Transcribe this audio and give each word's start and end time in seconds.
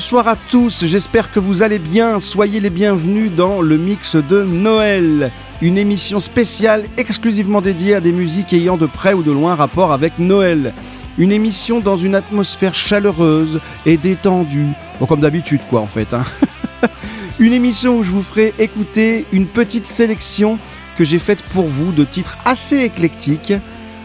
Bonsoir 0.00 0.28
à 0.28 0.36
tous, 0.36 0.86
j'espère 0.86 1.30
que 1.30 1.40
vous 1.40 1.62
allez 1.62 1.78
bien, 1.78 2.20
soyez 2.20 2.58
les 2.58 2.70
bienvenus 2.70 3.30
dans 3.30 3.60
le 3.60 3.76
mix 3.76 4.16
de 4.16 4.42
Noël, 4.42 5.30
une 5.60 5.76
émission 5.76 6.20
spéciale 6.20 6.84
exclusivement 6.96 7.60
dédiée 7.60 7.96
à 7.96 8.00
des 8.00 8.10
musiques 8.10 8.54
ayant 8.54 8.78
de 8.78 8.86
près 8.86 9.12
ou 9.12 9.22
de 9.22 9.30
loin 9.30 9.54
rapport 9.54 9.92
avec 9.92 10.18
Noël. 10.18 10.72
Une 11.18 11.32
émission 11.32 11.80
dans 11.80 11.98
une 11.98 12.14
atmosphère 12.14 12.74
chaleureuse 12.74 13.60
et 13.84 13.98
détendue, 13.98 14.68
bon, 14.98 15.04
comme 15.04 15.20
d'habitude 15.20 15.60
quoi 15.68 15.82
en 15.82 15.86
fait. 15.86 16.14
Hein. 16.14 16.24
une 17.38 17.52
émission 17.52 17.98
où 17.98 18.02
je 18.02 18.10
vous 18.10 18.22
ferai 18.22 18.54
écouter 18.58 19.26
une 19.32 19.46
petite 19.46 19.86
sélection 19.86 20.58
que 20.96 21.04
j'ai 21.04 21.18
faite 21.18 21.42
pour 21.52 21.66
vous 21.66 21.92
de 21.92 22.04
titres 22.04 22.38
assez 22.46 22.78
éclectiques 22.78 23.52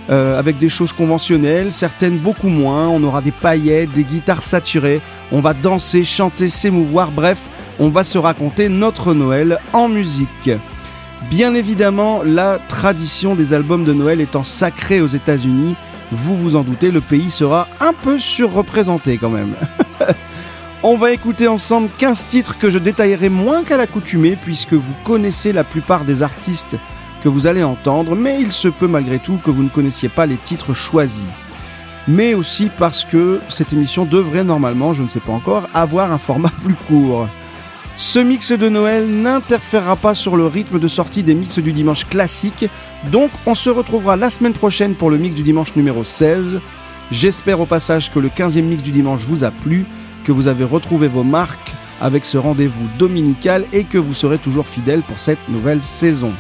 euh, 0.10 0.38
avec 0.38 0.58
des 0.60 0.70
choses 0.70 0.94
conventionnelles, 0.94 1.72
certaines 1.72 2.18
beaucoup 2.18 2.50
moins. 2.50 2.88
On 2.88 3.04
aura 3.04 3.22
des 3.22 3.32
paillettes, 3.32 3.92
des 3.92 4.04
guitares 4.04 4.44
saturées. 4.44 5.02
On 5.32 5.42
va 5.42 5.54
danser, 5.54 6.04
chanter, 6.04 6.50
s'émouvoir. 6.50 7.12
Bref, 7.12 7.40
on 7.80 7.90
va 7.90 8.04
se 8.04 8.18
raconter 8.18 8.70
notre 8.70 9.14
Noël 9.14 9.60
en 9.74 9.90
musique. 9.90 10.52
Bien 11.30 11.56
évidemment, 11.56 12.22
la 12.24 12.60
tradition 12.68 13.36
des 13.36 13.54
albums 13.54 13.84
de 13.84 13.94
Noël 13.94 14.22
étant 14.22 14.44
sacrée 14.44 15.02
aux 15.02 15.08
États-Unis, 15.08 15.76
vous 16.12 16.38
vous 16.38 16.56
en 16.56 16.62
doutez, 16.62 16.92
le 16.92 17.02
pays 17.02 17.32
sera 17.32 17.68
un 17.80 17.94
peu 17.94 18.20
surreprésenté 18.20 19.18
quand 19.18 19.32
même. 19.32 19.56
On 20.84 20.98
va 20.98 21.12
écouter 21.12 21.48
ensemble 21.48 21.90
15 21.98 22.26
titres 22.28 22.60
que 22.60 22.70
je 22.70 22.78
détaillerai 22.78 23.30
moins 23.30 23.64
qu'à 23.64 23.76
l'accoutumée 23.76 24.38
puisque 24.40 24.74
vous 24.74 24.94
connaissez 25.04 25.52
la 25.52 25.64
plupart 25.64 26.06
des 26.06 26.22
artistes 26.22 26.76
que 27.24 27.30
vous 27.30 27.48
allez 27.48 27.64
entendre, 27.64 28.16
mais 28.16 28.42
il 28.42 28.52
se 28.52 28.68
peut 28.68 28.88
malgré 28.88 29.20
tout 29.20 29.40
que 29.44 29.52
vous 29.52 29.64
ne 29.64 29.70
connaissiez 29.70 30.10
pas 30.10 30.26
les 30.26 30.38
titres 30.38 30.74
choisis. 30.74 31.24
Mais 32.08 32.34
aussi 32.34 32.70
parce 32.78 33.04
que 33.04 33.42
cette 33.50 33.74
émission 33.74 34.06
devrait 34.06 34.44
normalement, 34.44 34.94
je 34.94 35.04
ne 35.04 35.08
sais 35.08 35.20
pas 35.20 35.32
encore, 35.32 35.68
avoir 35.74 36.12
un 36.12 36.18
format 36.18 36.52
plus 36.64 36.76
court. 36.88 37.28
Ce 37.98 38.20
mix 38.20 38.52
de 38.52 38.68
Noël 38.68 39.08
n'interférera 39.08 39.96
pas 39.96 40.16
sur 40.16 40.36
le 40.36 40.46
rythme 40.46 40.80
de 40.80 40.88
sortie 40.88 41.24
des 41.24 41.34
mix 41.34 41.60
du 41.60 41.72
dimanche 41.72 42.06
classique, 42.06 42.66
donc 43.12 43.32
on 43.46 43.56
se 43.56 43.70
retrouvera 43.70 44.18
la 44.18 44.30
semaine 44.30 44.54
prochaine 44.54 44.96
pour 44.96 45.10
le 45.10 45.18
mix 45.18 45.34
du 45.36 45.44
dimanche 45.44 45.76
numéro 45.76 46.04
16. 46.04 46.60
J'espère 47.12 47.62
au 47.62 47.66
passage 47.66 48.12
que 48.12 48.20
le 48.20 48.28
15e 48.28 48.64
mix 48.64 48.84
du 48.84 48.92
dimanche 48.92 49.22
vous 49.22 49.44
a 49.44 49.52
plu, 49.52 49.86
que 50.26 50.32
vous 50.32 50.48
avez 50.48 50.66
retrouvé 50.66 51.08
vos 51.08 51.24
marques 51.24 51.72
avec 52.02 52.26
ce 52.26 52.38
rendez-vous 52.38 52.88
dominical 53.00 53.66
et 53.72 53.86
que 53.86 53.98
vous 53.98 54.14
serez 54.14 54.38
toujours 54.40 54.66
fidèle 54.66 55.02
pour 55.02 55.20
cette 55.20 55.50
nouvelle 55.50 55.82
saison. 55.82 56.34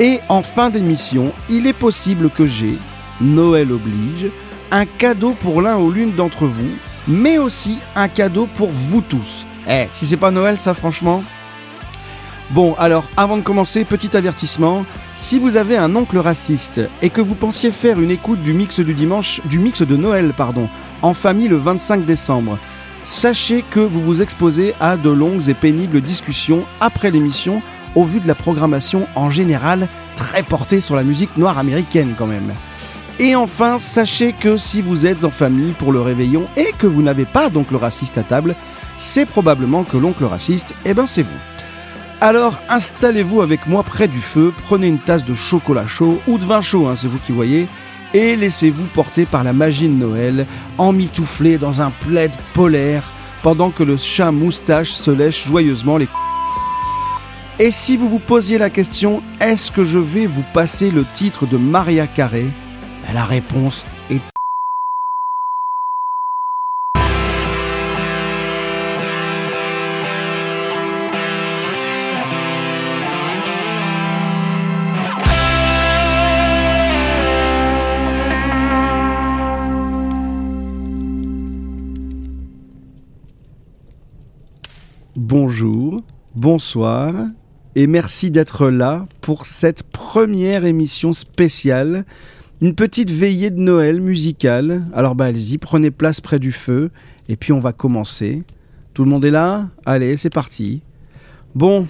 Et 0.00 0.20
en 0.28 0.42
fin 0.42 0.70
d'émission, 0.70 1.32
il 1.48 1.66
est 1.66 1.72
possible 1.72 2.30
que 2.30 2.46
j'ai, 2.46 2.78
Noël 3.20 3.70
oblige, 3.72 4.30
un 4.70 4.86
cadeau 4.86 5.36
pour 5.38 5.60
l'un 5.60 5.78
ou 5.78 5.90
l'une 5.90 6.14
d'entre 6.14 6.46
vous, 6.46 6.70
mais 7.06 7.38
aussi 7.38 7.78
un 7.94 8.08
cadeau 8.08 8.48
pour 8.56 8.70
vous 8.70 9.02
tous. 9.02 9.46
Eh, 9.68 9.86
si 9.92 10.06
c'est 10.06 10.16
pas 10.16 10.30
Noël, 10.30 10.58
ça 10.58 10.74
franchement. 10.74 11.22
Bon, 12.50 12.74
alors, 12.78 13.04
avant 13.16 13.36
de 13.36 13.42
commencer, 13.42 13.84
petit 13.84 14.16
avertissement. 14.16 14.84
Si 15.16 15.38
vous 15.38 15.56
avez 15.56 15.76
un 15.76 15.94
oncle 15.94 16.18
raciste 16.18 16.80
et 17.00 17.10
que 17.10 17.20
vous 17.20 17.34
pensiez 17.34 17.70
faire 17.70 18.00
une 18.00 18.10
écoute 18.10 18.42
du 18.42 18.52
mix 18.52 18.80
du 18.80 18.94
dimanche, 18.94 19.40
du 19.44 19.58
mix 19.58 19.82
de 19.82 19.96
Noël, 19.96 20.34
pardon, 20.36 20.68
en 21.00 21.14
famille 21.14 21.48
le 21.48 21.56
25 21.56 22.04
décembre, 22.04 22.58
sachez 23.04 23.64
que 23.70 23.80
vous 23.80 24.02
vous 24.02 24.22
exposez 24.22 24.74
à 24.80 24.96
de 24.96 25.10
longues 25.10 25.48
et 25.48 25.54
pénibles 25.54 26.00
discussions 26.00 26.64
après 26.80 27.10
l'émission 27.10 27.62
au 27.94 28.04
vu 28.04 28.20
de 28.20 28.28
la 28.28 28.34
programmation 28.34 29.06
en 29.14 29.30
général 29.30 29.88
très 30.16 30.42
portée 30.42 30.80
sur 30.80 30.96
la 30.96 31.02
musique 31.02 31.36
noire 31.36 31.58
américaine 31.58 32.14
quand 32.16 32.26
même. 32.26 32.52
Et 33.18 33.36
enfin, 33.36 33.78
sachez 33.78 34.32
que 34.32 34.56
si 34.56 34.80
vous 34.82 35.06
êtes 35.06 35.24
en 35.24 35.30
famille 35.30 35.72
pour 35.72 35.92
le 35.92 36.00
réveillon 36.00 36.46
et 36.56 36.72
que 36.78 36.86
vous 36.86 37.02
n'avez 37.02 37.24
pas 37.24 37.50
d'oncle 37.50 37.76
raciste 37.76 38.18
à 38.18 38.22
table, 38.22 38.54
c'est 38.98 39.26
probablement 39.26 39.84
que 39.84 39.96
l'oncle 39.96 40.24
raciste, 40.24 40.74
eh 40.84 40.94
ben 40.94 41.06
c'est 41.06 41.22
vous. 41.22 41.28
Alors 42.20 42.58
installez-vous 42.68 43.42
avec 43.42 43.66
moi 43.66 43.82
près 43.82 44.08
du 44.08 44.20
feu, 44.20 44.52
prenez 44.64 44.86
une 44.86 44.98
tasse 44.98 45.24
de 45.24 45.34
chocolat 45.34 45.86
chaud 45.86 46.20
ou 46.28 46.38
de 46.38 46.44
vin 46.44 46.60
chaud, 46.60 46.86
hein, 46.86 46.94
c'est 46.96 47.08
vous 47.08 47.18
qui 47.18 47.32
voyez, 47.32 47.66
et 48.14 48.36
laissez-vous 48.36 48.84
porter 48.94 49.26
par 49.26 49.42
la 49.42 49.52
magie 49.52 49.88
de 49.88 49.94
Noël, 49.94 50.46
emmitouflé 50.78 51.58
dans 51.58 51.80
un 51.80 51.90
plaid 51.90 52.30
polaire, 52.54 53.02
pendant 53.42 53.70
que 53.70 53.82
le 53.82 53.96
chat 53.96 54.30
moustache 54.30 54.92
se 54.92 55.10
lèche 55.10 55.46
joyeusement 55.46 55.96
les 55.96 56.06
et 57.62 57.70
si 57.70 57.96
vous 57.96 58.08
vous 58.08 58.18
posiez 58.18 58.58
la 58.58 58.70
question, 58.70 59.22
est-ce 59.40 59.70
que 59.70 59.84
je 59.84 60.00
vais 60.00 60.26
vous 60.26 60.42
passer 60.52 60.90
le 60.90 61.04
titre 61.14 61.46
de 61.46 61.56
Maria 61.56 62.08
Carré? 62.08 62.46
Ben, 63.06 63.14
La 63.14 63.24
réponse 63.24 63.86
est 64.10 64.20
Bonjour, 85.14 86.02
bonsoir, 86.34 87.14
et 87.74 87.86
merci 87.86 88.30
d'être 88.30 88.68
là 88.68 89.06
pour 89.20 89.46
cette 89.46 89.82
première 89.82 90.66
émission 90.66 91.12
spéciale, 91.12 92.04
une 92.60 92.74
petite 92.74 93.10
veillée 93.10 93.50
de 93.50 93.60
Noël 93.60 94.00
musicale. 94.00 94.84
Alors 94.92 95.14
bah 95.14 95.26
allez-y, 95.26 95.58
prenez 95.58 95.90
place 95.90 96.20
près 96.20 96.38
du 96.38 96.52
feu 96.52 96.90
et 97.28 97.36
puis 97.36 97.52
on 97.52 97.60
va 97.60 97.72
commencer. 97.72 98.42
Tout 98.92 99.04
le 99.04 99.10
monde 99.10 99.24
est 99.24 99.30
là? 99.30 99.70
Allez, 99.86 100.18
c'est 100.18 100.30
parti. 100.30 100.82
Bon, 101.54 101.86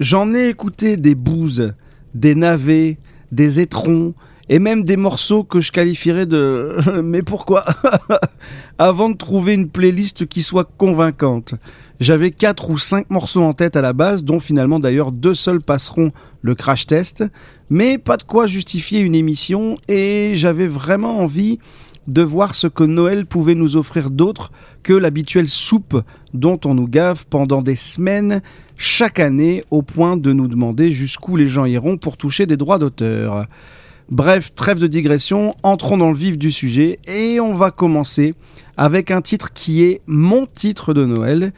j'en 0.00 0.34
ai 0.34 0.48
écouté 0.48 0.96
des 0.96 1.14
bouses, 1.14 1.72
des 2.14 2.34
navets, 2.34 2.98
des 3.30 3.60
étrons 3.60 4.14
et 4.48 4.58
même 4.58 4.82
des 4.82 4.96
morceaux 4.96 5.44
que 5.44 5.60
je 5.60 5.70
qualifierais 5.70 6.26
de 6.26 6.76
mais 7.02 7.22
pourquoi? 7.22 7.64
Avant 8.78 9.08
de 9.08 9.16
trouver 9.16 9.54
une 9.54 9.68
playlist 9.68 10.26
qui 10.26 10.42
soit 10.42 10.68
convaincante. 10.76 11.54
J'avais 12.02 12.32
quatre 12.32 12.68
ou 12.68 12.78
cinq 12.78 13.10
morceaux 13.10 13.42
en 13.42 13.52
tête 13.52 13.76
à 13.76 13.80
la 13.80 13.92
base, 13.92 14.24
dont 14.24 14.40
finalement 14.40 14.80
d'ailleurs 14.80 15.12
deux 15.12 15.36
seuls 15.36 15.62
passeront 15.62 16.10
le 16.40 16.56
crash 16.56 16.88
test, 16.88 17.22
mais 17.70 17.96
pas 17.96 18.16
de 18.16 18.24
quoi 18.24 18.48
justifier 18.48 18.98
une 18.98 19.14
émission 19.14 19.76
et 19.86 20.32
j'avais 20.34 20.66
vraiment 20.66 21.20
envie 21.20 21.60
de 22.08 22.22
voir 22.22 22.56
ce 22.56 22.66
que 22.66 22.82
Noël 22.82 23.24
pouvait 23.24 23.54
nous 23.54 23.76
offrir 23.76 24.10
d'autre 24.10 24.50
que 24.82 24.92
l'habituelle 24.92 25.46
soupe 25.46 26.02
dont 26.34 26.58
on 26.64 26.74
nous 26.74 26.88
gave 26.88 27.24
pendant 27.30 27.62
des 27.62 27.76
semaines 27.76 28.42
chaque 28.76 29.20
année 29.20 29.62
au 29.70 29.82
point 29.82 30.16
de 30.16 30.32
nous 30.32 30.48
demander 30.48 30.90
jusqu'où 30.90 31.36
les 31.36 31.46
gens 31.46 31.66
iront 31.66 31.98
pour 31.98 32.16
toucher 32.16 32.46
des 32.46 32.56
droits 32.56 32.80
d'auteur. 32.80 33.46
Bref, 34.10 34.52
trêve 34.56 34.80
de 34.80 34.88
digression, 34.88 35.54
entrons 35.62 35.98
dans 35.98 36.10
le 36.10 36.16
vif 36.16 36.36
du 36.36 36.50
sujet 36.50 36.98
et 37.06 37.38
on 37.38 37.54
va 37.54 37.70
commencer 37.70 38.34
avec 38.76 39.12
un 39.12 39.20
titre 39.20 39.52
qui 39.52 39.84
est 39.84 40.00
mon 40.08 40.46
titre 40.46 40.94
de 40.94 41.06
Noël 41.06 41.52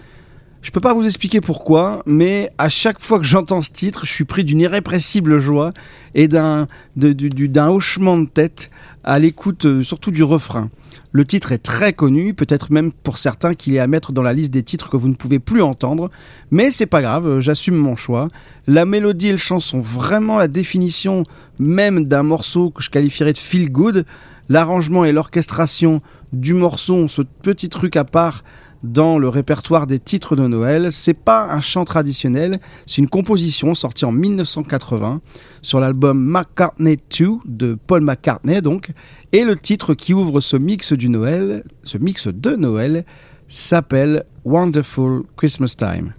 je 0.65 0.71
peux 0.71 0.81
pas 0.81 0.95
vous 0.95 1.05
expliquer 1.05 1.43
pourquoi, 1.43 2.03
mais 2.07 2.51
à 2.57 2.71
chaque 2.71 2.99
fois 2.99 3.19
que 3.19 3.25
j'entends 3.27 3.61
ce 3.61 3.71
titre, 3.71 4.07
je 4.07 4.11
suis 4.11 4.25
pris 4.25 4.45
d'une 4.45 4.63
irrépressible 4.63 5.39
joie 5.39 5.73
et 6.15 6.27
d'un 6.27 6.67
d'un 6.97 7.69
hochement 7.69 8.17
de 8.17 8.25
tête 8.25 8.71
à 9.05 9.19
l'écoute 9.19 9.67
euh, 9.67 9.83
surtout 9.83 10.11
du 10.11 10.23
refrain. 10.23 10.71
Le 11.13 11.27
titre 11.27 11.53
est 11.53 11.59
très 11.59 11.93
connu, 11.93 12.33
peut-être 12.33 12.73
même 12.73 12.93
pour 12.93 13.19
certains 13.19 13.53
qu'il 13.53 13.75
est 13.75 13.79
à 13.79 13.87
mettre 13.87 14.13
dans 14.13 14.23
la 14.23 14.33
liste 14.33 14.53
des 14.53 14.63
titres 14.63 14.89
que 14.89 14.97
vous 14.97 15.09
ne 15.09 15.15
pouvez 15.15 15.39
plus 15.39 15.61
entendre, 15.61 16.11
mais 16.51 16.71
c'est 16.71 16.87
pas 16.87 17.03
grave, 17.03 17.27
euh, 17.27 17.41
j'assume 17.41 17.77
mon 17.77 17.95
choix. 17.95 18.29
La 18.67 18.87
mélodie 18.87 19.29
et 19.29 19.33
le 19.33 19.37
chant 19.37 19.61
sont 19.61 19.83
vraiment 19.83 20.39
la 20.39 20.49
définition 20.49 21.25
même 21.59 22.09
d'un 22.09 22.23
morceau 22.23 22.71
que 22.71 22.83
je 22.83 22.89
qualifierais 22.89 23.35
de 23.35 23.39
feel 23.39 23.71
good. 23.71 24.07
L'arrangement 24.49 25.05
et 25.05 25.13
l'orchestration 25.13 26.01
du 26.33 26.55
morceau 26.55 27.07
ce 27.07 27.21
petit 27.21 27.69
truc 27.69 27.97
à 27.97 28.05
part 28.05 28.45
dans 28.85 29.19
le 29.19 29.29
répertoire 29.29 29.87
des 29.87 29.99
titres 29.99 30.37
de 30.37 30.47
Noël. 30.47 30.93
C'est 30.93 31.15
pas 31.15 31.53
un 31.53 31.61
chant 31.61 31.85
traditionnel, 31.85 32.61
c'est 32.87 32.99
une 32.99 33.09
composition 33.09 33.75
sortie 33.75 34.05
en 34.05 34.13
1980 34.13 35.21
sur 35.63 35.81
l'album 35.81 36.23
McCartney 36.23 36.99
2 37.19 37.29
de 37.47 37.75
Paul 37.75 38.03
McCartney 38.03 38.61
donc. 38.63 38.91
Et 39.33 39.45
le 39.45 39.57
titre 39.57 39.95
qui 39.95 40.15
ouvre 40.15 40.41
ce 40.41 40.57
mix 40.57 40.93
du 40.93 41.09
Noël, 41.09 41.65
ce 41.83 41.99
mix 41.99 42.29
de 42.29 42.55
Noël, 42.55 43.05
s'appelle 43.49 44.25
Wonderful 44.45 45.23
Christmas 45.37 45.75
Time. 45.77 46.13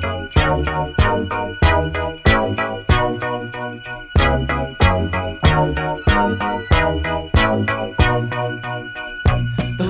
The 0.00 0.08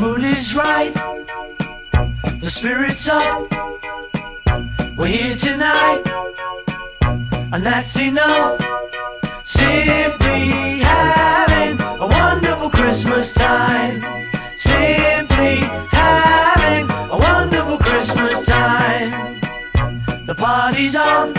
mood 0.01 0.25
is 0.25 0.55
right, 0.57 0.93
the 2.41 2.51
spirit's 2.51 3.09
up. 3.09 3.47
We're 4.99 5.07
here 5.07 5.37
tonight, 5.37 6.03
and 7.53 7.65
that's 7.65 7.97
enough. 8.01 8.61
Simply 9.45 10.81
having 10.81 11.81
a 11.81 12.07
wonderful 12.07 12.71
Christmas 12.71 13.33
time. 13.33 14.03
Simply 14.59 15.10
party's 20.71 20.95
on, 20.95 21.33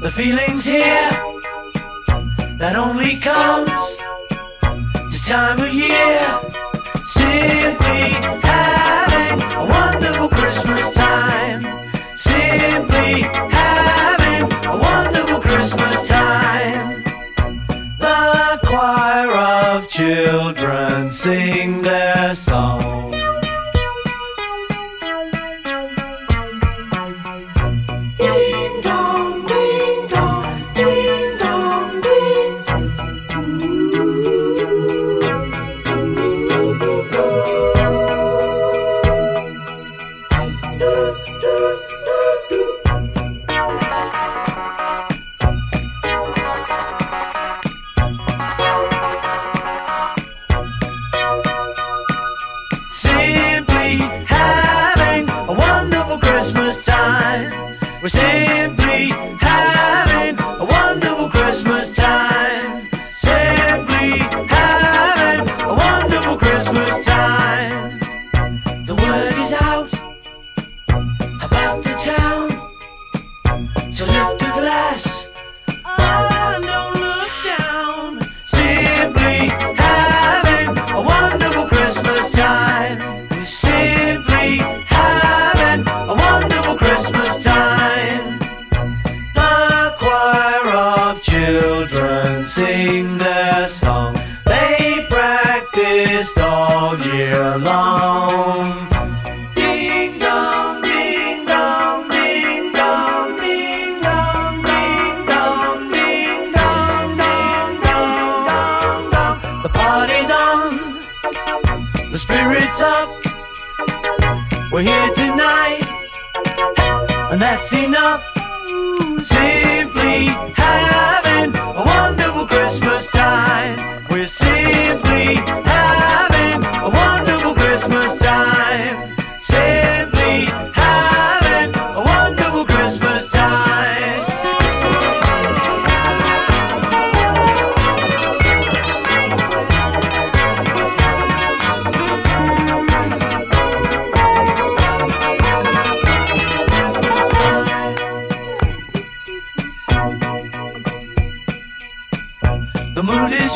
the 0.00 0.10
feeling's 0.10 0.64
here. 0.64 1.10
That 2.56 2.74
only 2.74 3.16
comes 3.18 3.98
this 5.10 5.28
time 5.28 5.60
of 5.60 5.74
year. 5.74 6.40
Simply 7.04 8.08
having 8.48 9.42
a 9.42 9.64
wonderful 9.66 10.30
Christmas 10.30 10.90
time. 10.92 11.60
Simply 12.16 13.51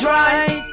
right, 0.04 0.65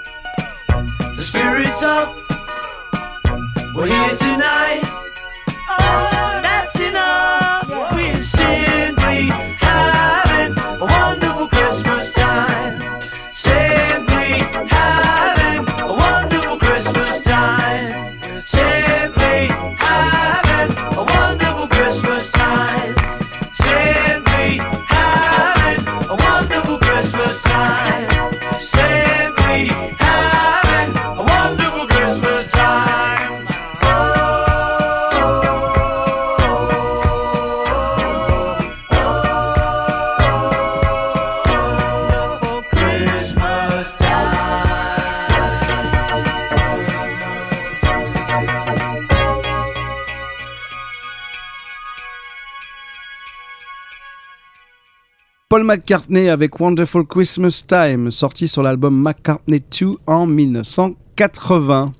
McCartney 55.74 56.30
avec 56.30 56.60
Wonderful 56.60 57.08
Christmas 57.08 57.64
Time, 57.68 58.12
sorti 58.12 58.48
sur 58.48 58.62
l'album 58.62 59.02
McCartney 59.02 59.60
2 59.60 59.94
en 60.06 60.28
1980. 60.28 61.92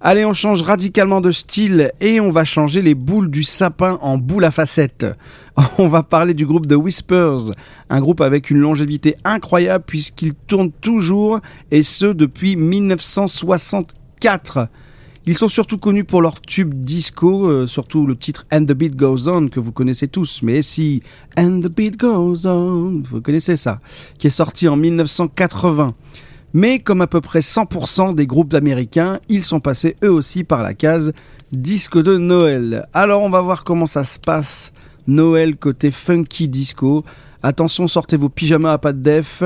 Allez, 0.00 0.24
on 0.24 0.32
change 0.32 0.62
radicalement 0.62 1.20
de 1.20 1.30
style 1.30 1.92
et 2.00 2.18
on 2.18 2.32
va 2.32 2.44
changer 2.44 2.82
les 2.82 2.96
boules 2.96 3.30
du 3.30 3.44
sapin 3.44 3.96
en 4.02 4.18
boules 4.18 4.44
à 4.44 4.50
facettes. 4.50 5.06
On 5.78 5.86
va 5.86 6.02
parler 6.02 6.34
du 6.34 6.46
groupe 6.46 6.66
The 6.66 6.74
Whispers, 6.74 7.52
un 7.90 8.00
groupe 8.00 8.22
avec 8.22 8.50
une 8.50 8.58
longévité 8.58 9.14
incroyable 9.22 9.84
puisqu'il 9.86 10.34
tourne 10.34 10.72
toujours 10.72 11.38
et 11.70 11.84
ce 11.84 12.06
depuis 12.06 12.56
1964. 12.56 14.66
Ils 15.26 15.36
sont 15.36 15.48
surtout 15.48 15.76
connus 15.76 16.04
pour 16.04 16.22
leur 16.22 16.40
tube 16.40 16.72
disco, 16.74 17.46
euh, 17.46 17.66
surtout 17.66 18.06
le 18.06 18.16
titre 18.16 18.46
And 18.50 18.64
the 18.64 18.72
Beat 18.72 18.96
Goes 18.96 19.28
On 19.28 19.48
que 19.48 19.60
vous 19.60 19.70
connaissez 19.70 20.08
tous. 20.08 20.40
Mais 20.42 20.62
si 20.62 21.02
And 21.36 21.60
the 21.60 21.70
Beat 21.70 21.98
Goes 21.98 22.46
On, 22.46 23.02
vous 23.04 23.20
connaissez 23.20 23.56
ça, 23.56 23.80
qui 24.18 24.28
est 24.28 24.30
sorti 24.30 24.66
en 24.66 24.76
1980. 24.76 25.88
Mais 26.54 26.78
comme 26.78 27.02
à 27.02 27.06
peu 27.06 27.20
près 27.20 27.40
100% 27.40 28.14
des 28.14 28.26
groupes 28.26 28.54
américains, 28.54 29.20
ils 29.28 29.44
sont 29.44 29.60
passés 29.60 29.94
eux 30.02 30.10
aussi 30.10 30.42
par 30.42 30.62
la 30.62 30.72
case 30.74 31.12
disque 31.52 31.98
de 31.98 32.16
Noël. 32.16 32.86
Alors 32.92 33.22
on 33.22 33.30
va 33.30 33.42
voir 33.42 33.62
comment 33.62 33.86
ça 33.86 34.04
se 34.04 34.18
passe 34.18 34.72
Noël 35.06 35.56
côté 35.56 35.90
funky 35.90 36.48
disco. 36.48 37.04
Attention, 37.42 37.88
sortez 37.88 38.16
vos 38.16 38.28
pyjamas 38.30 38.72
à 38.72 38.78
pas 38.78 38.92
de 38.92 39.02
def 39.02 39.42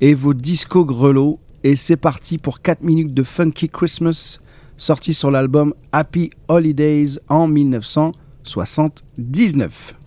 et 0.00 0.14
vos 0.14 0.34
disco 0.34 0.84
grelots. 0.84 1.38
Et 1.62 1.76
c'est 1.76 1.96
parti 1.96 2.38
pour 2.38 2.62
4 2.62 2.82
minutes 2.82 3.12
de 3.12 3.22
Funky 3.22 3.68
Christmas, 3.68 4.38
sorti 4.80 5.12
sur 5.12 5.30
l'album 5.30 5.74
Happy 5.92 6.30
Holidays 6.48 7.18
en 7.28 7.46
1979. 7.46 9.99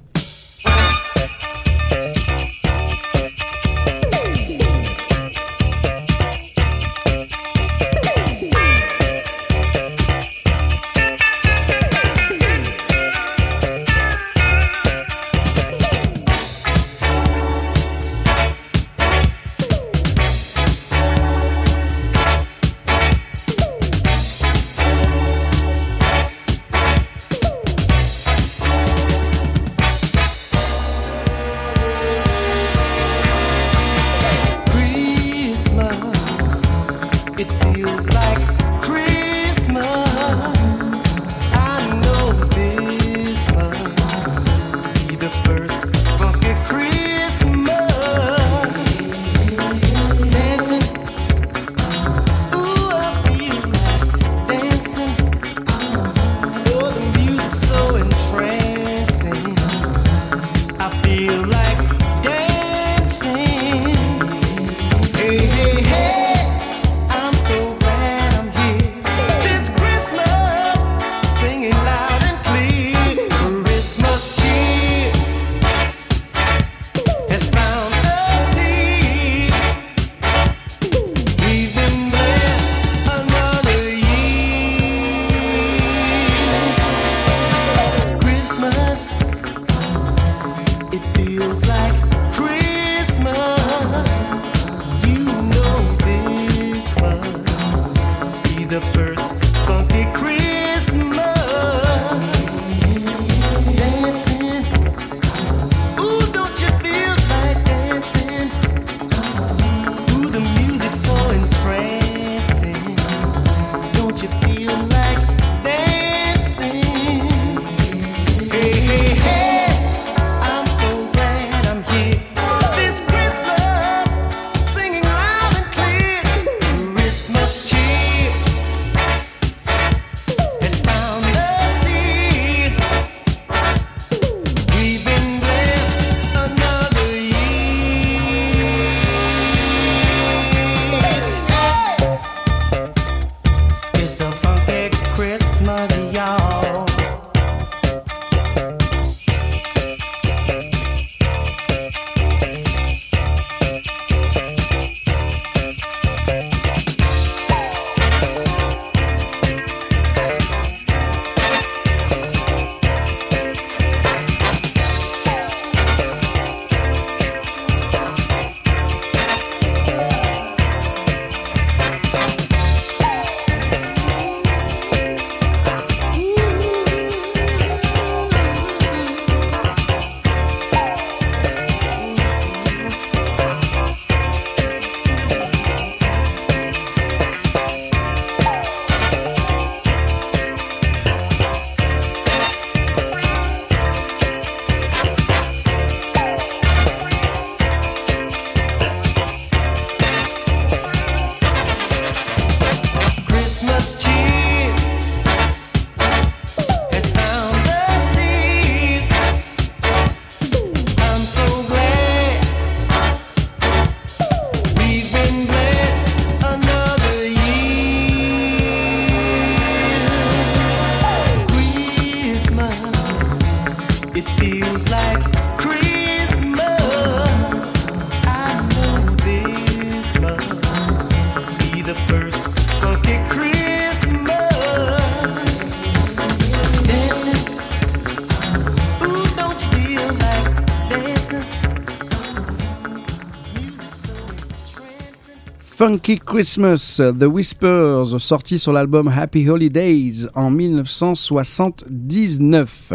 Funky 245.93 246.17
Christmas, 246.17 246.97
The 246.97 247.25
Whispers, 247.25 248.19
sorti 248.19 248.57
sur 248.57 248.73
l'album 248.73 249.13
Happy 249.15 249.47
Holidays 249.47 250.25
en 250.33 250.49
1979. 250.49 252.93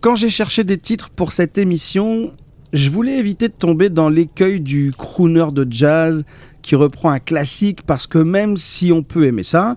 Quand 0.00 0.16
j'ai 0.16 0.30
cherché 0.30 0.64
des 0.64 0.78
titres 0.78 1.10
pour 1.10 1.32
cette 1.32 1.58
émission, 1.58 2.32
je 2.72 2.88
voulais 2.88 3.18
éviter 3.18 3.48
de 3.48 3.52
tomber 3.52 3.90
dans 3.90 4.08
l'écueil 4.08 4.60
du 4.60 4.94
crooner 4.96 5.52
de 5.52 5.66
jazz 5.68 6.24
qui 6.62 6.74
reprend 6.74 7.10
un 7.10 7.18
classique 7.18 7.82
parce 7.82 8.06
que 8.06 8.16
même 8.16 8.56
si 8.56 8.92
on 8.92 9.02
peut 9.02 9.26
aimer 9.26 9.42
ça, 9.42 9.76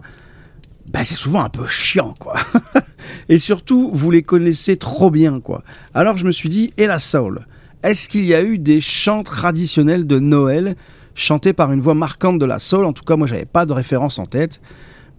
bah 0.93 1.03
c'est 1.03 1.15
souvent 1.15 1.43
un 1.43 1.49
peu 1.49 1.67
chiant 1.67 2.15
quoi. 2.17 2.35
et 3.27 3.37
surtout, 3.37 3.91
vous 3.93 4.11
les 4.11 4.23
connaissez 4.23 4.77
trop 4.77 5.11
bien 5.11 5.41
quoi. 5.41 5.61
Alors 5.93 6.15
je 6.15 6.25
me 6.25 6.31
suis 6.31 6.47
dit, 6.47 6.71
et 6.77 6.87
la 6.87 6.99
soul 6.99 7.45
Est-ce 7.83 8.07
qu'il 8.07 8.23
y 8.23 8.33
a 8.33 8.41
eu 8.41 8.59
des 8.59 8.79
chants 8.79 9.23
traditionnels 9.23 10.07
de 10.07 10.19
Noël 10.19 10.77
chanté 11.15 11.53
par 11.53 11.71
une 11.71 11.81
voix 11.81 11.93
marquante 11.93 12.39
de 12.39 12.45
la 12.45 12.59
soul. 12.59 12.85
En 12.85 12.93
tout 12.93 13.03
cas, 13.03 13.15
moi, 13.15 13.27
j'avais 13.27 13.45
pas 13.45 13.65
de 13.65 13.73
référence 13.73 14.19
en 14.19 14.25
tête. 14.25 14.61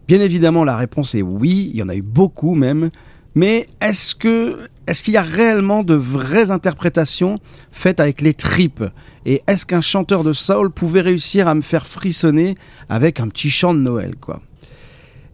Bien 0.06 0.20
évidemment, 0.20 0.64
la 0.64 0.76
réponse 0.76 1.14
est 1.14 1.22
oui. 1.22 1.70
Il 1.72 1.78
y 1.78 1.82
en 1.82 1.88
a 1.88 1.94
eu 1.94 2.02
beaucoup 2.02 2.54
même. 2.54 2.90
Mais 3.34 3.68
est-ce 3.80 4.14
que 4.14 4.58
est-ce 4.86 5.02
qu'il 5.02 5.14
y 5.14 5.16
a 5.18 5.22
réellement 5.22 5.82
de 5.82 5.94
vraies 5.94 6.50
interprétations 6.50 7.38
faites 7.72 8.00
avec 8.00 8.20
les 8.20 8.34
tripes? 8.34 8.84
Et 9.24 9.42
est-ce 9.46 9.64
qu'un 9.64 9.80
chanteur 9.80 10.22
de 10.24 10.34
soul 10.34 10.70
pouvait 10.70 11.00
réussir 11.00 11.48
à 11.48 11.54
me 11.54 11.62
faire 11.62 11.86
frissonner 11.86 12.56
avec 12.90 13.18
un 13.18 13.28
petit 13.28 13.50
chant 13.50 13.72
de 13.72 13.80
Noël, 13.80 14.14
quoi? 14.20 14.42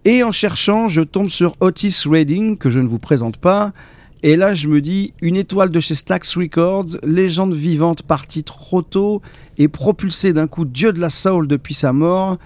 Et 0.04 0.22
en 0.22 0.32
cherchant, 0.32 0.88
je 0.88 1.02
tombe 1.02 1.28
sur 1.28 1.56
Otis 1.60 2.04
Redding, 2.06 2.56
que 2.56 2.70
je 2.70 2.78
ne 2.78 2.88
vous 2.88 2.98
présente 2.98 3.36
pas, 3.36 3.72
et 4.22 4.36
là, 4.36 4.52
je 4.52 4.68
me 4.68 4.80
dis, 4.80 5.14
une 5.22 5.36
étoile 5.36 5.70
de 5.70 5.80
chez 5.80 5.94
Stax 5.94 6.36
Records, 6.36 6.98
légende 7.02 7.54
vivante 7.54 8.02
partie 8.02 8.44
trop 8.44 8.82
tôt 8.82 9.22
et 9.56 9.68
propulsée 9.68 10.32
d'un 10.32 10.46
coup 10.46 10.64
dieu 10.64 10.92
de 10.92 11.00
la 11.00 11.10
soul 11.10 11.48
depuis 11.48 11.74
sa 11.74 11.92
mort, 11.92 12.38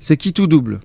c'est 0.00 0.16
qui 0.16 0.32
tout 0.32 0.46
double? 0.46 0.80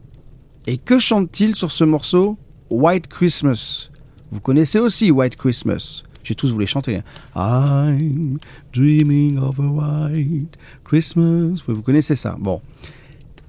Et 0.67 0.77
que 0.77 0.99
chante-t-il 0.99 1.55
sur 1.55 1.71
ce 1.71 1.83
morceau? 1.83 2.37
White 2.69 3.07
Christmas. 3.07 3.89
Vous 4.31 4.41
connaissez 4.41 4.79
aussi 4.79 5.11
White 5.11 5.35
Christmas. 5.35 6.03
J'ai 6.23 6.35
tous 6.35 6.51
voulu 6.51 6.65
chanter. 6.65 7.01
Hein. 7.35 7.97
I'm 7.99 8.39
dreaming 8.73 9.37
of 9.37 9.59
a 9.59 9.63
white 9.63 10.57
Christmas. 10.83 11.61
Vous 11.67 11.81
connaissez 11.81 12.15
ça. 12.15 12.35
Bon. 12.39 12.61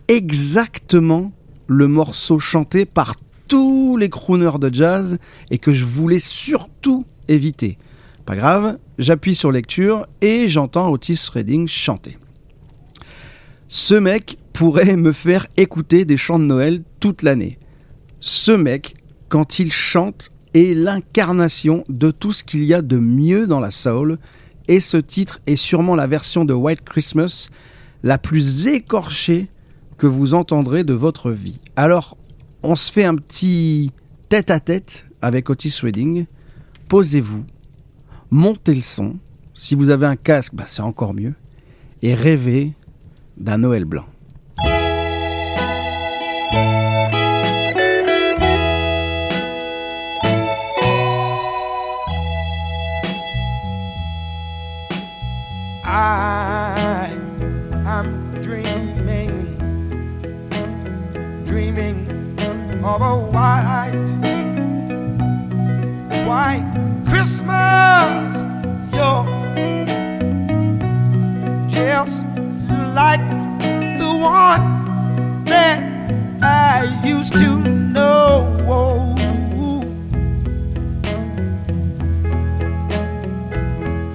Exactement 0.08 1.32
le 1.66 1.88
morceau 1.88 2.38
chanté 2.38 2.84
par 2.84 3.14
tous 3.48 3.96
les 3.96 4.08
crooners 4.08 4.58
de 4.58 4.72
jazz 4.72 5.18
et 5.50 5.58
que 5.58 5.72
je 5.72 5.84
voulais 5.84 6.18
surtout 6.18 7.04
éviter. 7.28 7.78
Pas 8.26 8.36
grave, 8.36 8.78
j'appuie 8.98 9.34
sur 9.34 9.52
lecture 9.52 10.06
et 10.20 10.48
j'entends 10.48 10.90
Otis 10.90 11.28
Redding 11.32 11.68
chanter. 11.68 12.16
Ce 13.68 13.94
mec 13.94 14.38
pourrait 14.52 14.96
me 14.96 15.12
faire 15.12 15.46
écouter 15.56 16.04
des 16.04 16.16
chants 16.16 16.38
de 16.38 16.44
Noël 16.44 16.82
toute 17.00 17.22
l'année. 17.22 17.58
Ce 18.20 18.52
mec, 18.52 18.94
quand 19.28 19.58
il 19.58 19.72
chante, 19.72 20.30
est 20.54 20.74
l'incarnation 20.74 21.84
de 21.88 22.10
tout 22.10 22.32
ce 22.32 22.44
qu'il 22.44 22.64
y 22.64 22.72
a 22.72 22.80
de 22.80 22.96
mieux 22.96 23.46
dans 23.46 23.60
la 23.60 23.72
soul, 23.72 24.18
et 24.68 24.80
ce 24.80 24.96
titre 24.96 25.40
est 25.46 25.56
sûrement 25.56 25.96
la 25.96 26.06
version 26.06 26.44
de 26.44 26.54
White 26.54 26.84
Christmas 26.84 27.48
la 28.02 28.16
plus 28.16 28.68
écorchée 28.68 29.48
que 29.98 30.06
vous 30.06 30.34
entendrez 30.34 30.84
de 30.84 30.94
votre 30.94 31.30
vie. 31.30 31.60
Alors, 31.76 32.16
on 32.64 32.76
se 32.76 32.90
fait 32.90 33.04
un 33.04 33.14
petit 33.14 33.92
tête 34.30 34.50
à 34.50 34.58
tête 34.58 35.04
avec 35.20 35.50
Otis 35.50 35.80
Redding. 35.82 36.24
Posez-vous, 36.88 37.44
montez 38.30 38.74
le 38.74 38.80
son. 38.80 39.16
Si 39.52 39.74
vous 39.74 39.90
avez 39.90 40.06
un 40.06 40.16
casque, 40.16 40.54
bah, 40.54 40.64
c'est 40.66 40.82
encore 40.82 41.12
mieux. 41.12 41.34
Et 42.00 42.14
rêvez 42.14 42.72
d'un 43.36 43.58
Noël 43.58 43.84
blanc. 43.84 44.06
Christmas. 67.08 68.34
You're 68.92 69.24
just 71.70 72.26
like 72.94 73.24
the 73.98 74.12
one 74.20 75.44
that 75.46 75.80
I 76.42 77.00
used 77.04 77.36
to 77.38 77.58
know. 77.58 78.50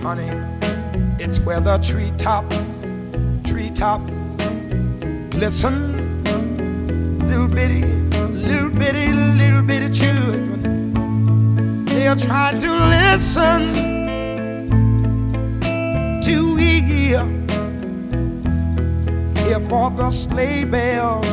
Honey, 0.02 0.32
it's 1.20 1.40
where 1.40 1.60
the 1.60 1.78
treetops, 1.80 2.56
treetops 3.44 4.14
glisten. 5.32 5.98
Little 7.30 7.48
bitty, 7.48 7.84
are 12.10 12.16
trying 12.16 12.60
to 12.60 12.72
listen 12.74 13.74
to 16.20 16.56
hear, 16.56 17.24
hear 19.36 19.60
for 19.70 19.92
the 19.92 20.12
sleigh 20.12 20.64
bells 20.64 21.28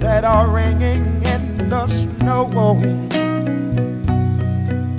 that 0.00 0.24
are 0.24 0.48
ringing 0.48 1.22
in 1.24 1.68
the 1.68 1.86
snow. 1.88 2.48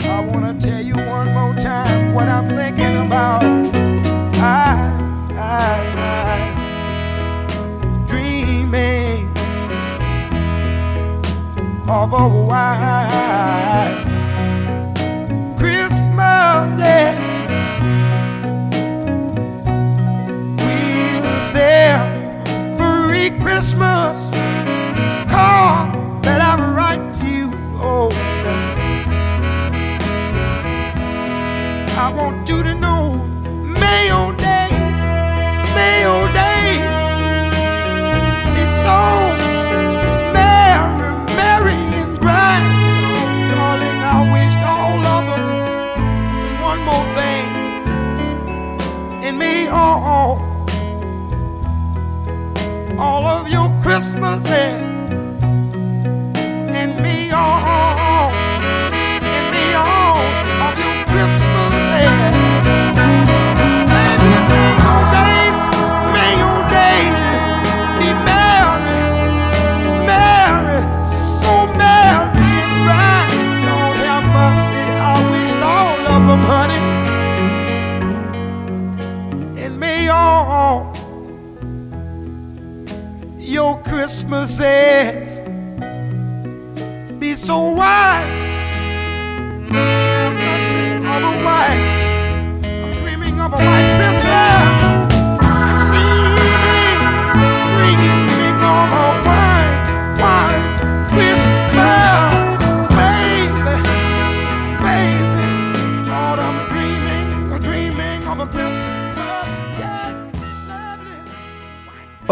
I 0.03 0.21
wanna 0.31 0.59
tell 0.59 0.81
you 0.81 0.95
one 0.95 1.33
more 1.33 1.55
time 1.55 2.13
what 2.13 2.29
I'm 2.29 2.47
thinking 2.49 2.97
about. 2.97 3.43
I, 4.35 4.91
I, 5.39 5.79
I 5.97 6.39
dreaming 8.07 9.27
of 11.89 12.13
a 12.13 12.29
white 12.45 14.14
Christmas. 23.55 24.24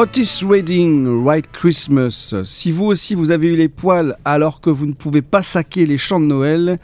Otis 0.03 0.41
Redding, 0.45 1.07
White 1.23 1.49
Christmas. 1.53 2.35
Si 2.43 2.73
vous 2.73 2.83
aussi 2.83 3.15
vous 3.15 3.31
avez 3.31 3.47
eu 3.47 3.55
les 3.55 3.69
poils 3.69 4.17
alors 4.25 4.59
que 4.59 4.69
vous 4.69 4.85
ne 4.85 4.91
pouvez 4.91 5.21
pas 5.21 5.41
saquer 5.41 5.85
les 5.85 5.97
chants 5.97 6.19
de 6.19 6.25
Noël, 6.25 6.77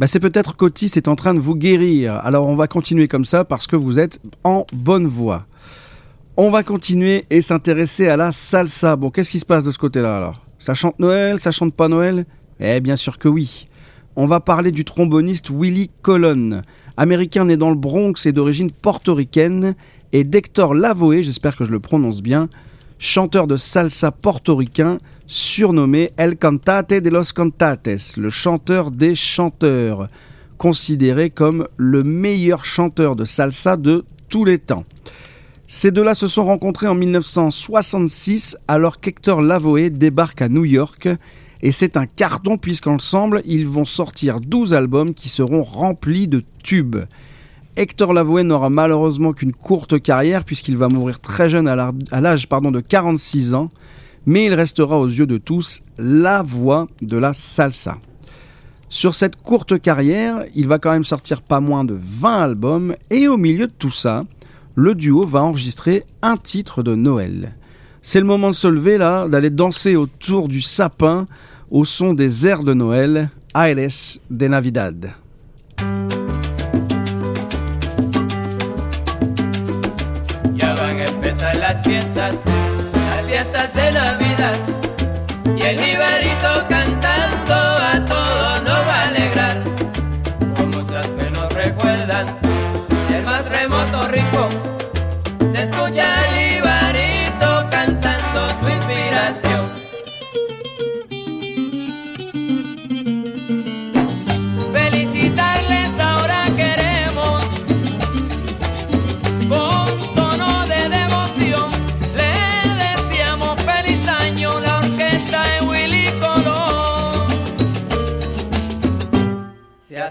bah 0.00 0.08
c'est 0.08 0.18
peut-être 0.18 0.56
qu'Otis 0.56 0.90
est 0.96 1.06
en 1.06 1.14
train 1.14 1.34
de 1.34 1.38
vous 1.38 1.54
guérir. 1.54 2.14
Alors 2.14 2.48
on 2.48 2.56
va 2.56 2.66
continuer 2.66 3.06
comme 3.06 3.24
ça 3.24 3.44
parce 3.44 3.68
que 3.68 3.76
vous 3.76 4.00
êtes 4.00 4.18
en 4.42 4.66
bonne 4.72 5.06
voie. 5.06 5.46
On 6.36 6.50
va 6.50 6.64
continuer 6.64 7.26
et 7.30 7.42
s'intéresser 7.42 8.08
à 8.08 8.16
la 8.16 8.32
salsa. 8.32 8.96
Bon, 8.96 9.10
qu'est-ce 9.10 9.30
qui 9.30 9.38
se 9.38 9.46
passe 9.46 9.62
de 9.62 9.70
ce 9.70 9.78
côté-là 9.78 10.16
alors? 10.16 10.44
Ça 10.58 10.74
chante 10.74 10.98
Noël? 10.98 11.38
Ça 11.38 11.52
chante 11.52 11.74
pas 11.74 11.86
Noël? 11.86 12.26
Eh 12.58 12.80
bien 12.80 12.96
sûr 12.96 13.18
que 13.18 13.28
oui. 13.28 13.68
On 14.16 14.26
va 14.26 14.40
parler 14.40 14.72
du 14.72 14.84
tromboniste 14.84 15.48
Willie 15.48 15.90
Colon, 16.02 16.62
américain 16.96 17.44
né 17.44 17.56
dans 17.56 17.70
le 17.70 17.76
Bronx 17.76 18.26
et 18.26 18.32
d'origine 18.32 18.72
portoricaine, 18.72 19.76
et 20.14 20.22
d'Hector 20.22 20.74
Lavoe, 20.74 21.22
j'espère 21.22 21.56
que 21.56 21.64
je 21.64 21.72
le 21.72 21.80
prononce 21.80 22.22
bien, 22.22 22.48
chanteur 23.00 23.48
de 23.48 23.56
salsa 23.56 24.12
portoricain 24.12 24.98
surnommé 25.26 26.12
El 26.16 26.36
Cantate 26.36 26.94
de 26.94 27.10
los 27.10 27.32
Cantates, 27.34 28.16
le 28.16 28.30
chanteur 28.30 28.92
des 28.92 29.16
chanteurs, 29.16 30.06
considéré 30.56 31.30
comme 31.30 31.66
le 31.76 32.04
meilleur 32.04 32.64
chanteur 32.64 33.16
de 33.16 33.24
salsa 33.24 33.76
de 33.76 34.04
tous 34.28 34.44
les 34.44 34.58
temps. 34.58 34.84
Ces 35.66 35.90
deux-là 35.90 36.14
se 36.14 36.28
sont 36.28 36.44
rencontrés 36.44 36.86
en 36.86 36.94
1966 36.94 38.56
alors 38.68 39.00
qu'Hector 39.00 39.42
Lavoe 39.42 39.90
débarque 39.90 40.42
à 40.42 40.48
New 40.48 40.64
York 40.64 41.08
et 41.60 41.72
c'est 41.72 41.96
un 41.96 42.06
carton 42.06 42.56
puisqu'ensemble 42.56 43.42
ils 43.46 43.66
vont 43.66 43.84
sortir 43.84 44.40
12 44.40 44.74
albums 44.74 45.12
qui 45.12 45.28
seront 45.28 45.64
remplis 45.64 46.28
de 46.28 46.44
tubes. 46.62 46.98
Hector 47.76 48.12
Lavoe 48.12 48.42
n'aura 48.42 48.70
malheureusement 48.70 49.32
qu'une 49.32 49.52
courte 49.52 50.00
carrière 50.00 50.44
puisqu'il 50.44 50.76
va 50.76 50.88
mourir 50.88 51.20
très 51.20 51.50
jeune 51.50 51.66
à 51.66 52.20
l'âge 52.20 52.48
de 52.48 52.80
46 52.80 53.54
ans, 53.54 53.68
mais 54.26 54.46
il 54.46 54.54
restera 54.54 54.98
aux 54.98 55.08
yeux 55.08 55.26
de 55.26 55.38
tous 55.38 55.82
la 55.98 56.42
voix 56.42 56.86
de 57.02 57.16
la 57.16 57.34
salsa. 57.34 57.98
Sur 58.88 59.16
cette 59.16 59.34
courte 59.34 59.80
carrière, 59.80 60.44
il 60.54 60.68
va 60.68 60.78
quand 60.78 60.92
même 60.92 61.02
sortir 61.02 61.42
pas 61.42 61.58
moins 61.58 61.84
de 61.84 61.98
20 62.00 62.42
albums 62.42 62.94
et 63.10 63.26
au 63.26 63.36
milieu 63.36 63.66
de 63.66 63.72
tout 63.76 63.90
ça, 63.90 64.24
le 64.76 64.94
duo 64.94 65.26
va 65.26 65.42
enregistrer 65.42 66.04
un 66.22 66.36
titre 66.36 66.84
de 66.84 66.94
Noël. 66.94 67.56
C'est 68.02 68.20
le 68.20 68.26
moment 68.26 68.50
de 68.50 68.54
se 68.54 68.68
lever 68.68 68.98
là, 68.98 69.26
d'aller 69.26 69.50
danser 69.50 69.96
autour 69.96 70.46
du 70.46 70.60
sapin 70.60 71.26
au 71.72 71.84
son 71.84 72.14
des 72.14 72.46
airs 72.46 72.62
de 72.62 72.74
Noël, 72.74 73.30
Aires 73.56 74.18
de 74.30 74.46
Navidad. 74.46 75.14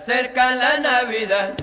Acerca 0.03 0.53
la 0.53 0.79
Navidad 0.79 1.53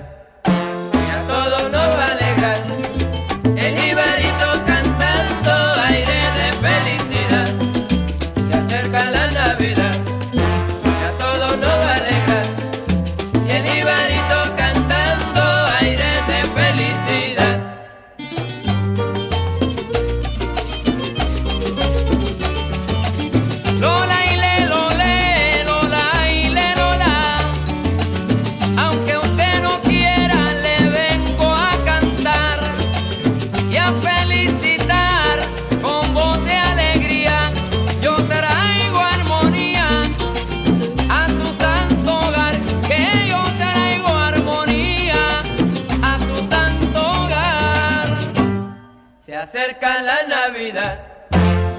acerca 49.71 50.01
la 50.01 50.23
Navidad 50.27 50.99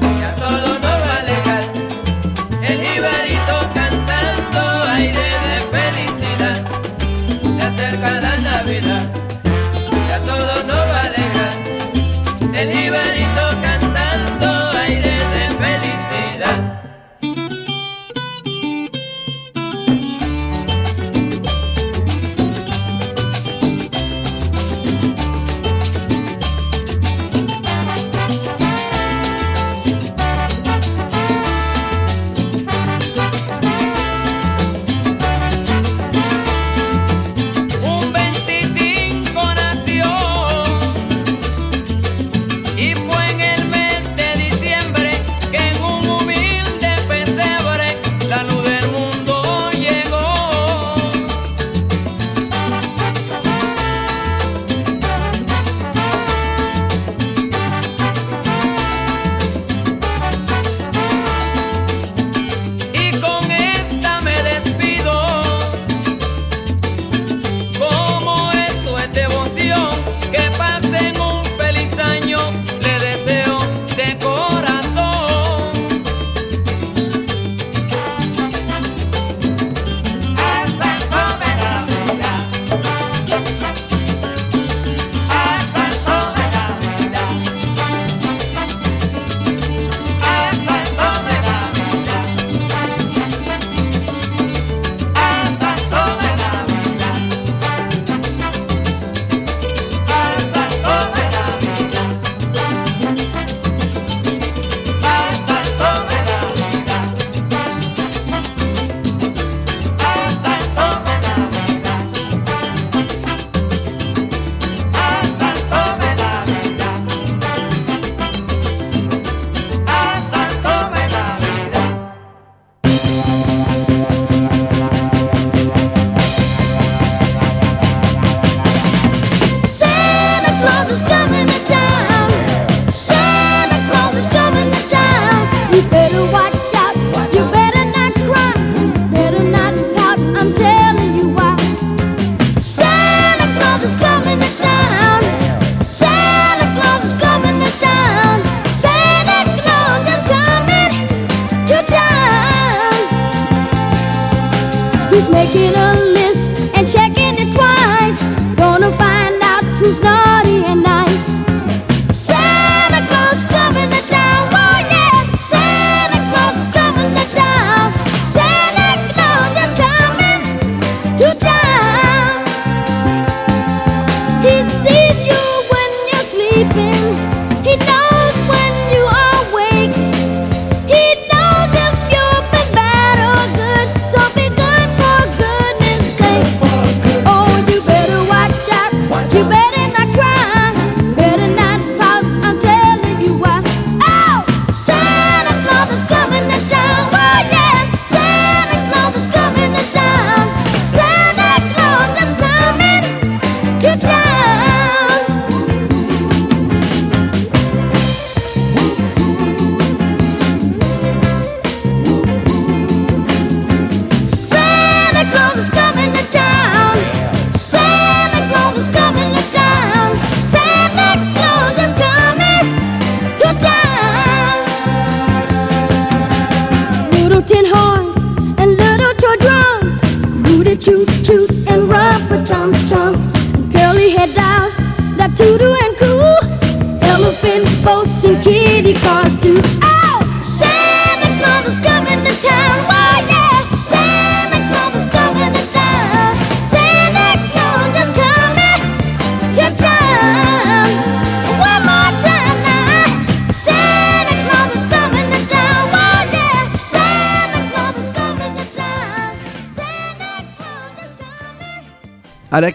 y 0.00 0.22
a 0.22 0.34
todos 0.36 0.80
nos 0.80 0.82
va 0.82 1.14
a 1.14 1.18
alegrar. 1.18 1.64
El 2.62 2.96
Ibarito 2.96 3.41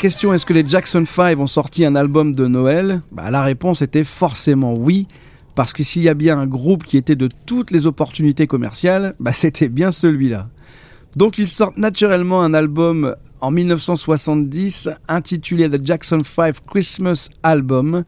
question 0.08 0.32
est-ce 0.32 0.46
que 0.46 0.54
les 0.54 0.66
Jackson 0.66 1.04
5 1.06 1.38
ont 1.38 1.48
sorti 1.48 1.84
un 1.84 1.94
album 1.94 2.34
de 2.34 2.48
Noël? 2.48 3.02
Bah, 3.12 3.30
La 3.30 3.44
réponse 3.44 3.82
était 3.82 4.06
forcément 4.06 4.74
oui, 4.74 5.06
parce 5.54 5.74
que 5.74 5.84
s'il 5.84 6.04
y 6.04 6.08
a 6.08 6.14
bien 6.14 6.40
un 6.40 6.48
groupe 6.48 6.86
qui 6.86 6.96
était 6.96 7.18
de 7.18 7.28
toutes 7.46 7.72
les 7.72 7.88
opportunités 7.88 8.48
commerciales, 8.48 9.16
bah, 9.20 9.34
c'était 9.34 9.68
bien 9.68 9.92
celui-là. 9.92 10.48
Donc 11.18 11.38
ils 11.38 11.48
sortent 11.50 11.76
naturellement 11.76 12.42
un 12.42 12.54
album 12.54 13.18
en 13.42 13.52
1970 13.52 14.92
intitulé 15.10 15.70
The 15.70 15.86
Jackson 15.86 16.20
5 16.24 16.56
Christmas 16.66 17.28
Album 17.44 18.06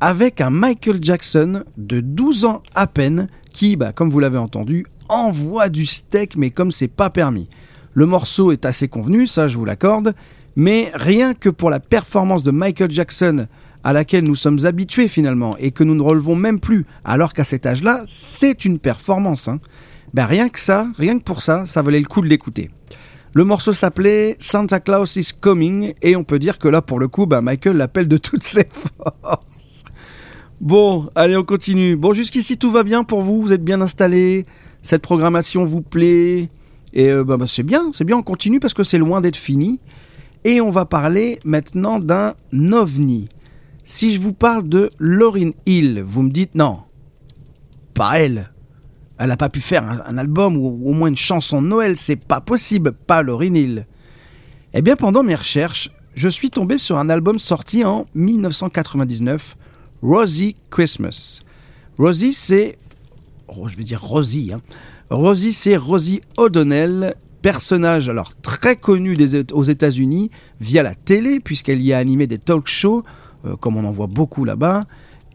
avec 0.00 0.40
un 0.40 0.50
Michael 0.50 0.98
Jackson 1.02 1.64
de 1.76 1.98
12 1.98 2.44
ans 2.44 2.62
à 2.76 2.86
peine 2.86 3.26
qui, 3.52 3.74
bah, 3.74 3.90
comme 3.92 4.10
vous 4.10 4.20
l'avez 4.20 4.38
entendu, 4.38 4.86
envoie 5.08 5.70
du 5.70 5.86
steak 5.86 6.36
mais 6.36 6.50
comme 6.50 6.70
c'est 6.70 6.86
pas 6.86 7.10
permis. 7.10 7.48
Le 7.94 8.06
morceau 8.06 8.52
est 8.52 8.64
assez 8.64 8.86
convenu, 8.86 9.26
ça 9.26 9.48
je 9.48 9.58
vous 9.58 9.64
l'accorde, 9.64 10.14
mais 10.56 10.90
rien 10.94 11.34
que 11.34 11.48
pour 11.48 11.70
la 11.70 11.80
performance 11.80 12.42
de 12.42 12.50
Michael 12.50 12.90
Jackson 12.90 13.46
à 13.84 13.92
laquelle 13.92 14.24
nous 14.24 14.34
sommes 14.34 14.64
habitués 14.64 15.06
finalement 15.06 15.56
et 15.58 15.70
que 15.70 15.84
nous 15.84 15.94
ne 15.94 16.02
relevons 16.02 16.34
même 16.34 16.58
plus, 16.58 16.86
alors 17.04 17.32
qu'à 17.32 17.44
cet 17.44 17.66
âge-là, 17.66 18.02
c'est 18.06 18.64
une 18.64 18.78
performance. 18.80 19.46
hein. 19.46 19.60
Ben 20.12 20.24
rien 20.24 20.48
que 20.48 20.58
ça, 20.58 20.88
rien 20.98 21.18
que 21.18 21.22
pour 21.24 21.42
ça, 21.42 21.66
ça 21.66 21.82
valait 21.82 22.00
le 22.00 22.06
coup 22.06 22.20
de 22.22 22.26
l'écouter. 22.26 22.70
Le 23.34 23.44
morceau 23.44 23.72
s'appelait 23.74 24.36
Santa 24.40 24.80
Claus 24.80 25.14
is 25.16 25.32
Coming 25.38 25.92
et 26.00 26.16
on 26.16 26.24
peut 26.24 26.38
dire 26.38 26.58
que 26.58 26.68
là 26.68 26.80
pour 26.80 26.98
le 26.98 27.06
coup, 27.06 27.26
ben 27.26 27.42
Michael 27.42 27.76
l'appelle 27.76 28.08
de 28.08 28.16
toutes 28.16 28.42
ses 28.42 28.66
forces. 28.70 29.84
Bon, 30.60 31.10
allez 31.14 31.36
on 31.36 31.44
continue. 31.44 31.96
Bon 31.96 32.14
jusqu'ici 32.14 32.56
tout 32.56 32.70
va 32.70 32.82
bien 32.82 33.04
pour 33.04 33.20
vous, 33.20 33.42
vous 33.42 33.52
êtes 33.52 33.62
bien 33.62 33.82
installés, 33.82 34.46
cette 34.82 35.02
programmation 35.02 35.66
vous 35.66 35.82
plaît? 35.82 36.48
Et 36.94 37.10
euh, 37.10 37.24
ben, 37.24 37.36
ben, 37.36 37.46
c'est 37.46 37.62
bien, 37.62 37.90
c'est 37.92 38.04
bien 38.04 38.16
on 38.16 38.22
continue 38.22 38.58
parce 38.58 38.72
que 38.72 38.84
c'est 38.84 38.96
loin 38.98 39.20
d'être 39.20 39.36
fini. 39.36 39.80
Et 40.46 40.60
on 40.60 40.70
va 40.70 40.84
parler 40.84 41.40
maintenant 41.44 41.98
d'un 41.98 42.36
ovni. 42.70 43.28
Si 43.82 44.14
je 44.14 44.20
vous 44.20 44.32
parle 44.32 44.68
de 44.68 44.90
Lauryn 45.00 45.50
Hill, 45.66 46.04
vous 46.06 46.22
me 46.22 46.30
dites 46.30 46.54
non, 46.54 46.84
pas 47.94 48.20
elle. 48.20 48.52
Elle 49.18 49.26
n'a 49.26 49.36
pas 49.36 49.48
pu 49.48 49.60
faire 49.60 50.04
un, 50.06 50.16
album 50.16 50.56
ou 50.56 50.88
au 50.88 50.92
moins 50.92 51.08
une 51.08 51.16
chanson 51.16 51.60
de 51.60 51.66
Noël, 51.66 51.96
c'est 51.96 52.14
pas 52.14 52.40
possible, 52.40 52.92
pas 52.92 53.24
Lauryn 53.24 53.56
Hill. 53.56 53.86
Eh 54.72 54.82
bien, 54.82 54.94
pendant 54.94 55.24
mes 55.24 55.34
recherches, 55.34 55.90
je 56.14 56.28
suis 56.28 56.50
tombé 56.50 56.78
sur 56.78 56.96
un 56.96 57.10
album 57.10 57.40
sorti 57.40 57.82
en 57.82 58.06
1999, 58.14 59.56
Rosie 60.00 60.54
Christmas. 60.70 61.40
Rosie, 61.98 62.32
c'est. 62.32 62.78
oh, 63.48 63.66
je 63.66 63.76
vais 63.76 63.82
dire 63.82 64.00
Rosie. 64.00 64.52
Hein. 64.54 64.60
Rosie, 65.10 65.52
c'est 65.52 65.76
Rosie 65.76 66.20
O'Donnell, 66.36 67.16
personnage 67.46 68.08
alors 68.08 68.32
très 68.42 68.74
connu 68.74 69.16
aux 69.52 69.62
États-Unis 69.62 70.30
via 70.60 70.82
la 70.82 70.96
télé, 70.96 71.38
puisqu'elle 71.38 71.80
y 71.80 71.92
a 71.92 71.98
animé 71.98 72.26
des 72.26 72.38
talk 72.38 72.66
shows, 72.66 73.04
euh, 73.46 73.54
comme 73.54 73.76
on 73.76 73.84
en 73.84 73.92
voit 73.92 74.08
beaucoup 74.08 74.44
là-bas. 74.44 74.82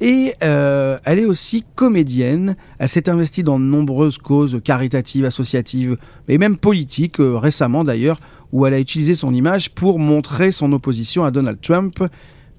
Et 0.02 0.34
euh, 0.44 0.98
elle 1.06 1.20
est 1.20 1.26
aussi 1.26 1.64
comédienne. 1.74 2.58
Elle 2.80 2.90
s'est 2.90 3.08
investie 3.08 3.44
dans 3.44 3.62
de 3.62 3.64
nombreuses 3.64 4.18
causes 4.18 4.60
caritatives, 4.62 5.24
associatives, 5.24 5.96
et 6.28 6.38
même 6.38 6.58
politiques, 6.58 7.22
euh, 7.22 7.38
récemment 7.38 7.86
d'ailleurs, 7.86 8.20
où 8.52 8.66
elle 8.66 8.74
a 8.74 8.80
utilisé 8.82 9.16
son 9.16 9.34
image 9.34 9.70
pour 9.72 9.98
montrer 9.98 10.52
son 10.52 10.74
opposition 10.74 11.24
à 11.24 11.32
Donald 11.32 11.62
Trump. 11.62 12.04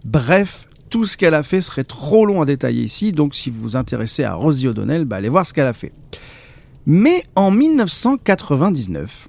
Bref, 0.06 0.66
tout 0.88 1.04
ce 1.04 1.18
qu'elle 1.18 1.34
a 1.34 1.42
fait 1.42 1.60
serait 1.60 1.84
trop 1.84 2.24
long 2.24 2.40
à 2.40 2.46
détailler 2.46 2.84
ici, 2.84 3.12
donc 3.12 3.34
si 3.34 3.50
vous 3.50 3.60
vous 3.60 3.76
intéressez 3.76 4.24
à 4.24 4.32
Rosie 4.32 4.68
O'Donnell, 4.68 5.04
bah, 5.04 5.16
allez 5.16 5.28
voir 5.28 5.46
ce 5.46 5.52
qu'elle 5.52 5.66
a 5.66 5.74
fait. 5.74 5.92
Mais 6.86 7.24
en 7.36 7.50
1999, 7.50 9.28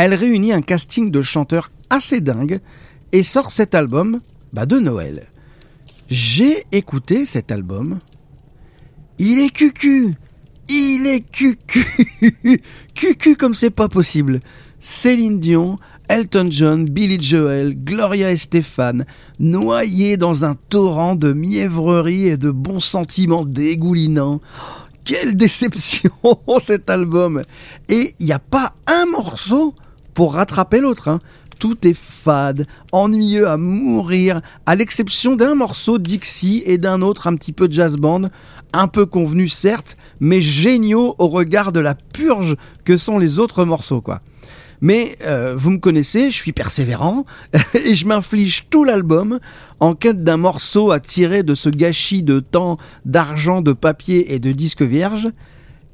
elle 0.00 0.14
réunit 0.14 0.52
un 0.52 0.62
casting 0.62 1.10
de 1.10 1.22
chanteurs 1.22 1.72
assez 1.90 2.20
dingue 2.20 2.60
et 3.10 3.24
sort 3.24 3.50
cet 3.50 3.74
album 3.74 4.20
bah, 4.52 4.64
de 4.64 4.78
Noël. 4.78 5.26
J'ai 6.08 6.66
écouté 6.70 7.26
cet 7.26 7.50
album. 7.50 7.98
Il 9.18 9.40
est 9.40 9.50
cucu. 9.50 10.14
Il 10.68 11.04
est 11.04 11.28
cucu. 11.28 11.84
cucu 12.94 13.34
comme 13.34 13.54
c'est 13.54 13.70
pas 13.70 13.88
possible. 13.88 14.38
Céline 14.78 15.40
Dion, 15.40 15.78
Elton 16.08 16.46
John, 16.48 16.84
Billy 16.84 17.20
Joel, 17.20 17.74
Gloria 17.74 18.30
Estefan, 18.30 19.04
noyés 19.40 20.16
dans 20.16 20.44
un 20.44 20.54
torrent 20.54 21.16
de 21.16 21.32
mièvrerie 21.32 22.28
et 22.28 22.36
de 22.36 22.52
bons 22.52 22.78
sentiments 22.78 23.44
dégoulinants. 23.44 24.40
Quelle 25.04 25.36
déception 25.36 26.12
cet 26.60 26.88
album 26.88 27.42
Et 27.88 28.14
il 28.20 28.26
n'y 28.26 28.32
a 28.32 28.38
pas 28.38 28.74
un 28.86 29.06
morceau 29.06 29.74
pour 30.18 30.34
rattraper 30.34 30.80
l'autre. 30.80 31.06
hein. 31.06 31.20
Tout 31.60 31.86
est 31.86 31.96
fade, 31.96 32.66
ennuyeux 32.90 33.46
à 33.46 33.56
mourir, 33.56 34.40
à 34.66 34.74
l'exception 34.74 35.36
d'un 35.36 35.54
morceau 35.54 35.98
Dixie 35.98 36.60
et 36.66 36.76
d'un 36.76 37.02
autre 37.02 37.28
un 37.28 37.36
petit 37.36 37.52
peu 37.52 37.68
jazz 37.70 37.94
band, 37.94 38.22
un 38.72 38.88
peu 38.88 39.06
convenu 39.06 39.46
certes, 39.46 39.96
mais 40.18 40.40
géniaux 40.40 41.14
au 41.18 41.28
regard 41.28 41.70
de 41.70 41.78
la 41.78 41.94
purge 41.94 42.56
que 42.84 42.96
sont 42.96 43.16
les 43.16 43.38
autres 43.38 43.64
morceaux 43.64 44.00
quoi. 44.00 44.20
Mais 44.80 45.16
euh, 45.22 45.54
vous 45.56 45.70
me 45.70 45.78
connaissez, 45.78 46.32
je 46.32 46.36
suis 46.36 46.52
persévérant 46.52 47.24
et 47.84 47.94
je 47.94 48.04
m'inflige 48.04 48.66
tout 48.70 48.82
l'album 48.82 49.38
en 49.78 49.94
quête 49.94 50.24
d'un 50.24 50.36
morceau 50.36 50.90
à 50.90 50.98
tirer 50.98 51.44
de 51.44 51.54
ce 51.54 51.68
gâchis 51.68 52.24
de 52.24 52.40
temps, 52.40 52.76
d'argent, 53.04 53.60
de 53.60 53.72
papier 53.72 54.34
et 54.34 54.40
de 54.40 54.50
disques 54.50 54.82
vierges. 54.82 55.30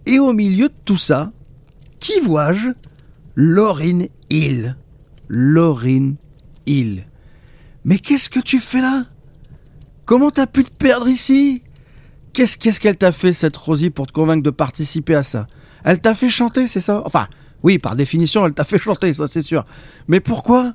Et 0.07 0.19
au 0.19 0.33
milieu 0.33 0.69
de 0.69 0.75
tout 0.87 0.97
ça, 0.97 1.31
qui 2.01 2.21
vois-je? 2.21 2.71
Lauryn 3.37 4.07
Hill. 4.35 4.77
Lauryn 5.29 6.15
Hill. 6.67 7.07
Mais 7.85 7.99
qu'est-ce 7.99 8.29
que 8.29 8.41
tu 8.41 8.59
fais 8.59 8.81
là? 8.81 9.05
Comment 10.07 10.31
t'as 10.31 10.47
pu 10.47 10.65
te 10.65 10.75
perdre 10.75 11.09
ici? 11.09 11.63
Qu'est-ce 12.33 12.81
qu'elle 12.81 12.97
t'a 12.97 13.13
fait 13.13 13.33
cette 13.33 13.57
Rosie 13.57 13.91
pour 13.91 14.09
te 14.09 14.13
convaincre 14.13 14.43
de 14.43 14.51
participer 14.51 15.15
à 15.15 15.23
ça? 15.23 15.47
Elle 15.85 16.01
t'a 16.01 16.15
fait 16.17 16.29
chanter, 16.29 16.67
c'est 16.67 16.81
ça? 16.81 17.03
Enfin, 17.05 17.29
oui, 17.63 17.79
par 17.79 17.95
définition, 17.95 18.45
elle 18.45 18.55
t'a 18.55 18.65
fait 18.65 18.79
chanter, 18.79 19.15
ça 19.15 19.29
c'est 19.29 19.43
sûr. 19.43 19.65
Mais 20.09 20.21
pourquoi 20.21 20.75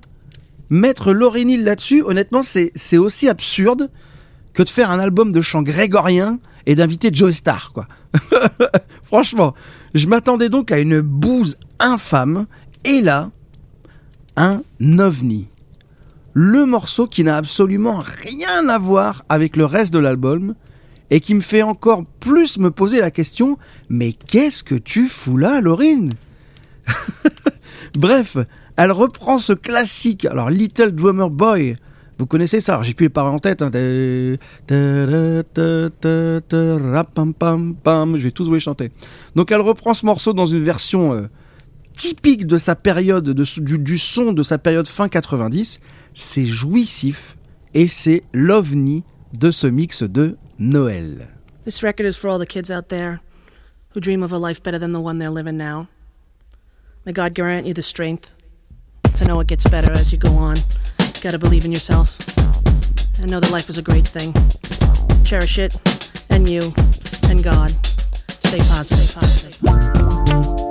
Mettre 0.69 1.13
Lauryn 1.13 1.49
Hill 1.49 1.63
là-dessus, 1.63 2.03
honnêtement, 2.03 2.43
c'est 2.43 2.71
c'est 2.75 2.97
aussi 2.97 3.27
absurde 3.27 3.89
que 4.53 4.63
de 4.63 4.69
faire 4.69 4.91
un 4.91 4.99
album 4.99 5.31
de 5.31 5.41
chant 5.41 5.63
grégorien 5.63 6.39
et 6.65 6.75
d'inviter 6.75 7.09
Joe 7.11 7.33
Star, 7.33 7.73
quoi. 7.73 7.87
Franchement, 9.03 9.53
je 9.95 10.07
m'attendais 10.07 10.49
donc 10.49 10.71
à 10.71 10.79
une 10.79 11.01
bouse 11.01 11.57
infâme, 11.79 12.45
et 12.83 13.01
là, 13.01 13.31
un 14.39 14.63
ovni. 14.99 15.47
Le 16.33 16.65
morceau 16.65 17.05
qui 17.05 17.23
n'a 17.23 17.35
absolument 17.35 18.01
rien 18.23 18.67
à 18.69 18.79
voir 18.79 19.25
avec 19.29 19.55
le 19.55 19.65
reste 19.65 19.93
de 19.93 19.99
l'album, 19.99 20.55
et 21.11 21.19
qui 21.19 21.33
me 21.33 21.41
fait 21.41 21.63
encore 21.63 22.05
plus 22.19 22.57
me 22.57 22.71
poser 22.71 23.01
la 23.01 23.11
question, 23.11 23.57
mais 23.89 24.13
qu'est-ce 24.13 24.63
que 24.63 24.75
tu 24.75 25.07
fous 25.07 25.37
là, 25.37 25.59
Laurine? 25.59 26.13
Bref, 27.95 28.37
elle 28.77 28.91
reprend 28.91 29.39
ce 29.39 29.53
classique, 29.53 30.25
alors 30.25 30.49
Little 30.49 30.91
Drummer 30.91 31.29
Boy, 31.29 31.75
vous 32.19 32.25
connaissez 32.25 32.59
ça, 32.59 32.81
j'ai 32.83 32.93
plus 32.93 33.05
les 33.05 33.09
paroles 33.09 33.33
en 33.33 33.39
tête. 33.39 33.63
Je 33.63 34.37
vais 34.67 35.43
tous 38.31 38.45
vous 38.45 38.53
les 38.53 38.59
chanter. 38.59 38.91
Donc 39.35 39.51
elle 39.51 39.61
reprend 39.61 39.93
ce 39.93 40.05
morceau 40.05 40.33
dans 40.33 40.45
une 40.45 40.63
version 40.63 41.13
euh, 41.13 41.29
typique 41.93 42.47
de 42.47 42.57
sa 42.57 42.75
période, 42.75 43.25
de, 43.25 43.59
du, 43.59 43.77
du 43.77 43.97
son 43.97 44.33
de 44.33 44.43
sa 44.43 44.57
période 44.57 44.87
fin 44.87 45.09
90. 45.09 45.79
C'est 46.13 46.45
jouissif 46.45 47.37
et 47.73 47.87
c'est 47.87 48.23
l'ovni 48.33 49.03
de 49.33 49.51
ce 49.51 49.67
mix 49.67 50.03
de 50.03 50.37
Noël. 50.57 51.27
This 51.65 51.83
record 51.83 52.07
is 52.07 52.13
for 52.15 52.29
all 52.29 52.39
the 52.39 52.47
kids 52.47 52.71
out 52.71 52.89
there 52.89 53.19
who 53.93 53.99
dream 53.99 54.23
of 54.23 54.31
a 54.31 54.37
life 54.37 54.61
better 54.61 54.79
than 54.79 54.91
the 54.91 55.01
one 55.01 55.19
they're 55.19 55.29
living 55.29 55.57
now. 55.57 55.87
May 57.05 57.13
God 57.13 57.35
grant 57.35 57.65
you 57.65 57.73
the 57.73 57.83
strength 57.83 58.29
to 59.17 59.25
know 59.25 59.39
it 59.39 59.47
gets 59.47 59.65
better 59.69 59.91
as 59.91 60.11
you 60.11 60.17
go 60.17 60.31
on. 60.35 60.55
Gotta 61.21 61.37
believe 61.37 61.65
in 61.65 61.71
yourself 61.71 62.15
and 63.19 63.29
know 63.29 63.39
that 63.39 63.51
life 63.51 63.69
is 63.69 63.77
a 63.77 63.81
great 63.81 64.07
thing. 64.07 64.33
Cherish 65.23 65.59
it, 65.59 65.75
and 66.29 66.49
you, 66.49 66.61
and 67.29 67.43
God. 67.43 67.71
Stay 67.71 68.59
positive, 68.59 69.13
positive. 69.15 70.68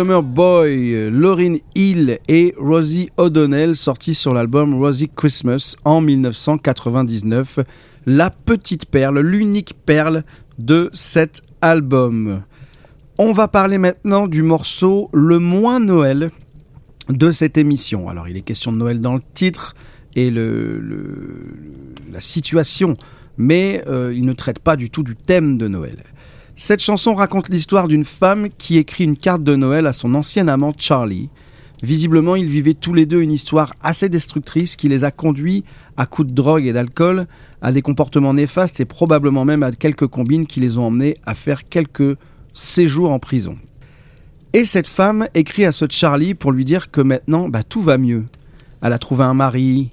Drummer 0.00 0.22
Boy, 0.22 1.10
Lauryn 1.10 1.56
Hill 1.74 2.20
et 2.26 2.54
Rosie 2.56 3.10
O'Donnell, 3.18 3.76
sortis 3.76 4.14
sur 4.14 4.32
l'album 4.32 4.76
Rosie 4.80 5.10
Christmas 5.14 5.76
en 5.84 6.00
1999. 6.00 7.58
La 8.06 8.30
petite 8.30 8.86
perle, 8.86 9.18
l'unique 9.20 9.74
perle 9.84 10.24
de 10.58 10.88
cet 10.94 11.42
album. 11.60 12.40
On 13.18 13.34
va 13.34 13.46
parler 13.46 13.76
maintenant 13.76 14.26
du 14.26 14.40
morceau 14.42 15.10
le 15.12 15.38
moins 15.38 15.80
Noël 15.80 16.30
de 17.10 17.30
cette 17.30 17.58
émission. 17.58 18.08
Alors 18.08 18.26
il 18.26 18.38
est 18.38 18.40
question 18.40 18.72
de 18.72 18.78
Noël 18.78 19.02
dans 19.02 19.16
le 19.16 19.22
titre 19.34 19.74
et 20.16 20.30
le, 20.30 20.78
le- 20.78 21.52
la 22.10 22.22
situation, 22.22 22.96
mais 23.36 23.84
euh, 23.86 24.14
il 24.16 24.24
ne 24.24 24.32
traite 24.32 24.60
pas 24.60 24.76
du 24.76 24.88
tout 24.88 25.02
du 25.02 25.14
thème 25.14 25.58
de 25.58 25.68
Noël. 25.68 25.98
Cette 26.62 26.82
chanson 26.82 27.14
raconte 27.14 27.48
l'histoire 27.48 27.88
d'une 27.88 28.04
femme 28.04 28.48
qui 28.58 28.76
écrit 28.76 29.04
une 29.04 29.16
carte 29.16 29.42
de 29.42 29.56
Noël 29.56 29.86
à 29.86 29.94
son 29.94 30.14
ancien 30.14 30.46
amant 30.46 30.74
Charlie. 30.78 31.30
Visiblement, 31.82 32.36
ils 32.36 32.50
vivaient 32.50 32.74
tous 32.74 32.92
les 32.92 33.06
deux 33.06 33.22
une 33.22 33.32
histoire 33.32 33.72
assez 33.82 34.10
destructrice 34.10 34.76
qui 34.76 34.86
les 34.86 35.02
a 35.02 35.10
conduits, 35.10 35.64
à 35.96 36.04
coups 36.04 36.28
de 36.28 36.34
drogue 36.34 36.66
et 36.66 36.74
d'alcool, 36.74 37.26
à 37.62 37.72
des 37.72 37.80
comportements 37.80 38.34
néfastes 38.34 38.78
et 38.78 38.84
probablement 38.84 39.46
même 39.46 39.62
à 39.62 39.72
quelques 39.72 40.06
combines 40.06 40.46
qui 40.46 40.60
les 40.60 40.76
ont 40.76 40.88
emmenés 40.88 41.16
à 41.24 41.34
faire 41.34 41.66
quelques 41.66 42.18
séjours 42.52 43.10
en 43.10 43.18
prison. 43.18 43.56
Et 44.52 44.66
cette 44.66 44.86
femme 44.86 45.28
écrit 45.32 45.64
à 45.64 45.72
ce 45.72 45.86
Charlie 45.88 46.34
pour 46.34 46.52
lui 46.52 46.66
dire 46.66 46.90
que 46.90 47.00
maintenant, 47.00 47.48
bah, 47.48 47.62
tout 47.62 47.80
va 47.80 47.96
mieux. 47.96 48.26
Elle 48.82 48.92
a 48.92 48.98
trouvé 48.98 49.24
un 49.24 49.32
mari 49.32 49.88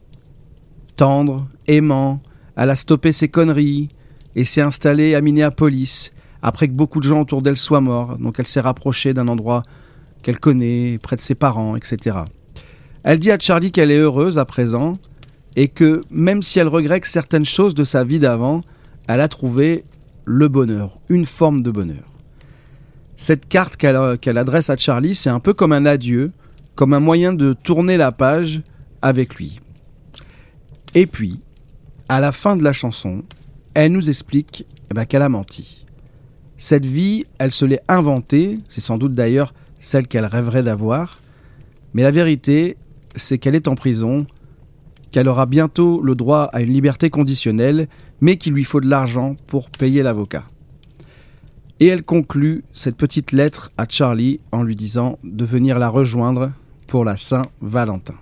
tendre, 0.98 1.48
aimant, 1.68 2.22
elle 2.58 2.72
a 2.72 2.76
stoppé 2.76 3.14
ses 3.14 3.30
conneries 3.30 3.88
et 4.36 4.44
s'est 4.44 4.60
installée 4.60 5.16
à 5.16 5.22
Minneapolis 5.22 6.12
après 6.48 6.70
que 6.70 6.74
beaucoup 6.74 7.00
de 7.00 7.06
gens 7.06 7.22
autour 7.22 7.42
d'elle 7.42 7.58
soient 7.58 7.82
morts. 7.82 8.18
Donc 8.18 8.40
elle 8.40 8.48
s'est 8.48 8.62
rapprochée 8.62 9.14
d'un 9.14 9.28
endroit 9.28 9.64
qu'elle 10.24 10.40
connaît, 10.40 10.98
près 10.98 11.18
de 11.18 11.22
ses 11.22 11.36
parents, 11.36 11.76
etc. 11.76 12.20
Elle 13.04 13.20
dit 13.20 13.32
à 13.32 13.38
Charlie 13.38 13.72
qu'elle 13.72 13.92
est 13.92 13.98
heureuse 13.98 14.38
à 14.38 14.46
présent 14.46 14.94
et 15.58 15.68
que 15.68 16.02
même 16.10 16.42
si 16.42 16.60
elle 16.60 16.70
regrette 16.70 17.06
certaines 17.06 17.46
choses 17.46 17.76
de 17.76 17.84
sa 17.84 18.04
vie 18.04 18.20
d'avant, 18.20 18.62
elle 19.08 19.22
a 19.22 19.28
trouvé 19.28 19.84
le 20.24 20.48
bonheur, 20.48 21.00
une 21.10 21.26
forme 21.26 21.62
de 21.62 21.72
bonheur. 21.72 22.18
Cette 23.18 23.48
carte 23.48 23.76
qu'elle 23.76 24.38
adresse 24.38 24.70
à 24.70 24.78
Charlie, 24.78 25.16
c'est 25.16 25.30
un 25.30 25.40
peu 25.40 25.54
comme 25.54 25.74
un 25.74 25.86
adieu, 25.86 26.32
comme 26.76 26.94
un 26.94 27.00
moyen 27.00 27.34
de 27.34 27.54
tourner 27.54 27.98
la 27.98 28.12
page 28.12 28.62
avec 29.02 29.36
lui. 29.36 29.60
Et 30.94 31.08
puis, 31.08 31.42
à 32.08 32.20
la 32.22 32.32
fin 32.32 32.56
de 32.56 32.64
la 32.64 32.74
chanson, 32.74 33.24
elle 33.74 33.92
nous 33.92 34.10
explique 34.10 34.66
eh 34.92 34.94
ben, 34.94 35.06
qu'elle 35.06 35.24
a 35.24 35.30
menti. 35.30 35.87
Cette 36.58 36.86
vie, 36.86 37.26
elle 37.38 37.52
se 37.52 37.66
l'est 37.66 37.84
inventée, 37.88 38.58
c'est 38.68 38.82
sans 38.82 38.98
doute 38.98 39.14
d'ailleurs 39.14 39.54
celle 39.80 40.08
qu'elle 40.08 40.26
rêverait 40.26 40.64
d'avoir, 40.64 41.20
mais 41.94 42.02
la 42.02 42.12
vérité, 42.12 42.78
c'est 43.16 43.38
qu'elle 43.38 43.56
est 43.56 43.68
en 43.68 43.76
prison, 43.76 44.26
qu'elle 45.12 45.28
aura 45.28 45.46
bientôt 45.46 46.02
le 46.02 46.16
droit 46.16 46.50
à 46.54 46.62
une 46.62 46.74
liberté 46.74 47.10
conditionnelle, 47.10 47.88
mais 48.22 48.38
qu'il 48.38 48.54
lui 48.54 48.64
faut 48.64 48.82
de 48.82 48.90
l'argent 48.90 49.36
pour 49.46 49.70
payer 49.70 50.02
l'avocat. 50.02 50.46
Et 51.80 51.88
elle 51.88 52.04
conclut 52.04 52.64
cette 52.74 52.98
petite 52.98 53.32
lettre 53.32 53.72
à 53.78 53.86
Charlie 53.88 54.40
en 54.52 54.64
lui 54.64 54.76
disant 54.76 55.20
de 55.24 55.46
venir 55.46 55.78
la 55.78 55.90
rejoindre 55.90 56.52
pour 56.88 57.06
la 57.06 57.18
Saint-Valentin. 57.18 58.16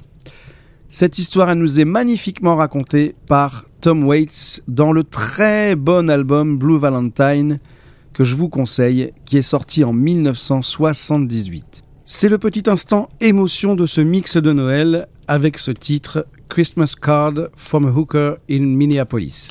Cette 0.89 1.19
histoire 1.19 1.49
elle 1.49 1.59
nous 1.59 1.79
est 1.79 1.85
magnifiquement 1.85 2.57
racontée 2.57 3.15
par 3.27 3.65
Tom 3.79 4.05
Waits 4.05 4.61
dans 4.67 4.91
le 4.91 5.05
très 5.05 5.75
bon 5.75 6.09
album 6.09 6.57
Blue 6.57 6.79
Valentine 6.79 7.59
que 8.15 8.23
je 8.23 8.33
vous 8.33 8.47
conseille, 8.47 9.11
qui 9.25 9.37
est 9.37 9.41
sorti 9.41 9.83
en 9.83 9.91
1978. 9.91 11.83
C'est 12.05 12.29
le 12.29 12.37
petit 12.37 12.69
instant 12.69 13.09
émotion 13.19 13.75
de 13.75 13.85
ce 13.85 13.99
mix 13.99 14.37
de 14.37 14.53
Noël 14.53 15.07
avec 15.27 15.57
ce 15.57 15.71
titre 15.71 16.25
Christmas 16.47 16.95
Card 16.99 17.49
from 17.57 17.85
a 17.85 17.89
Hooker 17.89 18.35
in 18.49 18.61
Minneapolis. 18.61 19.49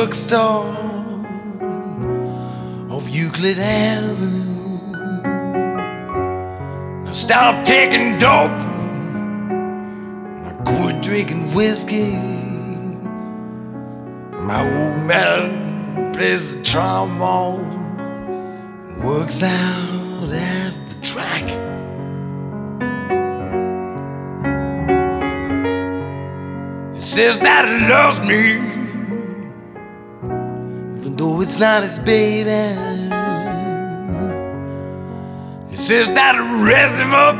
Bookstore 0.00 0.64
off 2.90 3.06
Euclid 3.10 3.58
Avenue. 3.58 4.80
I 7.06 7.12
stopped 7.12 7.66
taking 7.66 8.16
dope, 8.16 8.62
I 10.48 10.52
quit 10.64 11.02
drinking 11.02 11.52
whiskey. 11.52 12.16
My 14.50 14.62
old 14.62 15.02
man 15.02 16.14
plays 16.14 16.56
the 16.56 16.62
trombone 16.62 17.68
works 19.02 19.42
out 19.42 20.30
at 20.32 20.72
the 20.88 20.94
track. 21.02 21.44
He 26.94 27.00
says 27.02 27.38
that 27.40 27.68
he 27.68 27.86
loves 27.86 28.20
me, 28.26 28.69
it's 31.42 31.58
not 31.58 31.82
his 31.82 31.98
baby. 32.00 32.50
He 35.70 35.76
says 35.76 36.08
that 36.08 36.34
he 36.34 36.40
raised 36.64 37.00
him 37.00 37.14
up 37.14 37.36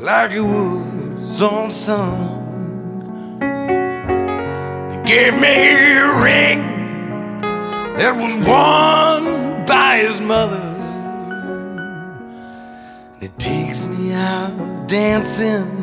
like 0.00 0.32
it 0.32 0.40
was 0.40 1.42
on 1.42 1.70
son. 1.70 2.38
He 4.90 4.96
gave 5.04 5.34
me 5.34 5.70
a 5.96 6.22
ring 6.22 6.60
that 7.96 8.16
was 8.16 8.34
worn 8.46 9.64
by 9.66 9.98
his 9.98 10.20
mother. 10.20 10.66
It 13.20 13.38
takes 13.38 13.84
me 13.84 14.12
out 14.12 14.88
dancing 14.88 15.78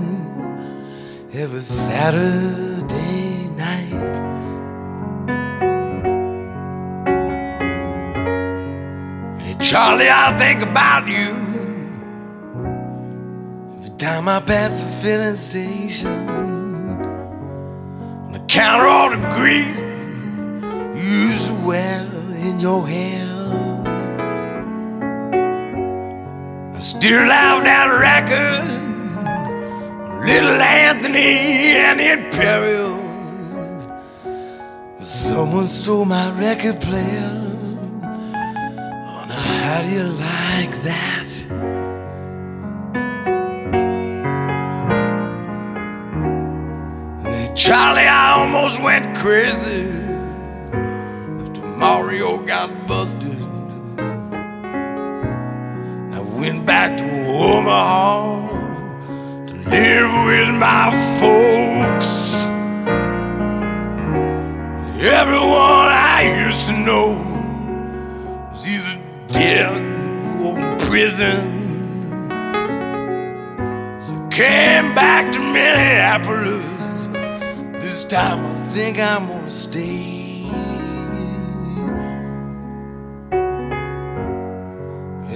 every 1.34 1.62
Saturday 1.62 2.77
Charlie, 9.70 10.10
I 10.10 10.38
think 10.38 10.62
about 10.62 11.08
you 11.10 11.36
every 13.76 13.90
time 13.98 14.30
I 14.30 14.40
pass 14.40 14.72
the 14.80 14.88
filling 15.02 15.36
station. 15.36 16.30
On 18.28 18.32
the 18.32 18.40
counter, 18.48 18.86
all 18.86 19.10
the 19.10 19.18
grease 19.36 19.78
to 21.48 21.54
wear 21.66 22.08
in 22.38 22.62
your 22.62 22.88
hair. 22.88 23.28
I 26.74 26.80
still 26.80 27.26
have 27.26 27.66
that 27.66 27.88
record, 28.10 28.72
Little 30.26 30.62
Anthony 30.62 31.76
and 31.76 32.00
the 32.00 32.12
Imperials. 32.14 33.04
Someone 35.04 35.68
stole 35.68 36.06
my 36.06 36.32
record 36.40 36.80
player. 36.80 37.47
How 39.78 39.84
do 39.84 39.90
you 39.92 40.06
like 40.06 40.74
that? 40.90 41.28
Charlie, 47.56 48.08
I 48.08 48.40
almost 48.40 48.82
went 48.82 49.16
crazy 49.16 49.84
after 51.42 51.62
Mario 51.62 52.44
got 52.44 52.88
busted. 52.88 53.40
I 56.12 56.22
went 56.22 56.66
back 56.66 56.98
to 56.98 57.28
Omaha 57.28 58.48
to 59.46 59.54
live 59.54 60.12
with 60.26 60.56
my 60.56 60.90
folks. 61.20 62.46
Everyone 65.00 65.92
I 65.94 66.46
used 66.48 66.68
to 66.70 66.74
know 66.74 67.27
dead 69.40 70.42
or 70.42 70.56
prison. 70.88 71.46
So 74.00 74.14
came 74.30 74.96
back 74.96 75.32
to 75.34 75.40
Minneapolis. 75.40 77.08
This 77.84 78.04
time 78.06 78.46
I 78.46 78.56
think 78.74 78.98
I'm 78.98 79.28
gonna 79.28 79.50
stay. 79.50 80.18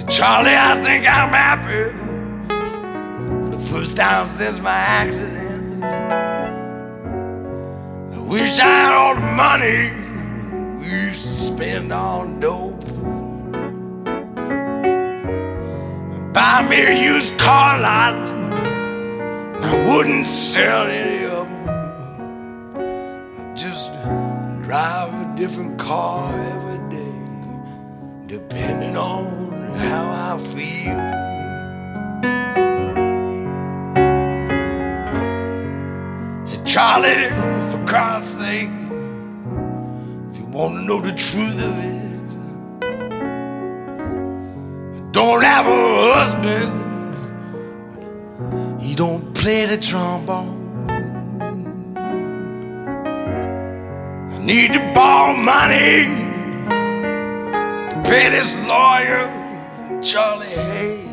Charlie, 0.08 0.54
I 0.54 0.78
think 0.82 1.06
I'm 1.06 1.30
happy 1.30 1.90
for 3.44 3.56
the 3.56 3.64
first 3.70 3.96
time 3.96 4.28
since 4.36 4.58
my 4.58 4.70
accident. 4.70 5.82
I 8.12 8.18
wish 8.18 8.58
I 8.58 8.66
had 8.66 8.92
all 8.92 9.14
the 9.14 9.22
money 9.44 9.90
we 10.78 10.86
used 10.86 11.22
to 11.22 11.32
spend 11.32 11.92
on 11.94 12.40
dope. 12.40 12.81
Buy 16.32 16.66
me 16.66 16.80
a 16.80 17.12
used 17.14 17.36
car 17.36 17.78
lot, 17.78 18.14
I 19.62 19.74
wouldn't 19.86 20.26
sell 20.26 20.86
any 20.86 21.26
of 21.26 21.46
them. 21.46 22.78
I 23.38 23.54
just 23.54 23.92
drive 24.62 25.12
a 25.12 25.34
different 25.36 25.78
car 25.78 26.32
every 26.54 26.78
day, 26.88 27.18
depending 28.26 28.96
on 28.96 29.74
how 29.74 30.34
I 30.34 30.38
feel. 30.54 31.32
Charlie, 36.64 37.28
for 37.70 37.84
God's 37.84 38.26
sake, 38.38 38.70
if 40.30 40.38
you 40.38 40.46
want 40.46 40.76
to 40.76 40.80
know 40.80 41.02
the 41.02 41.12
truth 41.12 41.62
of 41.62 41.76
it, 41.78 41.91
don't 45.22 45.44
have 45.44 45.66
a 45.66 45.80
husband. 46.14 46.72
He 48.82 48.94
don't 48.96 49.32
play 49.34 49.66
the 49.66 49.78
trombone. 49.78 50.58
I 54.34 54.38
need 54.38 54.72
to 54.72 54.80
borrow 54.96 55.36
money 55.36 56.06
to 57.90 57.96
pay 58.04 58.30
this 58.30 58.52
lawyer, 58.72 59.22
Charlie 60.02 60.56
Hay. 60.70 61.08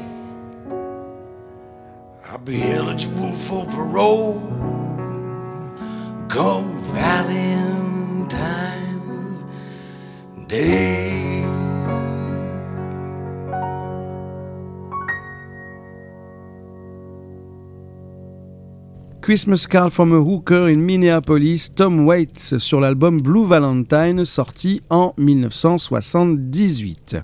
I'll 2.26 2.39
be 2.39 2.64
eligible 2.64 3.36
for 3.45 3.66
parole 3.68 4.41
come 6.30 6.70
Valentine's 6.93 8.26
Day. 10.47 11.09
Christmas 19.30 19.67
Card 19.69 19.91
from 19.91 20.11
a 20.11 20.17
Hooker 20.17 20.69
in 20.69 20.80
Minneapolis, 20.80 21.69
Tom 21.75 22.07
Waits 22.07 22.57
sur 22.57 22.80
l'album 22.80 23.21
Blue 23.21 23.45
Valentine 23.45 24.25
sorti 24.25 24.82
en 24.89 25.13
1978. 25.19 27.17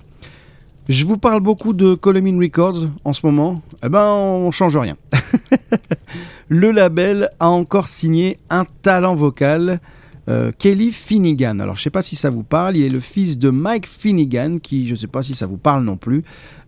Je 0.88 1.04
vous 1.04 1.18
parle 1.18 1.40
beaucoup 1.40 1.72
de 1.72 1.96
Colomin 1.96 2.38
Records 2.38 2.90
en 3.02 3.12
ce 3.12 3.26
moment. 3.26 3.60
Eh 3.84 3.88
ben, 3.88 4.04
on 4.04 4.52
change 4.52 4.76
rien. 4.76 4.96
Le 6.48 6.70
label 6.70 7.28
a 7.40 7.50
encore 7.50 7.88
signé 7.88 8.38
un 8.50 8.66
talent 8.82 9.16
vocal, 9.16 9.80
euh, 10.28 10.52
Kelly 10.56 10.92
Finnegan. 10.92 11.58
Alors, 11.58 11.74
je 11.74 11.82
sais 11.82 11.90
pas 11.90 12.02
si 12.02 12.14
ça 12.14 12.30
vous 12.30 12.44
parle. 12.44 12.76
Il 12.76 12.84
est 12.84 12.88
le 12.88 13.00
fils 13.00 13.36
de 13.36 13.50
Mike 13.50 13.88
Finnegan, 13.88 14.58
qui, 14.60 14.86
je 14.86 14.94
sais 14.94 15.08
pas 15.08 15.24
si 15.24 15.34
ça 15.34 15.46
vous 15.46 15.58
parle 15.58 15.82
non 15.82 15.96
plus. 15.96 16.22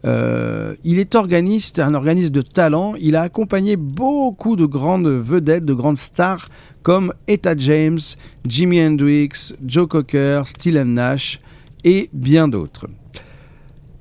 Euh, 0.05 0.75
il 0.85 0.99
est 0.99 1.15
organiste, 1.15 1.79
un 1.79 1.95
organisme 1.95 2.31
de 2.31 2.43
talent. 2.43 2.95
Il 3.01 3.17
a 3.17 3.23
accompagné 3.23 3.77
beaucoup 3.77 4.57
de 4.57 4.65
grandes 4.65 5.09
vedettes, 5.09 5.65
de 5.65 5.75
grandes 5.75 5.99
stars 5.99 6.47
comme 6.83 7.13
Etta 7.27 7.57
James, 7.57 7.99
Jimi 8.47 8.81
Hendrix, 8.81 9.55
Joe 9.65 9.89
Cocker, 9.89 10.43
Stylen 10.47 10.95
Nash 10.95 11.41
et 11.85 12.09
bien 12.13 12.49
d'autres. 12.49 12.87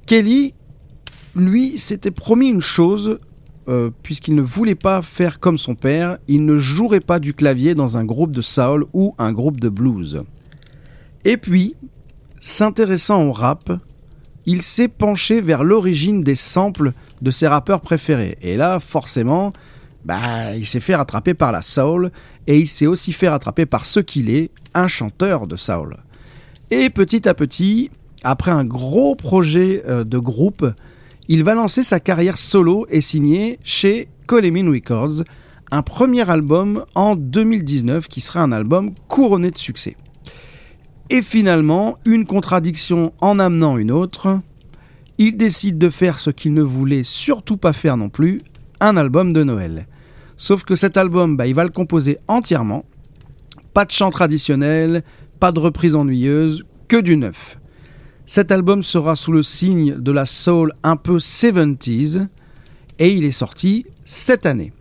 Kelly, 0.05 0.53
lui, 1.35 1.77
s'était 1.77 2.11
promis 2.11 2.49
une 2.49 2.61
chose, 2.61 3.19
euh, 3.67 3.89
puisqu'il 4.03 4.35
ne 4.35 4.41
voulait 4.41 4.75
pas 4.75 5.01
faire 5.01 5.39
comme 5.39 5.57
son 5.57 5.75
père, 5.75 6.17
il 6.27 6.45
ne 6.45 6.55
jouerait 6.55 7.01
pas 7.01 7.19
du 7.19 7.33
clavier 7.33 7.75
dans 7.75 7.97
un 7.97 8.05
groupe 8.05 8.31
de 8.31 8.41
soul 8.41 8.85
ou 8.93 9.15
un 9.17 9.33
groupe 9.33 9.59
de 9.59 9.69
blues. 9.69 10.23
Et 11.25 11.37
puis, 11.37 11.75
s'intéressant 12.39 13.23
au 13.25 13.31
rap, 13.33 13.69
il 14.47 14.61
s'est 14.61 14.87
penché 14.87 15.41
vers 15.41 15.63
l'origine 15.63 16.21
des 16.21 16.35
samples 16.35 16.93
de 17.21 17.31
ses 17.31 17.47
rappeurs 17.47 17.81
préférés. 17.81 18.37
Et 18.41 18.55
là, 18.55 18.79
forcément, 18.79 19.51
bah, 20.05 20.55
il 20.55 20.65
s'est 20.65 20.79
fait 20.79 20.95
rattraper 20.95 21.33
par 21.33 21.51
la 21.51 21.61
soul, 21.61 22.11
et 22.47 22.57
il 22.57 22.67
s'est 22.67 22.87
aussi 22.87 23.11
fait 23.11 23.27
rattraper 23.27 23.65
par 23.65 23.85
ce 23.85 23.99
qu'il 23.99 24.29
est, 24.29 24.49
un 24.73 24.87
chanteur 24.87 25.47
de 25.47 25.57
soul. 25.57 25.97
Et 26.71 26.89
petit 26.89 27.27
à 27.27 27.33
petit, 27.33 27.91
après 28.23 28.51
un 28.51 28.63
gros 28.63 29.15
projet 29.15 29.83
euh, 29.85 30.05
de 30.05 30.17
groupe, 30.17 30.65
il 31.27 31.43
va 31.43 31.53
lancer 31.53 31.83
sa 31.83 31.99
carrière 31.99 32.37
solo 32.37 32.87
et 32.89 33.01
signer 33.01 33.59
chez 33.63 34.07
Coleman 34.27 34.69
Records 34.69 35.23
un 35.71 35.81
premier 35.81 36.29
album 36.29 36.85
en 36.95 37.17
2019 37.17 38.07
qui 38.07 38.21
sera 38.21 38.41
un 38.41 38.53
album 38.53 38.91
couronné 39.09 39.51
de 39.51 39.57
succès. 39.57 39.97
Et 41.09 41.21
finalement, 41.21 41.97
une 42.05 42.25
contradiction 42.25 43.13
en 43.21 43.39
amenant 43.39 43.77
une 43.77 43.91
autre, 43.91 44.41
il 45.17 45.37
décide 45.37 45.77
de 45.77 45.89
faire 45.89 46.19
ce 46.19 46.29
qu'il 46.29 46.53
ne 46.53 46.61
voulait 46.61 47.03
surtout 47.03 47.57
pas 47.57 47.73
faire 47.73 47.97
non 47.97 48.09
plus, 48.09 48.39
un 48.79 48.97
album 48.97 49.33
de 49.33 49.43
Noël. 49.43 49.87
Sauf 50.35 50.63
que 50.63 50.75
cet 50.75 50.97
album, 50.97 51.37
bah, 51.37 51.47
il 51.47 51.55
va 51.55 51.63
le 51.63 51.69
composer 51.69 52.19
entièrement, 52.27 52.85
pas 53.73 53.85
de 53.85 53.91
chant 53.91 54.09
traditionnel, 54.09 55.03
pas 55.39 55.51
de 55.51 55.59
reprise 55.59 55.95
ennuyeuse, 55.95 56.65
que 56.87 56.97
du 56.97 57.17
neuf. 57.17 57.57
Cet 58.25 58.51
album 58.51 58.83
sera 58.83 59.15
sous 59.15 59.31
le 59.31 59.43
signe 59.43 59.95
de 59.97 60.11
la 60.11 60.25
soul 60.25 60.73
un 60.83 60.97
peu 60.97 61.17
70s 61.17 62.27
et 62.99 63.13
il 63.13 63.23
est 63.23 63.31
sorti 63.31 63.85
cette 64.03 64.45
année. 64.45 64.73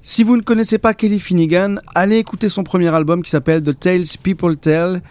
Si 0.00 0.24
vous 0.24 0.36
ne 0.36 0.42
connaissez 0.42 0.78
pas 0.78 0.94
Kelly 0.94 1.20
Finnegan, 1.20 1.76
allez 1.94 2.16
écouter 2.16 2.48
son 2.48 2.64
premier 2.64 2.88
album 2.88 3.22
qui 3.22 3.30
s'appelle 3.30 3.62
The 3.62 3.78
Tales 3.78 4.06
People 4.22 4.56
Tell. 4.56 5.02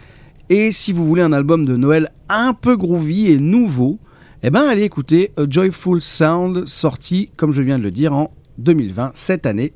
Et 0.54 0.70
si 0.70 0.92
vous 0.92 1.06
voulez 1.06 1.22
un 1.22 1.32
album 1.32 1.64
de 1.64 1.78
Noël 1.78 2.10
un 2.28 2.52
peu 2.52 2.76
groovy 2.76 3.32
et 3.32 3.38
nouveau, 3.38 3.98
eh 4.42 4.50
ben 4.50 4.60
allez 4.68 4.82
écouter 4.82 5.32
A 5.38 5.44
Joyful 5.48 6.02
Sound 6.02 6.66
sorti, 6.66 7.30
comme 7.38 7.52
je 7.52 7.62
viens 7.62 7.78
de 7.78 7.84
le 7.84 7.90
dire, 7.90 8.12
en 8.12 8.30
2020, 8.58 9.12
cette 9.14 9.46
année. 9.46 9.72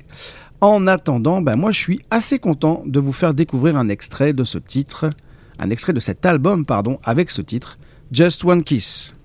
En 0.61 0.85
attendant, 0.85 1.41
ben 1.41 1.55
moi 1.55 1.71
je 1.71 1.79
suis 1.79 2.01
assez 2.11 2.37
content 2.37 2.83
de 2.85 2.99
vous 2.99 3.11
faire 3.11 3.33
découvrir 3.33 3.75
un 3.75 3.89
extrait 3.89 4.33
de 4.33 4.43
ce 4.43 4.59
titre 4.59 5.09
un 5.57 5.71
extrait 5.71 5.93
de 5.93 5.99
cet 5.99 6.23
album, 6.27 6.63
pardon, 6.63 6.99
avec 7.03 7.31
ce 7.31 7.41
titre, 7.41 7.79
Just 8.11 8.45
One 8.45 8.63
Kiss. 8.63 9.15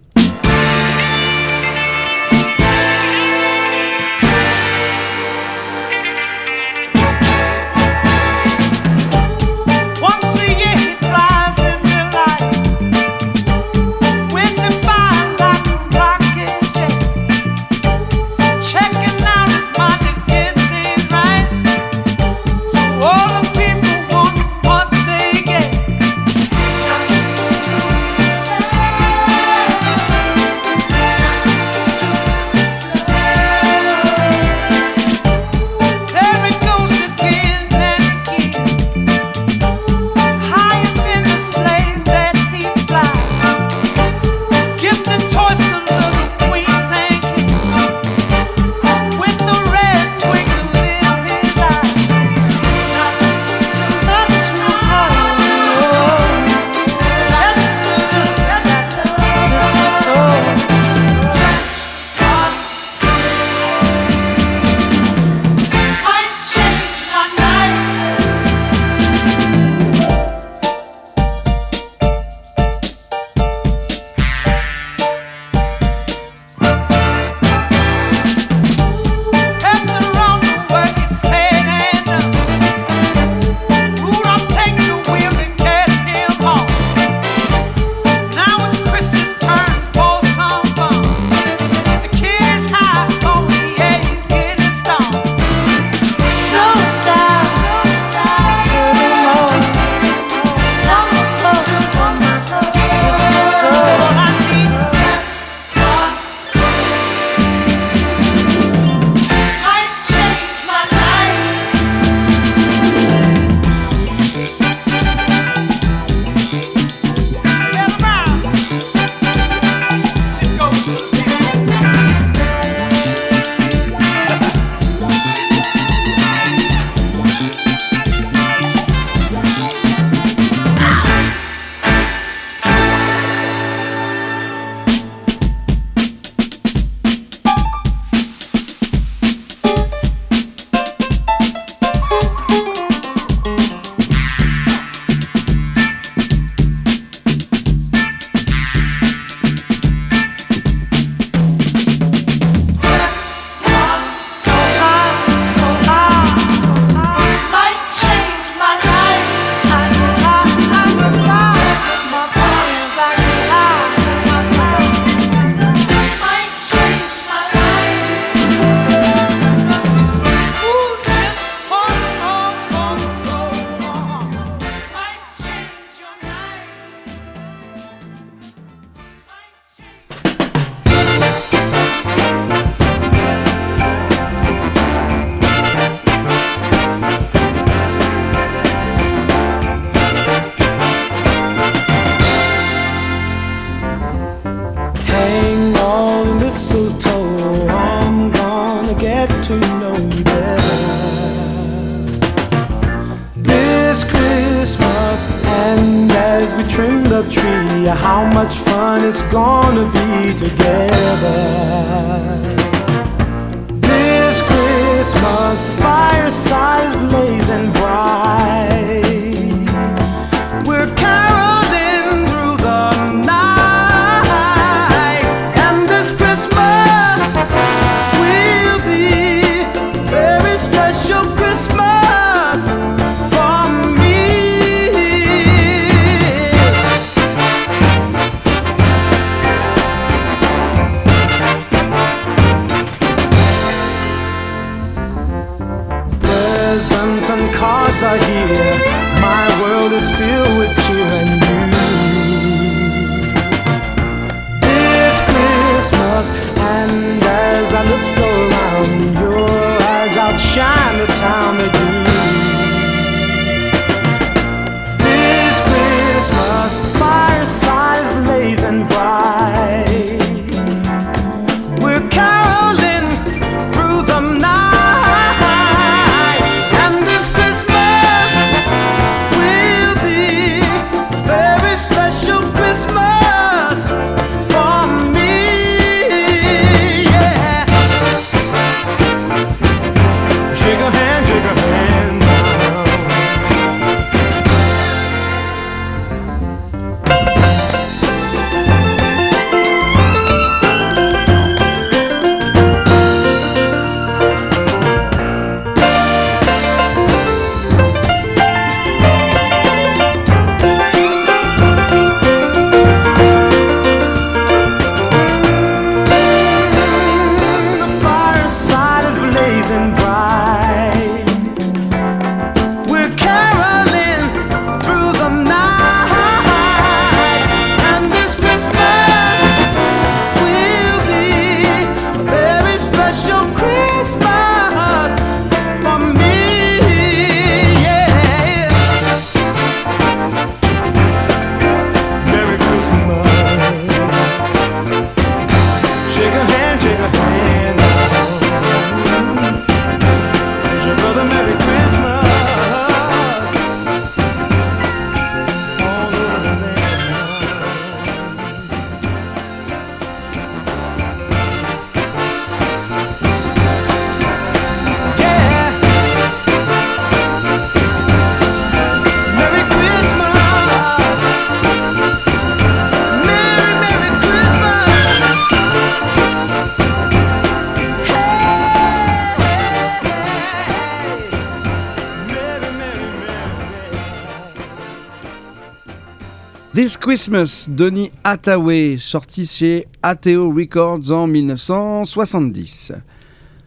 This 386.92 386.98
Christmas, 386.98 387.68
Donny 387.70 388.10
Hathaway, 388.22 388.98
sorti 388.98 389.46
chez 389.46 389.88
ATO 390.02 390.52
Records 390.52 391.10
en 391.10 391.26
1970. 391.26 392.92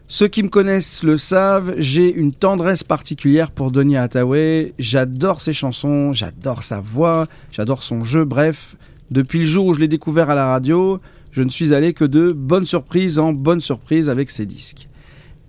Ceux 0.06 0.28
qui 0.28 0.44
me 0.44 0.48
connaissent 0.48 1.02
le 1.02 1.16
savent, 1.16 1.74
j'ai 1.76 2.14
une 2.14 2.32
tendresse 2.32 2.84
particulière 2.84 3.50
pour 3.50 3.72
Donny 3.72 3.96
Hathaway. 3.96 4.74
J'adore 4.78 5.40
ses 5.40 5.52
chansons, 5.52 6.12
j'adore 6.12 6.62
sa 6.62 6.78
voix, 6.78 7.26
j'adore 7.50 7.82
son 7.82 8.04
jeu, 8.04 8.24
bref. 8.24 8.76
Depuis 9.10 9.40
le 9.40 9.46
jour 9.46 9.66
où 9.66 9.74
je 9.74 9.80
l'ai 9.80 9.88
découvert 9.88 10.30
à 10.30 10.36
la 10.36 10.46
radio, 10.46 11.00
je 11.32 11.42
ne 11.42 11.48
suis 11.48 11.74
allé 11.74 11.94
que 11.94 12.04
de 12.04 12.30
bonnes 12.30 12.66
surprises 12.66 13.18
en 13.18 13.32
bonnes 13.32 13.60
surprises 13.60 14.08
avec 14.08 14.30
ses 14.30 14.46
disques. 14.46 14.88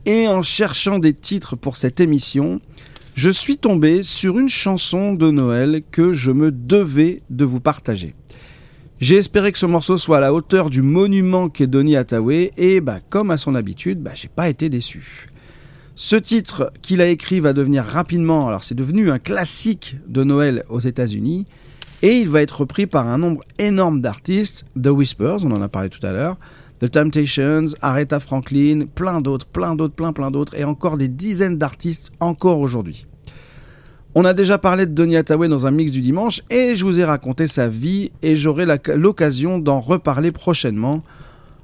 Et 0.07 0.27
en 0.27 0.41
cherchant 0.41 0.97
des 0.97 1.13
titres 1.13 1.55
pour 1.55 1.77
cette 1.77 1.99
émission, 1.99 2.59
je 3.17 3.31
suis 3.31 3.57
tombé 3.57 4.03
sur 4.03 4.37
une 4.37 4.47
chanson 4.47 5.15
de 5.15 5.31
Noël 5.31 5.81
que 5.89 6.13
je 6.13 6.31
me 6.31 6.51
devais 6.51 7.23
de 7.31 7.45
vous 7.45 7.59
partager. 7.59 8.13
J'ai 8.99 9.15
espéré 9.15 9.51
que 9.51 9.57
ce 9.57 9.65
morceau 9.65 9.97
soit 9.97 10.17
à 10.17 10.19
la 10.19 10.35
hauteur 10.35 10.69
du 10.69 10.83
monument 10.83 11.49
qu'est 11.49 11.65
Donny 11.65 11.95
Hathaway 11.95 12.51
et 12.57 12.79
bah, 12.79 12.99
comme 13.09 13.31
à 13.31 13.37
son 13.37 13.55
habitude, 13.55 14.03
bah, 14.03 14.11
j'ai 14.13 14.27
pas 14.27 14.49
été 14.49 14.69
déçu. 14.69 15.29
Ce 15.95 16.15
titre 16.15 16.71
qu'il 16.83 17.01
a 17.01 17.07
écrit 17.07 17.39
va 17.39 17.53
devenir 17.53 17.83
rapidement, 17.83 18.47
alors 18.47 18.63
c'est 18.63 18.75
devenu 18.75 19.09
un 19.09 19.17
classique 19.17 19.97
de 20.07 20.23
Noël 20.23 20.63
aux 20.69 20.79
États-Unis 20.79 21.45
et 22.03 22.17
il 22.17 22.29
va 22.29 22.43
être 22.43 22.61
repris 22.61 22.85
par 22.85 23.07
un 23.07 23.17
nombre 23.17 23.43
énorme 23.57 23.99
d'artistes, 23.99 24.67
The 24.79 24.89
Whispers, 24.89 25.43
on 25.43 25.49
en 25.49 25.61
a 25.63 25.69
parlé 25.69 25.89
tout 25.89 26.05
à 26.05 26.11
l'heure, 26.11 26.37
The 26.79 26.91
Temptations, 26.91 27.73
Aretha 27.81 28.19
Franklin, 28.19 28.85
plein 28.93 29.21
d'autres, 29.21 29.47
plein 29.47 29.75
d'autres, 29.75 29.95
plein 29.95 30.13
plein 30.13 30.29
d'autres 30.29 30.55
et 30.55 30.63
encore 30.63 30.97
des 30.97 31.07
dizaines 31.07 31.57
d'artistes 31.57 32.11
encore 32.19 32.59
aujourd'hui. 32.59 33.07
On 34.13 34.25
a 34.25 34.33
déjà 34.33 34.57
parlé 34.57 34.85
de 34.85 34.91
Donny 34.91 35.15
Hathaway 35.15 35.47
dans 35.47 35.67
un 35.67 35.71
mix 35.71 35.91
du 35.91 36.01
dimanche 36.01 36.41
et 36.49 36.75
je 36.75 36.83
vous 36.83 36.99
ai 36.99 37.03
raconté 37.03 37.47
sa 37.47 37.67
vie 37.67 38.11
et 38.21 38.35
j'aurai 38.35 38.65
l'occasion 38.95 39.59
d'en 39.59 39.79
reparler 39.79 40.31
prochainement. 40.31 41.01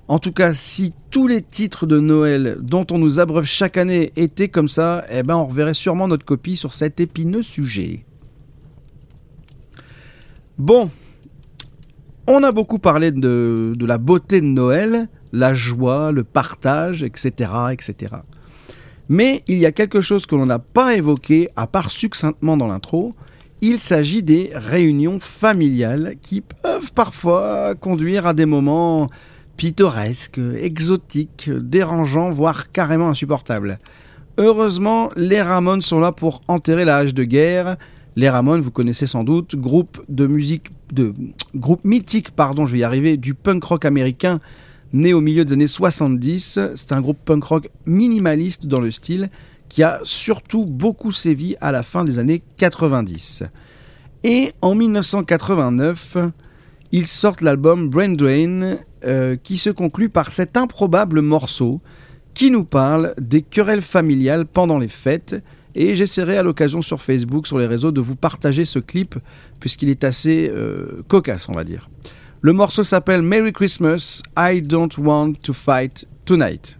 En 0.07 0.19
tout 0.19 0.33
cas, 0.33 0.53
si 0.53 0.93
tous 1.09 1.27
les 1.27 1.41
titres 1.41 1.85
de 1.85 1.99
Noël 1.99 2.57
dont 2.59 2.85
on 2.91 2.97
nous 2.97 3.19
abreuve 3.19 3.45
chaque 3.45 3.77
année 3.77 4.11
étaient 4.15 4.49
comme 4.49 4.67
ça, 4.67 5.05
eh 5.11 5.23
ben 5.23 5.35
on 5.35 5.45
reverrait 5.45 5.73
sûrement 5.73 6.07
notre 6.07 6.25
copie 6.25 6.57
sur 6.57 6.73
cet 6.73 6.99
épineux 6.99 7.43
sujet. 7.43 8.05
Bon, 10.57 10.91
on 12.27 12.43
a 12.43 12.51
beaucoup 12.51 12.79
parlé 12.79 13.11
de, 13.11 13.73
la 13.79 13.97
beauté 13.97 14.41
de 14.41 14.45
Noël, 14.45 15.07
la 15.31 15.53
joie, 15.53 16.11
le 16.11 16.23
partage, 16.23 17.03
etc., 17.03 17.51
etc. 17.71 18.15
Mais 19.09 19.43
il 19.47 19.57
y 19.57 19.65
a 19.65 19.71
quelque 19.71 20.01
chose 20.01 20.25
que 20.25 20.35
l'on 20.35 20.45
n'a 20.45 20.59
pas 20.59 20.95
évoqué, 20.95 21.49
à 21.55 21.67
part 21.67 21.91
succinctement 21.91 22.55
dans 22.55 22.67
l'intro. 22.67 23.13
Il 23.61 23.79
s'agit 23.79 24.23
des 24.23 24.51
réunions 24.53 25.19
familiales 25.19 26.15
qui 26.21 26.41
peuvent 26.41 26.93
parfois 26.93 27.75
conduire 27.75 28.25
à 28.25 28.33
des 28.33 28.45
moments 28.45 29.09
pittoresques, 29.57 30.39
exotiques, 30.59 31.49
dérangeants, 31.49 32.29
voire 32.29 32.71
carrément 32.71 33.09
insupportables. 33.09 33.79
Heureusement, 34.37 35.09
les 35.15 35.41
Ramones 35.41 35.81
sont 35.81 35.99
là 35.99 36.11
pour 36.11 36.41
enterrer 36.47 36.85
la 36.85 36.97
hache 36.97 37.13
de 37.13 37.23
guerre. 37.23 37.77
Les 38.15 38.29
Ramones, 38.29 38.61
vous 38.61 38.71
connaissez 38.71 39.07
sans 39.07 39.23
doute, 39.23 39.55
groupe 39.55 40.03
de 40.07 40.27
musique, 40.27 40.67
de 40.91 41.13
groupe 41.55 41.83
mythique, 41.83 42.31
pardon, 42.31 42.65
je 42.65 42.73
vais 42.73 42.79
y 42.79 42.83
arriver, 42.83 43.17
du 43.17 43.33
punk 43.33 43.63
rock 43.63 43.85
américain 43.85 44.39
né 44.93 45.13
au 45.13 45.21
milieu 45.21 45.43
des 45.43 45.53
années 45.53 45.67
70. 45.67 46.59
C'est 46.75 46.91
un 46.91 47.01
groupe 47.01 47.17
punk 47.25 47.43
rock 47.43 47.69
minimaliste 47.85 48.67
dans 48.67 48.79
le 48.79 48.91
style 48.91 49.29
qui 49.67 49.81
a 49.81 49.99
surtout 50.03 50.65
beaucoup 50.65 51.11
sévi 51.11 51.55
à 51.59 51.71
la 51.71 51.81
fin 51.81 52.05
des 52.05 52.19
années 52.19 52.43
90. 52.57 53.43
Et 54.23 54.53
en 54.61 54.75
1989, 54.75 56.17
ils 56.91 57.07
sortent 57.07 57.41
l'album 57.41 57.89
Brain 57.89 58.09
Drain, 58.09 58.77
euh, 59.03 59.35
qui 59.35 59.57
se 59.57 59.71
conclut 59.71 60.09
par 60.09 60.31
cet 60.31 60.55
improbable 60.55 61.21
morceau 61.21 61.81
qui 62.35 62.51
nous 62.51 62.63
parle 62.63 63.13
des 63.19 63.41
querelles 63.41 63.81
familiales 63.81 64.45
pendant 64.45 64.77
les 64.77 64.87
fêtes. 64.87 65.35
Et 65.75 65.95
j'essaierai 65.95 66.37
à 66.37 66.43
l'occasion 66.43 66.81
sur 66.81 67.01
Facebook, 67.01 67.47
sur 67.47 67.57
les 67.57 67.67
réseaux, 67.67 67.91
de 67.91 68.01
vous 68.01 68.15
partager 68.15 68.65
ce 68.65 68.79
clip, 68.79 69.15
puisqu'il 69.59 69.89
est 69.89 70.03
assez 70.03 70.49
euh, 70.53 71.03
cocasse, 71.07 71.49
on 71.49 71.53
va 71.53 71.63
dire. 71.63 71.89
Le 72.41 72.53
morceau 72.53 72.83
s'appelle 72.83 73.21
Merry 73.21 73.53
Christmas, 73.53 74.21
I 74.37 74.61
Don't 74.61 74.97
Want 74.97 75.33
to 75.43 75.53
Fight 75.53 76.05
Tonight. 76.25 76.77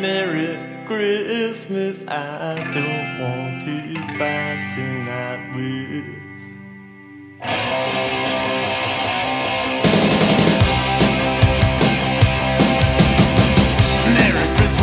Merry 0.00 0.58
Christmas, 0.86 2.02
I 2.06 2.62
don't 2.72 3.20
want 3.20 3.62
to 3.62 4.16
fight 4.18 4.70
tonight 4.74 5.54
with. 5.56 6.04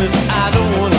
I 0.05 0.51
don't 0.51 0.92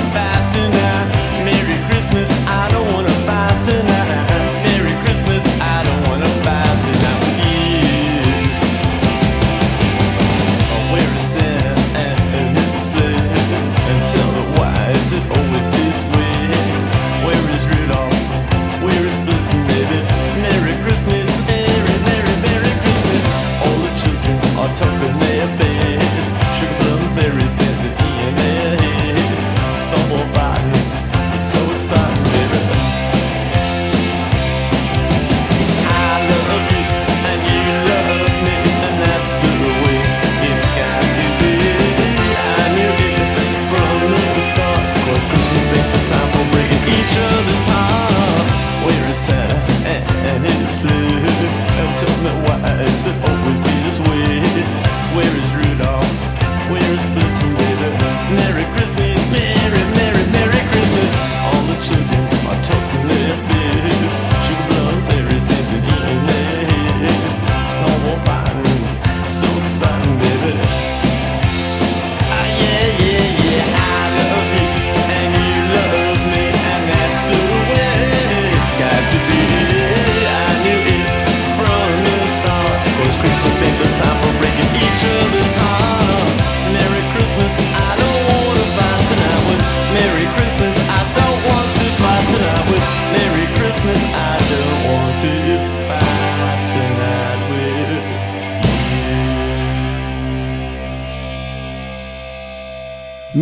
And 52.27 52.33
tell 52.33 52.41
me 52.41 52.63
why 52.63 52.83
is 52.83 53.07
it 53.07 53.29
always 53.29 53.63
this 53.63 53.84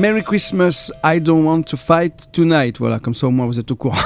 Merry 0.02 0.24
Christmas, 0.24 0.90
I 1.04 1.20
don't 1.20 1.44
want 1.44 1.62
to 1.62 1.76
fight 1.76 2.32
tonight. 2.32 2.76
Voilà, 2.80 2.98
comme 2.98 3.14
ça 3.14 3.28
au 3.28 3.30
moins 3.30 3.46
vous 3.46 3.60
êtes 3.60 3.70
au 3.70 3.76
courant. 3.76 4.02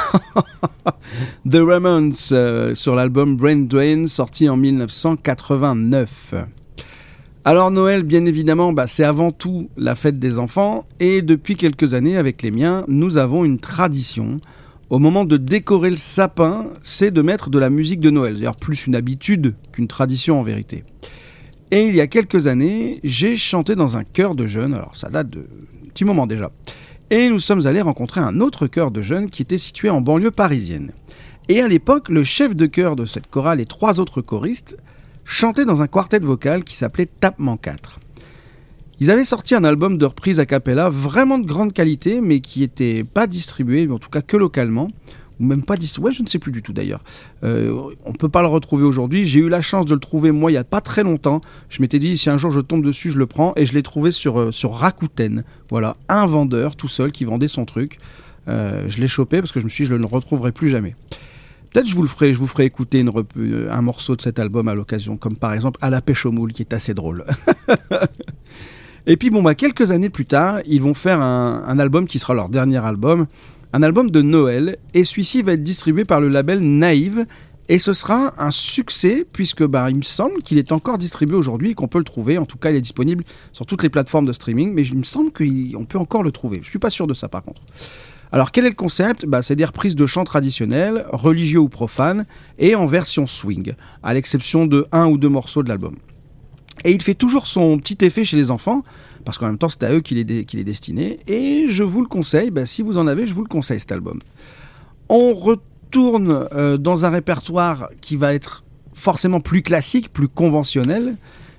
The 1.51 1.57
Ramones 1.57 2.13
euh, 2.33 2.75
sur 2.75 2.95
l'album 2.95 3.35
Brain 3.35 3.61
Drain 3.61 4.07
sorti 4.07 4.47
en 4.51 4.59
1989. 4.59 6.35
Alors 7.47 7.71
Noël, 7.71 8.03
bien 8.03 8.27
évidemment, 8.27 8.75
bah, 8.75 8.87
c'est 8.87 9.05
avant 9.05 9.31
tout 9.31 9.71
la 9.79 9.95
fête 9.95 10.19
des 10.19 10.39
enfants 10.39 10.85
et 11.01 11.23
depuis 11.23 11.57
quelques 11.57 11.95
années 11.95 12.19
avec 12.19 12.43
les 12.43 12.51
miens, 12.51 12.85
nous 12.89 13.17
avons 13.17 13.47
une 13.47 13.59
tradition. 13.59 14.37
Au 14.91 14.99
moment 14.99 15.25
de 15.25 15.39
décorer 15.39 15.89
le 15.89 15.97
sapin, 15.97 16.67
c'est 16.83 17.11
de 17.11 17.23
mettre 17.23 17.49
de 17.49 17.59
la 17.59 17.71
musique 17.71 18.01
de 18.01 18.11
Noël. 18.11 18.35
D'ailleurs, 18.35 18.57
plus 18.57 18.87
une 18.87 18.97
habitude 18.97 19.55
qu'une 19.73 19.89
tradition 19.89 20.39
en 20.39 20.43
vérité. 20.43 20.85
Et 21.71 21.89
il 21.89 21.97
y 21.97 22.03
a 22.03 22.07
quelques 22.07 22.49
années, 22.49 23.01
j'ai 23.03 23.39
chanté 23.39 23.75
dans 23.75 23.97
un 23.97 24.05
chœur 24.05 24.35
de 24.35 24.47
jeunes, 24.47 24.75
alors 24.75 24.95
ça 24.95 25.09
date 25.09 25.31
de 25.31 25.49
petit 25.97 26.05
moment 26.05 26.27
déjà. 26.27 26.51
Et 27.09 27.31
nous 27.31 27.39
sommes 27.39 27.67
allés 27.67 27.81
rencontrer 27.81 28.21
un 28.21 28.41
autre 28.41 28.67
chœur 28.67 28.91
de 28.91 29.01
jeunes 29.01 29.31
qui 29.31 29.41
était 29.41 29.57
situé 29.57 29.89
en 29.89 30.03
banlieue 30.03 30.31
parisienne. 30.31 30.93
Et 31.49 31.63
à 31.63 31.69
l'époque, 31.69 32.11
le 32.11 32.23
chef 32.23 32.55
de 32.55 32.67
chœur 32.67 32.97
de 32.97 33.07
cette 33.07 33.31
chorale 33.31 33.61
et 33.61 33.67
trois 33.67 33.99
autres 33.99 34.21
choristes 34.21 34.77
chantaient 35.25 35.65
dans 35.65 35.81
un 35.81 35.87
quartet 35.87 36.19
vocal 36.19 36.65
qui 36.65 36.77
s'appelait 36.77 37.07
Tapement 37.07 37.57
4. 37.57 38.01
Ils 39.01 39.11
avaient 39.11 39.25
sorti 39.25 39.55
un 39.55 39.65
album 39.65 39.97
de 39.97 40.05
reprise 40.05 40.39
a 40.39 40.45
cappella 40.45 40.91
vraiment 40.91 41.39
de 41.39 41.47
grande 41.47 41.73
qualité, 41.73 42.21
mais 42.21 42.41
qui 42.41 42.61
n'était 42.61 43.03
pas 43.03 43.27
distribué, 43.27 43.89
en 43.91 43.99
tout 43.99 44.11
cas 44.11 44.21
que 44.21 44.37
localement, 44.37 44.89
ou 45.39 45.45
même 45.45 45.63
pas 45.63 45.77
distribué, 45.77 46.09
ouais, 46.09 46.15
je 46.15 46.23
ne 46.23 46.29
sais 46.29 46.39
plus 46.39 46.53
du 46.53 46.63
tout 46.63 46.73
d'ailleurs. 46.73 47.03
Euh, 47.45 47.75
on 48.05 48.13
peut 48.13 48.29
pas 48.29 48.43
le 48.43 48.49
retrouver 48.49 48.85
aujourd'hui. 48.85 49.27
J'ai 49.27 49.41
eu 49.41 49.49
la 49.49 49.61
chance 49.61 49.85
de 49.85 49.95
le 49.95 50.01
trouver 50.01 50.31
moi 50.31 50.51
il 50.51 50.55
y 50.55 50.59
a 50.59 50.65
pas 50.65 50.81
très 50.81 51.03
longtemps. 51.03 51.41
Je 51.69 51.83
m'étais 51.83 51.99
dit 51.99 52.17
si 52.17 52.31
un 52.31 52.37
jour 52.37 52.51
je 52.51 52.61
tombe 52.61 52.85
dessus, 52.85 53.11
je 53.11 53.19
le 53.19 53.27
prends 53.27 53.53
et 53.57 53.67
je 53.67 53.75
l'ai 53.75 53.83
trouvé 53.83 54.11
sur 54.13 54.41
euh, 54.41 54.51
sur 54.51 54.75
Rakuten. 54.75 55.45
Voilà, 55.71 55.97
un 56.09 56.27
vendeur 56.27 56.77
tout 56.77 56.89
seul 56.89 57.13
qui 57.13 57.25
vendait 57.25 57.49
son 57.49 57.65
truc. 57.65 57.99
Euh, 58.49 58.85
je 58.89 58.99
l'ai 59.01 59.09
chopé 59.09 59.41
parce 59.41 59.53
que 59.53 59.61
je 59.61 59.65
me 59.65 59.69
suis 59.69 59.85
dit 59.85 59.91
je 59.91 59.95
ne 59.95 60.01
le 60.01 60.07
retrouverai 60.07 60.53
plus 60.53 60.71
jamais. 60.71 60.95
Peut-être 61.73 61.89
je 61.89 61.95
vous 61.95 62.03
le 62.03 62.09
ferai, 62.09 62.33
je 62.33 62.39
vous 62.39 62.47
ferai 62.47 62.65
écouter 62.65 63.05
un 63.71 63.83
morceau 63.83 64.17
de 64.17 64.23
cet 64.23 64.39
album 64.39 64.69
à 64.69 64.75
l'occasion, 64.75 65.19
comme 65.19 65.37
par 65.37 65.53
exemple 65.53 65.79
à 65.83 65.91
la 65.91 66.01
pêche 66.01 66.25
au 66.25 66.33
moule 66.33 66.53
qui 66.53 66.63
est 66.63 66.73
assez 66.73 66.95
drôle. 66.95 67.25
Et 69.09 69.17
puis 69.17 69.31
bon 69.31 69.43
bah 69.43 69.55
quelques 69.55 69.91
années 69.91 70.09
plus 70.09 70.25
tard, 70.25 70.61
ils 70.67 70.81
vont 70.81 70.95
faire 70.95 71.21
un 71.21 71.79
album 71.79 72.07
qui 72.07 72.19
sera 72.19 72.35
leur 72.35 72.49
dernier 72.49 72.85
album, 72.85 73.27
un 73.73 73.83
album 73.83 74.11
de 74.11 74.23
Noël, 74.23 74.77
et 74.95 75.05
celui-ci 75.05 75.43
va 75.43 75.53
être 75.53 75.63
distribué 75.63 76.05
par 76.05 76.21
le 76.21 76.29
label 76.29 76.61
Naïve, 76.61 77.27
et 77.69 77.79
ce 77.79 77.93
sera 77.93 78.33
un 78.39 78.53
succès 78.53 79.27
puisque 79.33 79.65
bah 79.65 79.91
il 79.91 79.97
me 79.97 80.03
semble 80.03 80.41
qu'il 80.43 80.59
est 80.59 80.71
encore 80.71 80.99
distribué 80.99 81.35
aujourd'hui 81.35 81.71
et 81.71 81.75
qu'on 81.75 81.89
peut 81.89 81.99
le 81.99 82.05
trouver. 82.05 82.39
En 82.39 82.47
tout 82.47 82.59
cas, 82.59 82.71
il 82.71 82.77
est 82.77 82.81
disponible 82.81 83.25
sur 83.53 83.67
toutes 83.67 83.83
les 83.83 83.89
plateformes 83.89 84.27
de 84.27 84.33
streaming, 84.33 84.73
mais 84.73 84.87
il 84.87 84.97
me 84.97 85.05
semble 85.05 85.33
qu'on 85.33 85.85
peut 85.85 85.99
encore 85.99 86.23
le 86.23 86.31
trouver. 86.31 86.61
Je 86.63 86.69
suis 86.69 86.79
pas 86.79 86.91
sûr 86.91 87.07
de 87.07 87.15
ça 87.15 87.29
par 87.29 87.43
contre. 87.43 87.63
Alors 88.33 88.53
quel 88.53 88.67
est 88.67 88.71
le 88.71 88.75
concept? 88.75 89.27
Bah, 89.27 89.43
C'est 89.43 89.57
des 89.57 89.65
reprises 89.65 89.97
de 89.97 90.07
chants 90.07 90.25
traditionnels, 90.25 91.07
religieux 91.13 91.61
ou 91.61 91.69
profanes, 91.69 92.27
et 92.59 92.75
en 92.75 92.87
version 92.87 93.27
swing, 93.27 93.75
à 94.03 94.15
l'exception 94.15 94.67
de 94.67 94.87
un 94.93 95.07
ou 95.07 95.19
deux 95.19 95.29
morceaux 95.29 95.63
de 95.63 95.69
l'album. 95.69 95.97
Et 96.85 96.93
il 96.93 97.03
fait 97.03 97.15
toujours 97.15 97.47
son 97.47 97.79
petit 97.79 98.05
effet 98.05 98.25
chez 98.25 98.37
les 98.37 98.51
enfants, 98.51 98.85
parce 99.27 99.39
qu'en 99.39 99.47
même 99.47 99.59
temps 99.59 99.69
c'est 99.69 99.83
à 99.83 99.93
eux 99.93 100.01
qu'il 100.01 100.19
est, 100.19 100.65
destiné, 100.65 101.19
et 101.27 101.67
je 101.69 101.83
vous 101.83 102.01
le 102.01 102.07
conseille, 102.07 102.51
bah, 102.51 102.65
si 102.65 102.81
vous 102.81 102.97
en 102.97 103.09
avez, 103.09 103.27
je 103.27 103.35
vous 103.35 103.43
le 103.43 103.49
conseille 103.49 103.81
cet 103.81 103.91
album. 103.91 104.21
On 105.09 105.35
retourne 105.35 106.47
euh, 106.55 106.79
dans 106.79 107.05
un 107.05 107.11
répertoire 107.11 107.91
qui 108.01 108.17
va 108.17 108.33
être 108.33 108.65
forcément 108.95 109.41
plus 109.41 109.63
classique, 109.63 110.13
plus 110.13 110.29
conventionnel, 110.29 111.17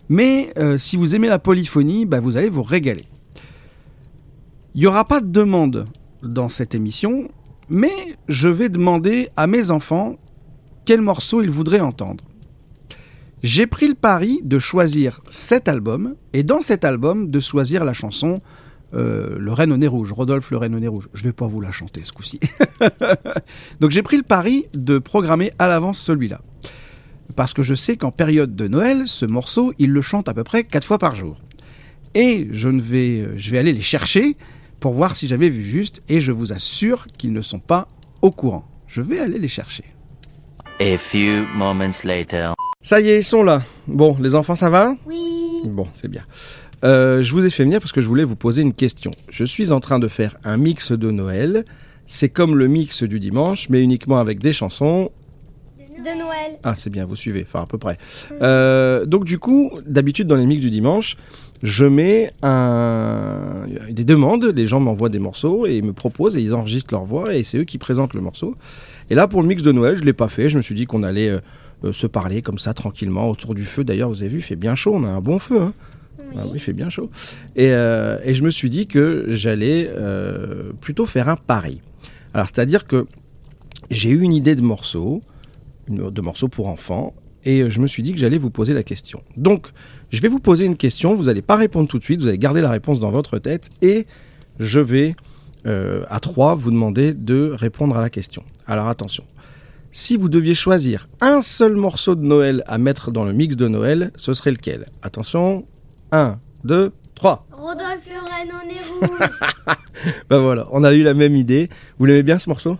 mais 0.07 0.53
euh, 0.57 0.77
si 0.77 0.95
vous 0.95 1.13
aimez 1.13 1.27
la 1.27 1.39
polyphonie, 1.39 2.05
bah, 2.05 2.21
vous 2.21 2.37
allez 2.37 2.49
vous 2.49 2.63
régaler. 2.63 3.05
Il 4.73 4.81
n'y 4.81 4.87
aura 4.87 5.03
pas 5.03 5.19
de 5.19 5.27
demande 5.27 5.85
dans 6.23 6.47
cette 6.47 6.73
émission, 6.73 7.29
mais 7.69 7.93
je 8.29 8.47
vais 8.47 8.69
demander 8.69 9.29
à 9.35 9.45
mes 9.45 9.71
enfants 9.71 10.15
quel 10.85 11.01
morceau 11.01 11.41
ils 11.41 11.51
voudraient 11.51 11.81
entendre. 11.81 12.23
J'ai 13.43 13.67
pris 13.67 13.87
le 13.87 13.93
pari 13.93 14.39
de 14.43 14.57
choisir 14.57 15.21
cet 15.29 15.67
album, 15.67 16.15
et 16.33 16.43
dans 16.43 16.61
cet 16.61 16.83
album, 16.83 17.29
de 17.29 17.39
choisir 17.39 17.85
la 17.85 17.93
chanson 17.93 18.39
euh, 18.93 19.35
Le 19.37 19.53
Reine 19.53 19.71
au 19.71 19.77
nez 19.77 19.87
rouge, 19.87 20.11
Rodolphe 20.11 20.49
le 20.51 20.57
Reine 20.57 20.73
au 20.73 20.79
nez 20.79 20.87
rouge. 20.87 21.09
Je 21.13 21.23
vais 21.23 21.33
pas 21.33 21.45
vous 21.45 21.61
la 21.61 21.71
chanter 21.71 22.01
ce 22.03 22.13
coup-ci. 22.13 22.39
Donc 23.79 23.91
j'ai 23.91 24.01
pris 24.01 24.17
le 24.17 24.23
pari 24.23 24.65
de 24.73 24.97
programmer 24.97 25.51
à 25.59 25.67
l'avance 25.67 25.99
celui-là. 25.99 26.41
Parce 27.35 27.53
que 27.53 27.61
je 27.61 27.75
sais 27.75 27.97
qu'en 27.97 28.11
période 28.11 28.55
de 28.55 28.67
Noël, 28.67 29.03
ce 29.05 29.25
morceau, 29.25 29.73
il 29.77 29.91
le 29.91 30.01
chante 30.01 30.29
à 30.29 30.33
peu 30.33 30.43
près 30.43 30.63
4 30.63 30.87
fois 30.87 30.97
par 30.97 31.15
jour. 31.15 31.37
Et 32.15 32.47
je, 32.51 32.69
ne 32.69 32.81
vais, 32.81 33.21
euh, 33.21 33.33
je 33.35 33.51
vais 33.51 33.59
aller 33.59 33.73
les 33.73 33.81
chercher 33.81 34.35
pour 34.79 34.93
voir 34.93 35.15
si 35.15 35.27
j'avais 35.27 35.49
vu 35.49 35.61
juste, 35.61 36.01
et 36.07 36.19
je 36.19 36.31
vous 36.31 36.53
assure 36.53 37.07
qu'ils 37.17 37.33
ne 37.33 37.41
sont 37.41 37.59
pas 37.59 37.87
au 38.21 38.31
courant. 38.31 38.67
Je 38.87 39.01
vais 39.01 39.19
aller 39.19 39.39
les 39.39 39.47
chercher. 39.47 39.83
A 40.79 40.97
few 40.97 41.45
moments 41.55 42.03
later. 42.03 42.53
Ça 42.87 43.01
y 43.01 43.09
est, 43.09 43.19
ils 43.19 43.23
sont 43.25 43.43
là. 43.43 43.63
Bon, 43.85 44.15
les 44.21 44.33
enfants, 44.33 44.55
ça 44.55 44.69
va? 44.69 44.95
Oui. 45.05 45.63
Bon, 45.65 45.87
c'est 45.93 46.07
bien. 46.07 46.21
Euh, 46.85 47.21
je 47.21 47.33
vous 47.33 47.45
ai 47.45 47.49
fait 47.49 47.63
venir 47.65 47.81
parce 47.81 47.91
que 47.91 47.99
je 47.99 48.07
voulais 48.07 48.23
vous 48.23 48.37
poser 48.37 48.61
une 48.61 48.73
question. 48.73 49.11
Je 49.29 49.43
suis 49.43 49.73
en 49.73 49.81
train 49.81 49.99
de 49.99 50.07
faire 50.07 50.37
un 50.45 50.55
mix 50.55 50.93
de 50.93 51.11
Noël. 51.11 51.65
C'est 52.05 52.29
comme 52.29 52.55
le 52.55 52.67
mix 52.67 53.03
du 53.03 53.19
dimanche, 53.19 53.67
mais 53.67 53.83
uniquement 53.83 54.19
avec 54.19 54.39
des 54.39 54.53
chansons. 54.53 55.11
De 55.97 56.17
Noël. 56.17 56.59
Ah, 56.63 56.75
c'est 56.77 56.89
bien, 56.89 57.03
vous 57.03 57.17
suivez, 57.17 57.45
enfin 57.45 57.63
à 57.63 57.65
peu 57.65 57.77
près. 57.77 57.97
Euh, 58.41 59.05
donc 59.05 59.25
du 59.25 59.37
coup, 59.37 59.69
d'habitude 59.85 60.27
dans 60.27 60.37
les 60.37 60.45
mix 60.45 60.61
du 60.61 60.69
dimanche, 60.69 61.17
je 61.63 61.85
mets 61.85 62.31
un... 62.41 63.63
des 63.89 64.05
demandes, 64.05 64.45
les 64.45 64.65
gens 64.65 64.79
m'envoient 64.79 65.09
des 65.09 65.19
morceaux 65.19 65.67
et 65.67 65.75
ils 65.75 65.83
me 65.83 65.91
proposent 65.91 66.37
et 66.37 66.41
ils 66.41 66.55
enregistrent 66.55 66.93
leur 66.93 67.03
voix 67.03 67.35
et 67.35 67.43
c'est 67.43 67.57
eux 67.57 67.65
qui 67.65 67.79
présentent 67.79 68.13
le 68.13 68.21
morceau. 68.21 68.55
Et 69.09 69.15
là, 69.15 69.27
pour 69.27 69.41
le 69.41 69.49
mix 69.49 69.61
de 69.61 69.73
Noël, 69.73 69.97
je 69.97 70.03
l'ai 70.03 70.13
pas 70.13 70.29
fait. 70.29 70.49
Je 70.49 70.55
me 70.55 70.61
suis 70.61 70.75
dit 70.75 70.85
qu'on 70.85 71.03
allait 71.03 71.29
euh, 71.29 71.39
euh, 71.83 71.93
se 71.93 72.07
parler 72.07 72.41
comme 72.41 72.57
ça 72.57 72.73
tranquillement 72.73 73.29
autour 73.29 73.55
du 73.55 73.65
feu. 73.65 73.83
D'ailleurs, 73.83 74.09
vous 74.09 74.21
avez 74.21 74.29
vu, 74.29 74.39
il 74.39 74.43
fait 74.43 74.55
bien 74.55 74.75
chaud. 74.75 74.93
On 74.95 75.03
a 75.03 75.09
un 75.09 75.21
bon 75.21 75.39
feu. 75.39 75.61
Hein. 75.61 75.73
Ah 76.35 76.43
oui, 76.45 76.53
il 76.55 76.59
fait 76.59 76.73
bien 76.73 76.89
chaud. 76.89 77.09
Et, 77.55 77.71
euh, 77.71 78.17
et 78.23 78.33
je 78.33 78.43
me 78.43 78.49
suis 78.49 78.69
dit 78.69 78.87
que 78.87 79.25
j'allais 79.29 79.89
euh, 79.89 80.71
plutôt 80.81 81.05
faire 81.05 81.29
un 81.29 81.35
pari. 81.35 81.81
Alors, 82.33 82.47
c'est-à-dire 82.47 82.85
que 82.85 83.05
j'ai 83.89 84.09
eu 84.09 84.21
une 84.21 84.33
idée 84.33 84.55
de 84.55 84.61
morceau, 84.61 85.21
de 85.87 86.21
morceau 86.21 86.47
pour 86.47 86.67
enfants, 86.67 87.13
et 87.45 87.71
je 87.71 87.79
me 87.79 87.87
suis 87.87 88.03
dit 88.03 88.11
que 88.11 88.19
j'allais 88.19 88.37
vous 88.37 88.49
poser 88.49 88.73
la 88.73 88.83
question. 88.83 89.21
Donc, 89.37 89.67
je 90.09 90.21
vais 90.21 90.27
vous 90.27 90.39
poser 90.39 90.65
une 90.65 90.75
question. 90.75 91.15
Vous 91.15 91.25
n'allez 91.25 91.41
pas 91.41 91.55
répondre 91.55 91.87
tout 91.87 91.97
de 91.97 92.03
suite. 92.03 92.19
Vous 92.19 92.27
allez 92.27 92.37
garder 92.37 92.59
la 92.59 92.69
réponse 92.69 92.99
dans 92.99 93.11
votre 93.11 93.39
tête, 93.39 93.69
et 93.81 94.05
je 94.59 94.79
vais 94.79 95.15
euh, 95.65 96.03
à 96.09 96.19
trois 96.19 96.55
vous 96.55 96.71
demander 96.71 97.13
de 97.13 97.51
répondre 97.53 97.97
à 97.97 98.01
la 98.01 98.09
question. 98.09 98.43
Alors 98.65 98.87
attention. 98.87 99.23
Si 99.99 100.15
vous 100.15 100.29
deviez 100.29 100.53
choisir 100.53 101.09
un 101.21 101.41
seul 101.41 101.75
morceau 101.75 102.13
de 102.13 102.21
Noël 102.21 102.61
à 102.67 102.77
mettre 102.77 103.09
dans 103.09 103.25
le 103.25 103.33
mix 103.33 103.55
de 103.55 103.67
Noël, 103.67 104.11
ce 104.15 104.35
serait 104.35 104.51
lequel? 104.51 104.85
Attention, 105.01 105.65
1, 106.11 106.37
2, 106.65 106.91
3. 107.15 107.47
Rodolphe 107.51 108.05
le 108.07 108.19
Renne 108.19 108.51
en 108.53 108.69
est 108.69 109.07
rouge. 109.07 109.29
Ben 110.29 110.37
voilà, 110.37 110.67
on 110.69 110.83
a 110.83 110.93
eu 110.93 111.01
la 111.01 111.15
même 111.15 111.35
idée. 111.35 111.67
Vous 111.97 112.05
l'aimez 112.05 112.21
bien 112.21 112.37
ce 112.37 112.47
morceau? 112.47 112.77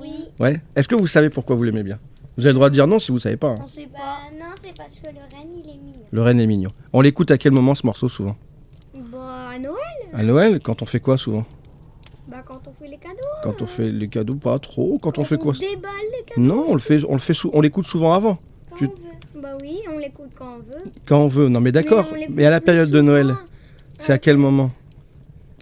Oui. 0.00 0.08
Ouais. 0.40 0.62
Est-ce 0.74 0.88
que 0.88 0.94
vous 0.94 1.06
savez 1.06 1.28
pourquoi 1.28 1.54
vous 1.54 1.64
l'aimez 1.64 1.82
bien? 1.82 1.98
Vous 2.38 2.46
avez 2.46 2.52
le 2.52 2.54
droit 2.54 2.70
de 2.70 2.74
dire 2.74 2.86
non 2.86 2.98
si 2.98 3.12
vous 3.12 3.18
savez 3.18 3.36
pas. 3.36 3.48
hein. 3.48 3.56
On 3.62 3.68
sait 3.68 3.86
pas. 3.92 4.20
non, 4.40 4.54
c'est 4.64 4.74
parce 4.74 4.94
que 4.94 5.08
le 5.08 5.20
Renne, 5.36 5.50
il 5.62 5.68
est 5.70 5.76
mignon. 5.76 6.00
Le 6.12 6.22
Rennes 6.22 6.40
est 6.40 6.46
mignon. 6.46 6.70
On 6.94 7.02
l'écoute 7.02 7.30
à 7.30 7.36
quel 7.36 7.52
moment 7.52 7.74
ce 7.74 7.84
morceau 7.84 8.08
souvent? 8.08 8.38
Bah, 9.12 9.50
à 9.54 9.58
Noël, 9.58 9.76
À 10.14 10.22
Noël 10.22 10.60
Quand 10.64 10.80
on 10.80 10.86
fait 10.86 11.00
quoi 11.00 11.18
souvent? 11.18 11.40
bah, 11.40 11.46
fait 12.84 12.90
les 12.90 12.96
cadeaux. 12.98 13.16
Quand 13.42 13.62
on 13.62 13.66
fait 13.66 13.90
les 13.90 14.08
cadeaux, 14.08 14.34
pas 14.36 14.58
trop. 14.58 14.98
Quand 15.02 15.18
on 15.18 15.24
fait 15.24 15.38
quoi 15.38 15.52
déballe 15.52 15.90
les 16.18 16.24
cadeaux. 16.24 16.40
Non, 16.46 16.64
on 16.68 16.74
le 16.74 16.80
fait, 16.80 17.00
on 17.08 17.12
le 17.14 17.18
fait, 17.18 17.34
sou- 17.34 17.50
on 17.52 17.60
l'écoute 17.60 17.86
souvent 17.86 18.12
avant. 18.14 18.38
Quand 18.70 18.76
tu- 18.76 18.84
on 18.84 18.88
veut. 18.88 19.42
Bah 19.42 19.56
oui, 19.60 19.78
on 19.94 19.98
l'écoute 19.98 20.30
quand 20.38 20.56
on 20.56 20.58
veut. 20.58 20.82
Quand 21.06 21.18
on 21.18 21.28
veut. 21.28 21.48
Non 21.48 21.60
mais 21.60 21.72
d'accord. 21.72 22.06
Mais 22.30 22.44
à 22.46 22.50
la 22.50 22.60
période 22.60 22.90
de. 22.90 23.00
Noël, 23.00 23.34
c'est 23.98 24.12
à 24.12 24.18
quel 24.18 24.36
moment? 24.36 24.70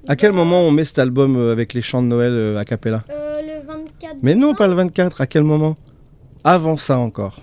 À 0.09 0.16
quel 0.16 0.31
Bah, 0.33 0.39
moment 0.39 0.62
on 0.62 0.70
met 0.73 0.85
cet 0.85 0.99
album 0.99 1.37
euh, 1.37 1.53
avec 1.53 1.75
les 1.75 1.83
chants 1.83 2.03
de 2.03 2.09
Noël 2.09 2.33
euh, 2.33 2.59
a 2.59 2.64
cappella? 2.64 3.03
Euh, 3.11 3.41
le 3.43 3.66
24 3.66 4.16
Mais 4.23 4.35
non, 4.35 4.55
pas 4.55 4.66
le 4.68 4.75
24. 4.75 5.20
À 5.20 5.27
quel 5.27 5.43
moment? 5.45 5.77
Avant 6.45 6.77
ça 6.77 6.99
encore. 6.99 7.41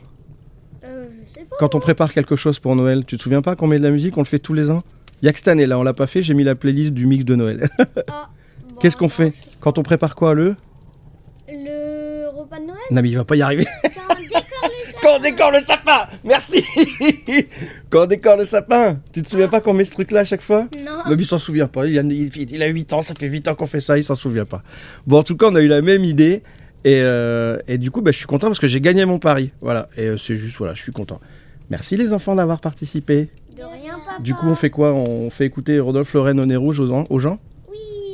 Euh, 0.84 1.08
je 1.34 1.40
sais 1.40 1.46
pas. 1.46 1.56
Quand 1.60 1.76
on 1.76 1.80
prépare 1.80 2.14
quelque 2.14 2.36
chose 2.36 2.60
pour 2.60 2.76
Noël, 2.76 3.06
tu 3.06 3.18
te 3.18 3.22
souviens 3.24 3.42
pas 3.42 3.56
qu'on 3.56 3.68
met 3.68 3.78
de 3.78 3.84
la 3.84 3.92
musique, 3.92 4.18
on 4.18 4.22
le 4.22 4.26
fait 4.26 4.40
tous 4.40 4.54
les 4.54 4.72
ans? 4.72 4.82
Il 5.22 5.26
y 5.26 5.30
a 5.30 5.32
que 5.34 5.38
cette 5.40 5.48
année 5.50 5.66
là, 5.66 5.78
on 5.80 5.84
l'a 5.84 5.94
pas 5.94 6.08
fait, 6.08 6.22
j'ai 6.22 6.34
mis 6.34 6.44
la 6.44 6.56
playlist 6.56 6.94
du 6.94 7.06
mix 7.06 7.24
de 7.26 7.36
Noël. 7.36 7.70
Ah, 8.10 8.30
Qu'est-ce 8.80 8.98
qu'on 8.98 9.10
fait 9.10 9.34
Quand 9.60 9.78
on 9.78 9.84
prépare 9.84 10.16
quoi 10.16 10.34
le 10.34 10.56
Le 11.48 12.28
repas 12.30 12.60
de 12.60 12.66
Noël 12.66 12.78
Non 12.92 13.02
mais 13.02 13.10
il 13.10 13.16
va 13.18 13.26
pas 13.26 13.36
y 13.36 13.42
arriver. 13.42 13.66
Quand 13.84 14.02
on 14.10 14.16
décore 14.20 14.70
les 14.70 14.94
Quand 15.02 15.16
on 15.16 15.20
décore 15.20 15.52
le 15.52 15.60
sapin 15.60 16.00
Merci 16.24 16.64
Quand 17.90 18.04
on 18.04 18.06
décore 18.06 18.38
le 18.38 18.46
sapin 18.46 19.00
Tu 19.14 19.22
te 19.22 19.30
souviens 19.30 19.48
pas 19.48 19.62
qu'on 19.62 19.74
met 19.74 19.86
ce 19.86 19.92
truc 19.92 20.12
là 20.12 20.22
à 20.22 20.26
chaque 20.26 20.42
fois? 20.42 20.68
Non. 20.78 21.00
Mais 21.10 21.16
il 21.16 21.26
s'en 21.26 21.38
souvient 21.38 21.68
pas, 21.68 21.86
il 21.88 21.98
a, 22.00 22.02
il, 22.02 22.52
il 22.52 22.64
a 22.64 22.68
8 22.68 22.94
ans, 22.94 23.02
ça 23.02 23.14
fait 23.16 23.28
8 23.28 23.48
ans 23.50 23.56
qu'on 23.56 23.68
fait 23.68 23.82
ça, 23.82 23.98
il 23.98 24.04
s'en 24.04 24.16
souvient 24.16 24.46
pas. 24.46 24.62
Bon 25.08 25.18
en 25.20 25.24
tout 25.24 25.36
cas 25.38 25.48
on 25.50 25.56
a 25.56 25.62
eu 25.62 25.68
la 25.68 25.82
même 25.82 26.04
idée 26.04 26.44
et, 26.86 27.02
euh, 27.02 27.58
et 27.68 27.78
du 27.78 27.92
coup 27.92 28.02
bah, 28.02 28.12
je 28.12 28.18
suis 28.18 28.26
content 28.28 28.48
parce 28.48 28.60
que 28.60 28.68
j'ai 28.68 28.82
gagné 28.82 29.06
mon 29.06 29.20
pari. 29.20 29.52
Voilà, 29.62 29.90
et 29.98 30.04
euh, 30.08 30.18
c'est 30.18 30.36
juste, 30.38 30.58
voilà, 30.58 30.74
je 30.74 30.82
suis 30.82 30.92
content. 30.94 31.20
Merci 31.70 31.98
les 31.98 32.14
enfants 32.14 32.36
d'avoir 32.36 32.60
participé. 32.62 33.30
De 33.58 33.64
rien, 33.64 34.00
papa. 34.06 34.22
Du 34.22 34.34
coup 34.34 34.48
on 34.48 34.56
fait 34.56 34.70
quoi? 34.70 34.94
On 34.94 35.30
fait 35.30 35.46
écouter 35.46 35.80
Rodolphe 35.80 36.14
Lorraine 36.14 36.40
au 36.40 36.46
nez 36.46 36.56
rouge 36.56 36.80
aux, 36.80 36.92
en- 36.92 37.04
aux 37.10 37.20
gens? 37.20 37.40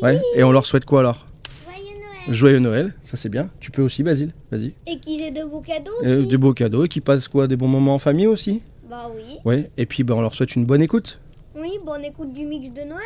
Ouais, 0.02 0.22
et 0.36 0.44
on 0.44 0.52
leur 0.52 0.66
souhaite 0.66 0.86
quoi 0.86 1.00
alors? 1.02 1.26
Joyeux 1.66 1.94
Noël. 2.00 2.34
Joyeux 2.36 2.60
Noël, 2.60 2.94
ça 3.04 3.18
c'est 3.18 3.30
bien. 3.30 3.50
Tu 3.60 3.72
peux 3.72 3.82
aussi 3.82 4.04
Basile, 4.04 4.32
vas-y. 4.52 4.74
Et 4.88 5.00
qu'ils 5.00 5.22
aient 5.22 5.32
de 5.32 5.44
beaux 5.44 5.62
cadeaux 5.62 5.92
Euh, 6.04 6.20
aussi. 6.22 6.28
des 6.30 6.38
beaux 6.38 6.54
cadeaux 6.54 6.86
et 6.86 6.88
qui 6.88 7.02
passent 7.02 7.28
quoi 7.28 7.48
Des 7.48 7.56
bons 7.56 7.68
moments 7.68 7.96
en 7.96 8.00
famille 8.00 8.28
aussi? 8.28 8.62
Bah 8.90 9.10
oui. 9.16 9.38
Ouais, 9.46 9.70
et 9.78 9.86
puis 9.86 10.04
bah, 10.04 10.14
on 10.18 10.22
leur 10.22 10.34
souhaite 10.36 10.56
une 10.56 10.66
bonne 10.66 10.82
écoute. 10.82 11.20
Oui, 11.56 11.80
bonne 11.86 12.04
écoute 12.04 12.34
du 12.34 12.46
mix 12.46 12.70
de 12.70 12.82
Noël. 12.82 13.02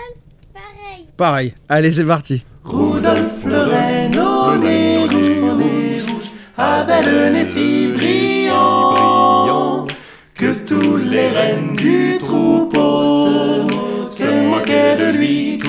Pareil. 0.53 1.05
Pareil, 1.15 1.53
allez 1.69 1.91
c'est 1.91 2.05
parti. 2.05 2.43
Rudolf 2.63 3.45
le 3.45 3.57
Renne 3.59 4.17
au 4.19 4.57
nez 4.57 4.97
rouge, 5.05 5.29
au 5.29 5.55
nez 5.55 5.99
rouge, 6.01 6.29
avait 6.57 7.03
le 7.03 7.29
nez 7.33 7.45
si 7.45 7.87
brillant 7.93 9.85
que 10.33 10.53
tous 10.65 10.97
les 10.97 11.29
rennes 11.29 11.75
du 11.75 12.17
troupeau 12.19 13.27
se, 14.09 14.23
se 14.23 14.41
moquaient 14.49 14.97
de 14.97 15.11
lui 15.17 15.59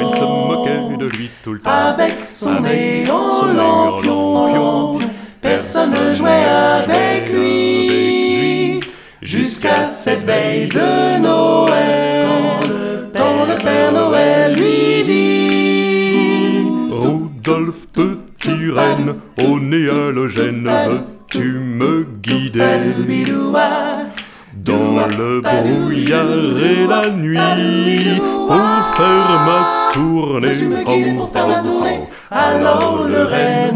Il 0.00 0.10
se 0.16 0.24
moquait 0.24 0.96
de 0.98 1.06
lui 1.16 1.30
tout 1.42 1.52
le 1.54 1.60
temps. 1.60 1.70
Avec 1.70 2.14
son 2.22 2.54
lampion, 2.54 3.52
lampion, 3.54 4.98
personne 5.40 5.90
ne 5.92 6.14
jouait 6.14 6.44
avec 6.44 7.32
lui. 7.32 8.80
Jusqu'à 9.22 9.86
cette 9.86 10.24
veille 10.24 10.68
de 10.68 11.18
Noël, 11.20 12.26
quand 13.12 13.44
le 13.46 13.54
Père 13.56 13.92
Noël 13.92 14.54
lui 14.54 15.02
dit 15.04 16.62
Rodolphe, 16.90 17.86
petit 17.92 18.70
reine, 18.70 19.16
au 19.42 19.58
nez 19.58 19.88
halogène, 19.88 20.68
veux-tu 20.88 21.58
me 21.58 22.06
guider? 22.22 22.62
Dans 25.08 25.18
le 25.18 25.40
brouillard 25.40 26.26
et 26.58 26.86
la 26.86 27.10
nuit 27.10 27.38
pour 28.20 28.96
faire 28.96 29.44
ma 29.46 29.90
tournée 29.92 30.48
Veux-tu 30.48 30.66
me 30.66 30.84
guider 30.84 31.12
pour 31.12 31.30
faire 31.30 31.48
ma 31.48 31.60
tournée. 31.60 32.00
Alors 32.30 33.06
le 33.06 33.24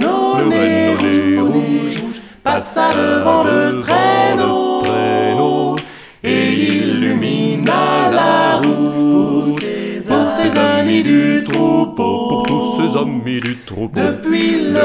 au 0.07 0.39
Le 0.39 1.43
rouge, 1.43 2.03
passa 2.43 2.91
devant 2.95 3.45
le 3.45 3.81
traîneau 3.81 5.77
et 6.23 6.53
illumina 6.53 8.11
la 8.13 8.57
route 8.57 9.63
pour 10.09 10.31
ses 10.31 10.59
amis 10.59 11.03
du 11.03 11.43
troupeau. 11.45 11.95
pour 11.97 12.43
tous 12.47 12.77
ses 12.77 12.99
amis 12.99 13.41
du 13.41 13.57
troupeau. 13.59 14.01
Depuis 14.01 14.73
le 14.73 14.81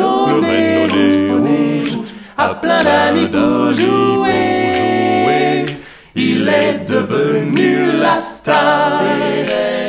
au 0.00 0.30
Le 0.30 0.40
nez 0.40 1.30
rouge, 1.32 1.98
à 2.36 2.54
plein 2.54 2.82
d'amis 2.82 3.28
pour 3.28 3.72
jouer. 3.72 4.93
Il 6.16 6.48
est 6.48 6.84
devenu 6.86 7.98
la 8.00 8.16
star 8.16 9.02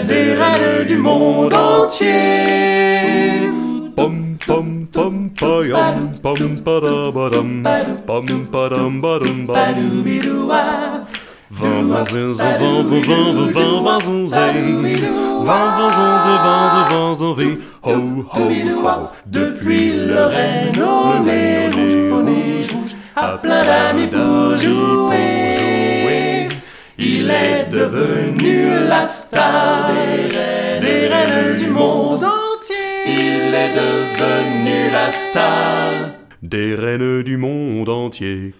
des 0.07 0.33
reines 0.33 0.85
du 0.87 0.97
monde 0.97 1.53
entier. 1.53 3.51
Pom 3.95 4.35
pom 4.47 4.87
pom 4.91 5.29
payam 5.29 6.17
pom 6.23 6.61
padabadam 6.65 7.63
pom 8.07 8.25
padam 8.51 9.01
badum 9.01 9.45
vingt 11.51 11.87
vingt 11.87 12.05
zinzin 12.09 12.83
Vingt 15.45 15.77
vingt 15.77 15.91
zin 15.93 16.13
de 16.21 16.35
vingt 16.45 16.69
de 16.73 16.81
vingt 16.89 17.15
zinzin 17.19 17.57
Ho 17.83 17.93
ho 18.33 19.09
Depuis 19.27 19.93
le 19.93 20.23
rouge, 20.25 20.79
au 20.79 22.21
nez 22.23 22.61
rouge, 22.67 22.95
à 23.15 23.37
plein 23.37 23.63
d'amis 23.63 24.07
pour 24.07 24.57
jouer. 24.57 25.74
Il 26.97 27.29
est 27.29 27.69
devenu 27.69 28.87
la 28.87 29.05
star 29.05 29.91
des 29.91 30.33
reines, 30.33 31.57
des 31.57 31.65
du 31.65 31.69
monde 31.69 32.23
entier. 32.23 32.75
Il 33.05 33.53
est 33.53 33.73
devenu 33.75 34.89
la 34.93 35.11
star. 35.11 35.91
Des 36.41 36.73
reines 36.73 37.21
du 37.21 37.35
monde 37.35 37.89
entier 37.89 38.53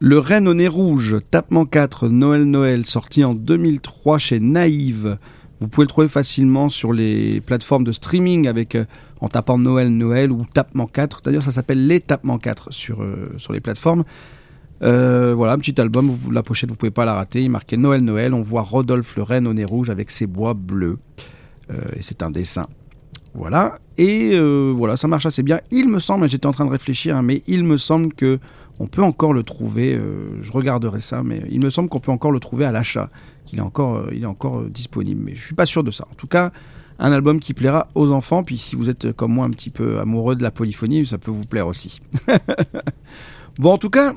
Le 0.00 0.18
Rennes 0.18 0.48
au 0.48 0.54
nez 0.54 0.68
rouge, 0.68 1.16
Tapement 1.30 1.66
4, 1.66 2.08
Noël 2.08 2.44
Noël, 2.44 2.86
sorti 2.86 3.24
en 3.24 3.34
2003 3.34 4.16
chez 4.16 4.40
Naïve. 4.40 5.18
Vous 5.60 5.68
pouvez 5.68 5.84
le 5.84 5.88
trouver 5.88 6.08
facilement 6.08 6.70
sur 6.70 6.94
les 6.94 7.42
plateformes 7.42 7.84
de 7.84 7.92
streaming 7.92 8.48
avec 8.48 8.74
euh, 8.74 8.84
en 9.20 9.28
tapant 9.28 9.58
Noël 9.58 9.88
Noël 9.88 10.30
ou 10.32 10.42
Tapement 10.52 10.86
4. 10.86 11.22
D'ailleurs, 11.24 11.42
ça 11.42 11.52
s'appelle 11.52 11.86
Les 11.86 12.00
Tapements 12.00 12.38
4 12.38 12.72
sur, 12.72 13.02
euh, 13.02 13.30
sur 13.38 13.52
les 13.52 13.60
plateformes. 13.60 14.04
Euh, 14.82 15.34
voilà, 15.34 15.54
un 15.54 15.58
petit 15.58 15.80
album, 15.80 16.08
vous- 16.08 16.30
la 16.30 16.42
pochette, 16.42 16.70
vous 16.70 16.76
pouvez 16.76 16.92
pas 16.92 17.04
la 17.04 17.14
rater. 17.14 17.42
Il 17.42 17.50
marquait 17.50 17.76
Noël 17.76 18.00
Noël. 18.02 18.32
On 18.32 18.42
voit 18.42 18.62
Rodolphe 18.62 19.16
le 19.16 19.22
Rennes 19.24 19.46
au 19.48 19.54
nez 19.54 19.64
rouge 19.64 19.90
avec 19.90 20.10
ses 20.10 20.26
bois 20.26 20.54
bleus. 20.54 20.98
Euh, 21.70 21.74
et 21.96 22.02
c'est 22.02 22.22
un 22.22 22.30
dessin. 22.30 22.66
Voilà, 23.34 23.78
et 23.98 24.36
voilà, 24.74 24.96
ça 24.96 25.06
marche 25.06 25.26
assez 25.26 25.42
bien. 25.44 25.60
Il 25.70 25.88
me 25.88 26.00
semble, 26.00 26.28
j'étais 26.28 26.46
en 26.46 26.52
train 26.52 26.64
de 26.64 26.70
réfléchir, 26.70 27.14
hein, 27.16 27.22
mais 27.22 27.42
il 27.46 27.62
me 27.62 27.76
semble 27.76 28.12
que 28.14 28.40
on 28.80 28.86
peut 28.86 29.02
encore 29.02 29.32
le 29.32 29.42
trouver. 29.44 29.96
je 30.40 30.50
regarderai 30.50 30.98
ça, 30.98 31.22
mais 31.22 31.42
il 31.50 31.60
me 31.62 31.70
semble 31.70 31.88
qu'on 31.88 32.00
peut 32.00 32.10
encore 32.10 32.32
le 32.32 32.40
trouver 32.40 32.64
à 32.64 32.72
l'achat, 32.72 33.10
est 33.52 33.60
encore, 33.60 34.06
il 34.12 34.22
est 34.22 34.26
encore 34.26 34.62
disponible. 34.64 35.20
Mais 35.24 35.34
je 35.36 35.44
suis 35.44 35.54
pas 35.54 35.66
sûr 35.66 35.84
de 35.84 35.90
ça. 35.92 36.04
En 36.10 36.14
tout 36.14 36.26
cas, 36.26 36.52
un 36.98 37.12
album 37.12 37.40
qui 37.40 37.54
plaira 37.54 37.88
aux 37.94 38.12
enfants. 38.12 38.42
Puis 38.42 38.58
si 38.58 38.76
vous 38.76 38.90
êtes 38.90 39.12
comme 39.12 39.32
moi 39.32 39.46
un 39.46 39.50
petit 39.50 39.70
peu 39.70 39.98
amoureux 40.00 40.36
de 40.36 40.42
la 40.42 40.50
polyphonie, 40.50 41.06
ça 41.06 41.18
peut 41.18 41.30
vous 41.30 41.44
plaire 41.44 41.66
aussi. 41.66 42.00
bon, 43.58 43.72
en 43.72 43.78
tout 43.78 43.90
cas, 43.90 44.14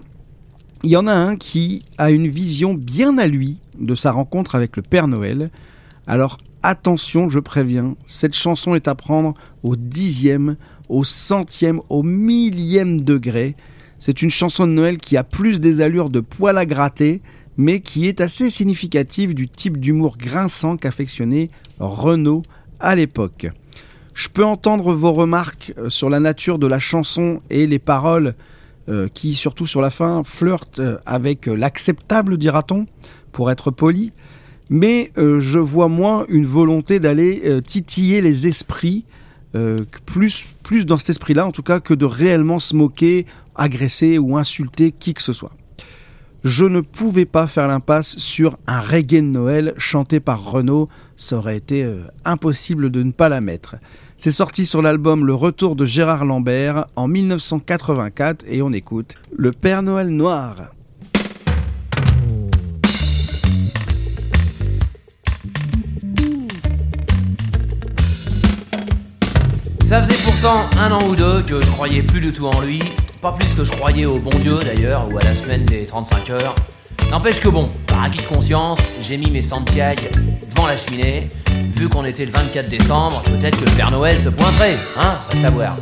il 0.84 0.90
y 0.90 0.98
en 0.98 1.08
a 1.08 1.14
un 1.14 1.36
qui 1.36 1.84
a 1.98 2.12
une 2.12 2.28
vision 2.28 2.74
bien 2.74 3.18
à 3.18 3.28
lui 3.28 3.58
de 3.80 3.96
sa 3.96 4.12
rencontre 4.12 4.56
avec 4.56 4.78
le 4.78 4.82
Père 4.82 5.08
Noël. 5.08 5.50
Alors 6.08 6.38
attention, 6.64 7.30
je 7.30 7.40
préviens, 7.40 7.96
cette 8.06 8.36
chanson 8.36 8.76
est 8.76 8.88
à 8.88 8.96
prendre 8.96 9.34
au 9.64 9.76
dixième, 9.76 10.56
au 10.90 11.04
centième, 11.04 11.82
au 11.90 12.04
millième 12.04 13.02
degré. 13.02 13.56
C'est 14.00 14.22
une 14.22 14.32
chanson 14.32 14.66
de 14.66 14.72
Noël 14.72 14.98
qui 14.98 15.18
a 15.18 15.24
plus 15.24 15.60
des 15.60 15.82
allures 15.82 16.10
de 16.10 16.20
poil 16.20 16.58
à 16.58 16.66
gratter, 16.66 17.22
mais 17.58 17.82
qui 17.82 18.08
est 18.08 18.22
assez 18.22 18.50
significative 18.50 19.36
du 19.36 19.48
type 19.48 19.80
d'humour 19.80 20.18
grinçant 20.18 20.78
qu'affectionnait 20.78 21.50
Renaud 21.80 22.42
à 22.82 22.96
l'époque. 22.96 23.48
Je 24.14 24.30
peux 24.30 24.46
entendre 24.46 24.94
vos 24.94 25.14
remarques 25.14 25.74
euh, 25.78 25.90
sur 25.90 26.10
la 26.10 26.20
nature 26.20 26.60
de 26.60 26.68
la 26.68 26.80
chanson 26.80 27.42
et 27.50 27.66
les 27.66 27.80
paroles 27.80 28.36
euh, 28.90 29.08
qui, 29.14 29.34
surtout 29.34 29.66
sur 29.66 29.82
la 29.82 29.90
fin, 29.90 30.24
flirtent 30.24 30.80
euh, 30.80 30.98
avec 31.06 31.46
l'acceptable, 31.46 32.38
dira-t-on, 32.38 32.88
pour 33.32 33.52
être 33.52 33.72
poli. 33.72 34.12
Mais 34.70 35.12
je 35.18 35.60
vois 35.60 35.90
moins 35.90 36.26
une 36.30 36.46
volonté 36.46 37.02
d'aller 37.02 37.62
titiller 37.62 38.22
les 38.22 38.48
esprits, 38.48 39.04
plus, 40.06 40.46
plus 40.64 40.86
dans 40.86 40.98
cet 40.98 41.10
esprit-là 41.10 41.46
en 41.46 41.52
tout 41.52 41.62
cas, 41.62 41.82
que 41.82 41.94
de 41.94 42.06
réellement 42.06 42.62
se 42.62 42.74
moquer, 42.74 43.26
agresser 43.54 44.18
ou 44.18 44.38
insulter 44.38 44.94
qui 44.94 45.14
que 45.14 45.22
ce 45.22 45.34
soit. 45.34 45.52
Je 46.44 46.66
ne 46.66 46.82
pouvais 46.82 47.26
pas 47.26 47.46
faire 47.46 47.68
l'impasse 47.68 48.18
sur 48.18 48.58
un 48.66 48.80
reggae 48.80 49.22
de 49.22 49.28
Noël 49.28 49.74
chanté 49.78 50.20
par 50.20 50.44
Renaud, 50.44 50.90
ça 51.16 51.38
aurait 51.38 51.58
été 51.58 51.84
euh, 51.84 52.06
impossible 52.26 52.90
de 52.90 53.04
ne 53.04 53.12
pas 53.12 53.30
la 53.30 53.42
mettre. 53.42 53.76
C'est 54.18 54.32
sorti 54.32 54.66
sur 54.66 54.82
l'album 54.82 55.24
Le 55.24 55.36
Retour 55.36 55.76
de 55.76 55.86
Gérard 55.86 56.26
Lambert 56.26 56.88
en 56.96 57.08
1984 57.08 58.46
et 58.48 58.64
on 58.64 58.74
écoute 58.74 59.16
Le 59.36 59.52
Père 59.52 59.84
Noël 59.84 60.10
Noir. 60.10 60.72
Ça 69.84 70.02
faisait 70.02 70.24
pourtant 70.24 70.62
un 70.80 70.92
an 70.92 71.08
ou 71.08 71.16
deux 71.16 71.44
que 71.44 71.62
je 71.62 71.70
croyais 71.70 72.02
plus 72.02 72.22
du 72.22 72.32
tout 72.32 72.48
en 72.48 72.62
lui, 72.62 72.80
pas 73.22 73.32
plus 73.34 73.54
que 73.54 73.64
je 73.64 73.72
croyais 73.72 74.06
au 74.06 74.18
bon 74.18 74.32
Dieu 74.40 74.58
d'ailleurs, 74.66 75.08
ou 75.12 75.18
à 75.18 75.22
la 75.22 75.34
semaine 75.36 75.64
des 75.64 75.86
35 75.86 76.32
heures. 76.32 76.56
N'empêche 77.12 77.40
que 77.40 77.50
bon, 77.50 77.70
par 77.86 78.04
acquis 78.04 78.18
de 78.18 78.28
conscience, 78.28 78.80
j'ai 79.04 79.18
mis 79.18 79.30
mes 79.30 79.44
Santiago 79.44 80.02
devant 80.50 80.66
la 80.66 80.76
cheminée. 80.76 81.28
Vu 81.76 81.88
qu'on 81.88 82.04
était 82.06 82.26
le 82.26 82.32
24 82.32 82.70
décembre, 82.70 83.22
peut-être 83.24 83.60
que 83.60 83.66
le 83.66 83.76
Père 83.76 83.92
Noël 83.92 84.20
se 84.20 84.30
pointerait, 84.30 84.76
hein, 84.98 85.14
va 85.32 85.42
savoir. 85.42 85.78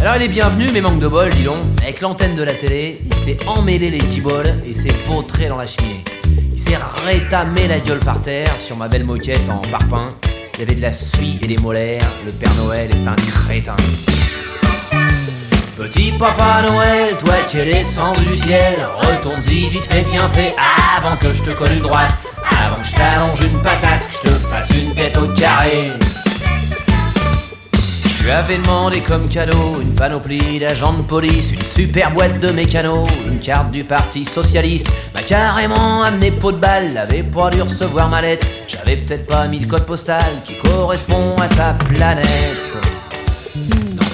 Alors 0.00 0.16
il 0.16 0.22
est 0.22 0.28
bienvenu, 0.28 0.70
mais 0.72 0.80
manque 0.80 0.98
de 0.98 1.06
bol, 1.06 1.28
dis 1.30 1.44
donc. 1.44 1.58
Avec 1.82 2.00
l'antenne 2.00 2.34
de 2.34 2.42
la 2.42 2.54
télé, 2.54 3.00
il 3.04 3.14
s'est 3.14 3.38
emmêlé 3.46 3.88
les 3.88 3.98
guiboles 3.98 4.54
et 4.66 4.74
s'est 4.74 4.94
vautré 5.06 5.46
dans 5.46 5.58
la 5.58 5.68
cheminée. 5.68 6.02
Il 6.50 6.58
s'est 6.58 6.78
rétamé 7.06 7.68
la 7.68 7.78
gueule 7.78 8.00
par 8.00 8.20
terre 8.20 8.50
sur 8.56 8.76
ma 8.76 8.88
belle 8.88 9.04
moquette 9.04 9.48
en 9.48 9.58
parpaing. 9.70 10.08
Il 10.54 10.60
y 10.60 10.62
avait 10.64 10.74
de 10.74 10.82
la 10.82 10.92
suie 10.92 11.38
et 11.40 11.46
des 11.46 11.58
molaires. 11.58 12.02
Le 12.26 12.32
Père 12.32 12.54
Noël 12.56 12.90
est 12.90 13.08
un 13.08 13.14
crétin. 13.14 13.76
Petit 15.76 16.12
Papa 16.18 16.62
Noël, 16.62 17.16
toi 17.16 17.34
qui 17.48 17.58
es 17.58 17.64
descendu 17.64 18.26
du 18.26 18.36
ciel, 18.36 18.86
retourne-y 18.94 19.70
vite 19.70 19.84
fait 19.84 20.02
bien 20.02 20.28
fait 20.28 20.54
avant 20.96 21.16
que 21.16 21.32
je 21.32 21.42
te 21.42 21.50
colle 21.52 21.72
une 21.72 21.80
droite, 21.80 22.12
avant 22.62 22.76
que 22.76 22.86
je 22.86 22.94
t'allonge 22.94 23.40
une 23.40 23.58
patate, 23.62 24.06
que 24.06 24.14
je 24.14 24.28
te 24.28 24.34
fasse 24.34 24.68
une 24.70 24.94
tête 24.94 25.16
au 25.16 25.28
carré. 25.28 25.92
Je 27.74 28.24
lui 28.24 28.30
avais 28.30 28.58
demandé 28.58 29.00
comme 29.00 29.28
cadeau 29.28 29.80
une 29.80 29.94
panoplie 29.94 30.58
d'agents 30.58 30.92
de 30.92 31.02
police, 31.02 31.50
une 31.52 31.64
super 31.64 32.10
boîte 32.10 32.38
de 32.38 32.52
mécano, 32.52 33.06
une 33.26 33.40
carte 33.40 33.70
du 33.70 33.82
parti 33.82 34.26
socialiste. 34.26 34.88
M'a 35.14 35.22
carrément 35.22 36.02
amené 36.02 36.30
pot 36.30 36.52
de 36.52 36.58
balle, 36.58 36.98
avait 36.98 37.22
pas 37.22 37.48
dû 37.48 37.62
recevoir 37.62 38.10
ma 38.10 38.20
lettre. 38.20 38.46
J'avais 38.68 38.96
peut-être 38.96 39.26
pas 39.26 39.48
mis 39.48 39.58
le 39.58 39.66
code 39.66 39.86
postal 39.86 40.22
qui 40.44 40.54
correspond 40.56 41.34
à 41.36 41.48
sa 41.48 41.74
planète. 41.88 42.72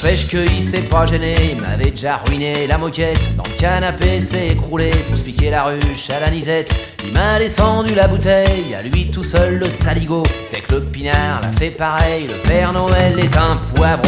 N'empêche 0.01 0.29
qu'il 0.29 0.63
s'est 0.63 0.83
pas 0.83 1.07
gêné, 1.07 1.35
il 1.51 1.61
m'avait 1.61 1.91
déjà 1.91 2.21
ruiné 2.25 2.69
la 2.69 2.79
moquette. 2.79 3.37
Dans 3.37 3.43
le 3.43 3.61
canapé, 3.61 4.21
s'est 4.21 4.47
écroulé 4.47 4.91
pour 4.91 5.19
se 5.19 5.51
la 5.51 5.65
ruche 5.65 6.11
à 6.11 6.21
la 6.21 6.31
nisette. 6.31 6.73
Il 7.05 7.13
m'a 7.13 7.41
descendu 7.41 7.97
la 7.97 8.07
bouteille, 8.07 8.77
à 8.79 8.83
lui 8.83 9.11
tout 9.11 9.25
seul 9.25 9.59
le 9.59 9.69
saligo. 9.69 10.23
Avec 10.53 10.71
le 10.71 10.83
pinard 10.83 11.41
l'a 11.43 11.51
fait 11.59 11.71
pareil, 11.71 12.29
le 12.29 12.49
Père 12.49 12.73
Noël 12.73 13.19
est 13.19 13.37
un 13.37 13.57
poivreau. 13.75 14.07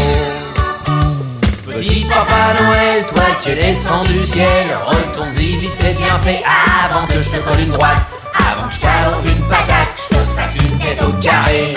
Petit 1.66 2.04
Papa 2.04 2.62
Noël, 2.62 3.04
toi 3.08 3.24
qui 3.40 3.48
es 3.48 3.56
descendu 3.56 4.12
du 4.12 4.26
ciel, 4.26 4.68
retourne-y 4.86 5.56
vite 5.56 5.72
fait 5.72 5.94
bien 5.94 6.18
fait 6.20 6.44
avant 6.84 7.04
que 7.08 7.20
je 7.20 7.30
te 7.30 7.38
colle 7.38 7.60
une 7.62 7.72
droite, 7.72 8.06
avant 8.38 8.68
que 8.68 8.74
je 8.74 8.78
t'allonge 8.78 9.24
une 9.24 9.48
patate, 9.48 9.96
que 9.96 10.02
je 10.02 10.08
te 10.08 10.22
fasse 10.36 10.56
une 10.56 10.78
tête 10.78 11.02
au 11.02 11.12
carré. 11.20 11.74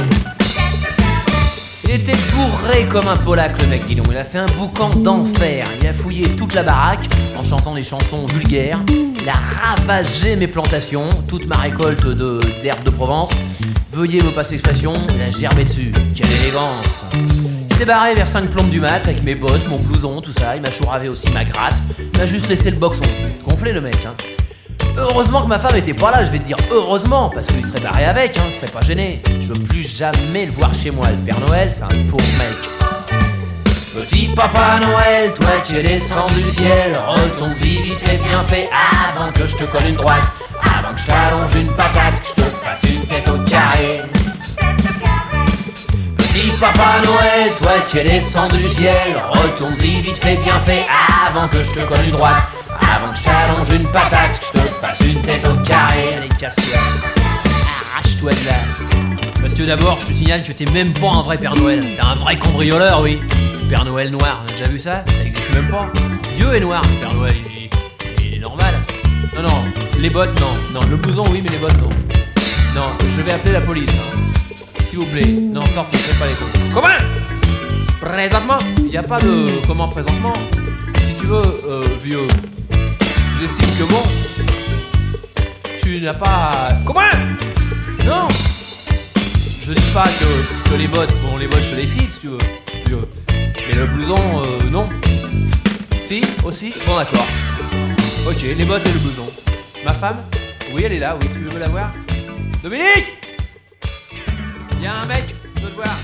Il 1.86 1.92
était 1.92 2.16
bourré 2.32 2.86
comme 2.92 3.08
un 3.08 3.18
polac 3.18 3.62
le 3.62 3.68
mec, 3.68 3.86
dis 3.88 3.96
donc. 3.96 4.08
Il 4.10 4.18
a 4.18 4.24
fait 4.24 4.38
un 4.40 4.46
boucan 4.58 4.90
d'enfer. 4.90 5.68
Il 5.82 5.88
a 5.88 5.94
fouillé 5.94 6.28
toute 6.38 6.54
la 6.54 6.64
baraque 6.64 7.08
en 7.38 7.44
chantant 7.44 7.76
des 7.76 7.84
chansons 7.84 8.26
vulgaires. 8.28 8.82
Il 8.90 9.30
a 9.30 9.34
ravagé 9.34 10.36
mes 10.36 10.48
plantations, 10.48 11.08
toute 11.28 11.46
ma 11.48 11.58
récolte 11.58 12.08
d'herbes 12.62 12.84
de 12.84 12.90
Provence. 12.90 13.32
Veuillez 13.92 14.22
me 14.22 14.30
passer 14.32 14.54
l'expression, 14.54 14.94
il 15.16 15.22
a 15.22 15.30
gerbé 15.30 15.66
dessus. 15.66 15.92
Quelle 16.16 16.32
élégance 16.42 17.06
Il 17.70 17.76
s'est 17.76 17.86
barré 17.86 18.16
vers 18.16 18.28
5 18.28 18.50
plombes 18.50 18.70
du 18.70 18.80
mat 18.80 19.08
avec 19.08 19.24
mes 19.24 19.36
bottes, 19.36 19.68
mon 19.70 19.78
blouson, 19.78 20.20
tout 20.22 20.34
ça. 20.34 20.56
Il 20.56 20.62
m'a 20.62 20.72
chouravé 20.72 21.10
aussi 21.10 21.30
ma 21.32 21.44
gratte. 21.46 21.76
Il 22.00 22.20
m'a 22.20 22.26
juste 22.26 22.50
laissé 22.50 22.72
le 22.72 22.78
boxon. 22.78 23.06
Gonflé 23.48 23.72
le 23.72 23.82
mec, 23.82 23.96
hein. 24.08 24.14
Heureusement 24.98 25.42
que 25.42 25.48
ma 25.48 25.60
femme 25.60 25.76
était 25.76 25.94
pas 25.94 26.12
là, 26.12 26.24
je 26.24 26.32
vais 26.32 26.40
te 26.40 26.46
dire 26.46 26.58
heureusement, 26.72 27.30
parce 27.34 27.48
qu'il 27.48 27.66
serait 27.66 27.80
barré 27.80 28.06
avec, 28.06 28.38
hein, 28.38 28.44
il 28.48 28.54
serait 28.54 28.72
pas 28.72 28.82
gêné. 28.82 29.22
Je 29.42 29.48
veux 29.48 29.60
plus 29.60 29.82
jamais 29.82 30.46
le 30.46 30.52
voir 30.52 30.74
chez 30.74 30.92
moi. 30.92 31.08
Le 31.10 31.18
Père 31.18 31.40
Noël, 31.48 31.70
c'est 31.72 31.84
un 31.84 32.10
pauvre 32.10 32.24
mec. 32.38 32.84
Petit 33.96 34.28
Papa 34.36 34.80
Noël, 34.80 35.34
toi 35.34 35.48
qui 35.64 35.78
es 35.78 35.84
descendu 35.84 36.42
du 36.42 36.50
ciel, 36.50 36.98
retourne-y 37.08 37.82
vite 37.82 38.00
fait 38.00 38.18
bien 38.18 38.42
fait 38.44 38.70
avant 39.12 39.32
que 39.32 39.46
je 39.46 39.56
te 39.56 39.64
colle 39.66 39.86
une 39.88 39.96
droite, 39.96 40.24
avant 40.64 40.94
que 40.94 41.02
je 41.02 41.06
t'allonge 41.06 41.56
une 41.56 41.72
patate, 41.74 42.20
que 42.22 42.28
je 42.28 42.34
te 42.34 42.42
fasse 42.42 42.84
une 42.84 43.02
tête 43.06 43.28
au 43.30 43.38
carré. 43.50 44.02
Petit 46.18 46.50
Papa 46.60 47.02
Noël, 47.06 47.52
toi 47.60 47.72
qui 47.88 48.00
es 48.00 48.04
descendu 48.04 48.58
du 48.58 48.70
ciel, 48.70 49.16
retourne-y 49.30 50.02
vite 50.02 50.18
fait 50.18 50.38
bien 50.38 50.60
fait 50.60 50.86
avant 51.28 51.48
que 51.48 51.62
je 51.64 51.72
te 51.72 51.80
colle 51.82 52.04
une 52.06 52.12
droite, 52.12 52.52
avant 52.80 53.12
que 53.12 53.18
je 53.18 53.24
t'allonge 53.24 53.70
une 53.70 53.88
patate, 53.88 54.40
que 54.40 54.46
je 54.46 54.52
te 54.64 54.68
fasse 54.68 55.00
une 55.02 55.22
tête 55.22 55.48
au 55.48 55.56
carré. 55.64 56.16
Allez, 56.18 56.30
casse-toi. 56.30 56.80
Arrache-toi 57.96 58.32
de 58.32 58.46
là. 58.48 58.54
Parce 59.42 59.54
que 59.54 59.64
d'abord, 59.64 59.98
je 60.02 60.08
te 60.08 60.12
signale 60.14 60.44
que 60.44 60.52
t'es 60.52 60.66
même 60.72 60.94
pas 60.94 61.10
un 61.10 61.22
vrai 61.22 61.38
Père 61.38 61.56
Noël. 61.56 61.82
T'es 61.96 62.02
un 62.02 62.16
vrai 62.16 62.38
cambrioleur, 62.38 63.02
oui. 63.02 63.20
Père 63.70 63.86
Noël 63.86 64.10
noir, 64.12 64.44
t'as 64.48 64.54
déjà 64.54 64.66
vu 64.70 64.80
ça? 64.80 65.04
Ça 65.08 65.24
existe 65.26 65.54
même 65.54 65.68
pas. 65.70 65.90
Dieu 66.38 66.54
est 66.54 66.60
noir, 66.60 66.82
Père 67.00 67.14
Noël, 67.14 67.34
il, 67.50 67.64
est- 67.66 67.70
il 68.28 68.34
est 68.36 68.40
normal. 68.40 68.74
Non, 69.36 69.42
non, 69.44 69.64
les 70.00 70.10
bottes, 70.10 70.40
non. 70.40 70.80
Non, 70.82 70.88
le 70.90 70.96
blouson, 70.96 71.24
oui, 71.32 71.42
mais 71.44 71.50
les 71.50 71.58
bottes, 71.58 71.78
non. 71.82 71.90
Non, 72.76 72.82
je 73.18 73.22
vais 73.22 73.32
appeler 73.32 73.54
la 73.54 73.62
police. 73.62 73.90
hein. 73.90 74.20
S'il 74.90 75.00
vous 75.00 75.06
plaît. 75.06 75.26
Non, 75.26 75.62
sortez, 75.74 75.98
faites 75.98 76.20
pas 76.20 76.26
les 76.28 76.34
cons. 76.34 76.60
Comment? 76.74 76.88
Présentement? 78.00 78.58
Il 78.90 78.98
a 78.98 79.04
pas 79.04 79.20
de 79.20 79.48
comment 79.68 79.88
présentement. 79.88 80.34
Si 80.98 81.16
tu 81.20 81.26
veux, 81.28 81.62
euh, 81.70 81.84
vieux, 82.04 82.28
bon, 83.86 84.04
tu 85.82 86.02
n'as 86.02 86.14
pas. 86.14 86.70
Comment 86.86 87.02
Non 88.06 88.28
Je 89.66 89.74
dis 89.74 89.92
pas 89.94 90.06
que, 90.08 90.70
que 90.70 90.76
les 90.78 90.88
bottes, 90.88 91.14
bon, 91.24 91.38
les 91.38 91.48
bottes, 91.48 91.64
je 91.70 91.76
les 91.76 91.88
file 91.88 92.08
si 92.14 92.20
tu 92.22 92.28
veux. 92.28 92.38
vieux. 92.88 93.08
Mais 93.68 93.76
le 93.76 93.86
blouson, 93.88 94.16
euh, 94.44 94.70
non. 94.72 94.88
Si, 96.08 96.22
aussi 96.44 96.74
Bon, 96.86 96.98
d'accord. 96.98 97.26
Ok, 98.28 98.42
les 98.42 98.66
bottes 98.66 98.86
et 98.86 98.92
le 98.92 99.00
blouson. 99.00 99.26
Ma 99.86 99.94
femme 99.94 100.18
Oui, 100.74 100.84
elle 100.86 100.94
est 100.94 101.00
là, 101.00 101.18
oui, 101.20 101.28
tu 101.34 101.40
veux 101.40 101.60
la 101.60 101.70
voir? 101.70 101.92
Dominique 102.62 103.18
Il 104.78 104.84
y 104.84 104.88
a 104.88 104.96
un 104.96 105.06
mec, 105.06 105.36
je 105.58 105.62
veux 105.62 105.70
te 105.70 105.76
voir. 105.76 105.96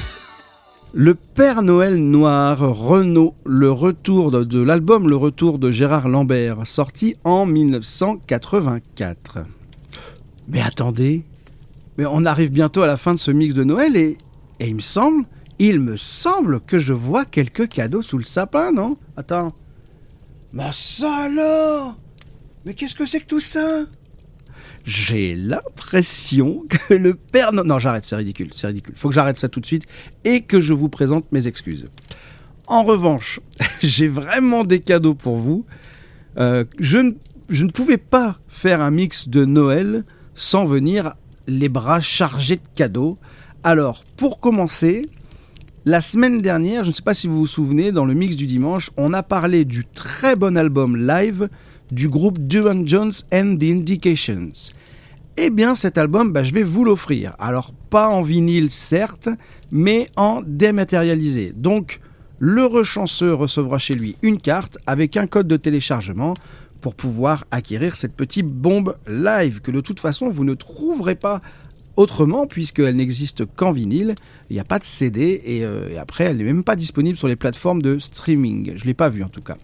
Le 0.94 1.14
Père 1.14 1.61
Noël 1.61 1.98
Noir, 1.98 2.60
Renault, 2.60 3.36
le 3.45 3.72
retour 3.72 4.32
de, 4.32 4.60
l'album 4.60 5.07
Le 5.07 5.16
Retour 5.16 5.60
de 5.60 5.70
Gérard 5.70 6.10
Lambert, 6.10 6.66
sorti 6.66 7.16
en 7.24 7.45
1984. 7.45 9.45
Mais 10.48 10.61
attendez, 10.61 11.24
mais 11.99 12.07
on 12.07 12.26
arrive 12.26 12.49
bientôt 12.49 12.82
à 12.82 12.88
la 12.88 12.98
fin 12.98 13.14
de 13.14 13.20
ce 13.20 13.30
mix 13.30 13.53
de 13.53 13.64
Noël 13.64 13.95
et, 13.95 14.18
et 14.60 14.68
il 14.68 14.74
me 14.76 14.82
semble 14.82 15.26
Il 15.60 15.80
me 15.80 15.95
semble 15.95 16.60
que 16.60 16.80
je 16.80 16.94
vois 16.94 17.24
quelques 17.24 17.70
cadeaux 17.70 18.02
sous 18.02 18.18
le 18.18 18.24
sapin, 18.24 18.72
non? 18.72 18.98
Attends. 19.16 19.53
Mais 20.53 20.72
ça 20.72 21.26
alors 21.26 21.99
Mais 22.66 22.74
qu'est-ce 22.74 22.95
que 22.95 23.06
c'est 23.06 23.20
que 23.20 23.28
tout 23.28 23.40
ça? 23.40 23.82
J'ai 24.90 25.36
l'impression 25.36 26.66
que 26.68 26.95
le 26.95 27.14
père... 27.14 27.53
Non, 27.53 27.64
non 27.64 27.78
j'arrête, 27.78 28.06
c'est 28.06 28.16
ridicule, 28.16 28.49
c'est 28.56 28.66
ridicule. 28.66 28.95
Faut 28.98 29.10
que 29.10 29.14
j'arrête 29.14 29.38
ça 29.38 29.48
tout 29.48 29.60
de 29.60 29.66
suite 29.68 29.84
et 30.24 30.41
que 30.41 30.60
je 30.60 30.74
vous 30.74 30.90
présente 30.90 31.32
mes 31.32 31.45
excuses. 31.45 31.88
En 32.66 32.82
revanche, 32.82 33.40
j'ai 33.84 34.07
vraiment 34.07 34.64
des 34.64 34.80
cadeaux 34.80 35.14
pour 35.14 35.38
vous. 35.38 35.64
Euh, 36.40 36.64
ne, 36.80 37.11
je 37.49 37.64
ne 37.66 37.70
pouvais 37.70 37.98
pas 37.98 38.40
faire 38.48 38.82
un 38.82 38.90
mix 38.90 39.30
de 39.30 39.45
Noël 39.45 40.06
sans 40.34 40.66
venir 40.66 41.14
les 41.45 41.70
bras 41.70 41.99
chargés 41.99 42.56
de 42.56 42.61
cadeaux. 42.74 43.20
Alors, 43.64 44.03
pour 44.18 44.40
commencer, 44.40 45.03
la 45.86 46.02
semaine 46.02 46.41
dernière, 46.41 46.84
je 46.84 46.90
ne 46.90 46.95
sais 46.95 47.03
pas 47.03 47.14
si 47.14 47.28
vous 47.28 47.38
vous 47.38 47.48
souvenez, 47.48 47.91
dans 47.91 48.06
le 48.06 48.16
mix 48.16 48.36
du 48.36 48.48
dimanche, 48.48 48.90
on 48.98 49.14
a 49.14 49.22
parlé 49.22 49.66
du 49.66 49.86
très 49.86 50.36
bon 50.36 50.57
album 50.57 50.98
live 50.98 51.48
du 51.91 52.10
groupe 52.10 52.40
Duran 52.40 52.86
Jones 52.86 53.11
and 53.32 53.57
the 53.57 53.64
Indications. 53.64 54.74
Eh 55.38 55.49
bien, 55.49 55.76
cet 55.76 55.98
album, 55.98 56.34
bah, 56.34 56.44
je 56.44 56.53
vais 56.53 56.64
vous 56.64 56.84
l'offrir. 56.84 57.34
Alors, 57.40 57.72
pas 57.90 58.10
en 58.10 58.22
vinyle, 58.22 58.70
certes, 58.70 59.30
mais 59.72 60.10
en 60.18 60.41
dématérialisé. 60.45 61.53
Donc, 61.56 62.02
le 62.40 62.84
chanceux 62.84 63.34
recevra 63.34 63.78
chez 63.78 63.95
lui 63.95 64.16
une 64.22 64.40
carte 64.40 64.78
avec 64.88 65.18
un 65.18 65.28
code 65.28 65.48
de 65.48 65.57
téléchargement 65.57 66.34
pour 66.80 66.95
pouvoir 66.95 67.45
acquérir 67.52 67.95
cette 67.95 68.16
petite 68.16 68.48
bombe 68.48 68.95
live 69.07 69.60
que 69.60 69.72
de 69.72 69.82
toute 69.82 69.99
façon 69.99 70.30
vous 70.30 70.45
ne 70.45 70.53
trouverez 70.53 71.16
pas 71.16 71.41
autrement 71.98 72.48
puisqu'elle 72.48 72.95
n'existe 72.95 73.44
qu'en 73.45 73.74
vinyle. 73.74 74.16
Il 74.49 74.53
n'y 74.53 74.60
a 74.61 74.64
pas 74.64 74.80
de 74.80 74.86
CD 74.86 75.41
et, 75.44 75.66
euh, 75.66 75.90
et 75.90 75.98
après 75.98 76.24
elle 76.24 76.38
n'est 76.38 76.45
même 76.45 76.64
pas 76.64 76.78
disponible 76.78 77.18
sur 77.18 77.28
les 77.28 77.36
plateformes 77.36 77.82
de 77.82 77.99
streaming. 77.99 78.72
Je 78.76 78.84
ne 78.84 78.88
l'ai 78.88 78.94
pas 78.94 79.10
vu 79.10 79.24
en 79.24 79.30
tout 79.30 79.41
cas. 79.41 79.57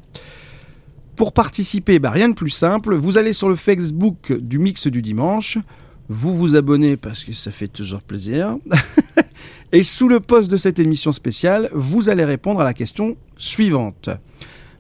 Pour 1.15 1.31
participer, 1.31 1.99
bah, 1.99 2.11
rien 2.11 2.29
de 2.29 2.33
plus 2.33 2.49
simple, 2.49 2.95
vous 2.95 3.17
allez 3.17 3.31
sur 3.31 3.47
le 3.47 3.55
Facebook 3.55 4.33
du 4.33 4.59
mix 4.59 4.87
du 4.87 5.01
dimanche, 5.01 5.57
vous 6.09 6.35
vous 6.35 6.55
abonnez 6.55 6.97
parce 6.97 7.23
que 7.23 7.31
ça 7.31 7.51
fait 7.51 7.69
toujours 7.69 8.01
plaisir. 8.01 8.57
Et 9.71 9.83
sous 9.83 10.07
le 10.09 10.19
post 10.19 10.51
de 10.51 10.57
cette 10.57 10.77
émission 10.77 11.11
spéciale, 11.11 11.69
vous 11.73 12.09
allez 12.09 12.25
répondre 12.25 12.59
à 12.61 12.63
la 12.63 12.73
question 12.73 13.15
suivante. 13.37 14.09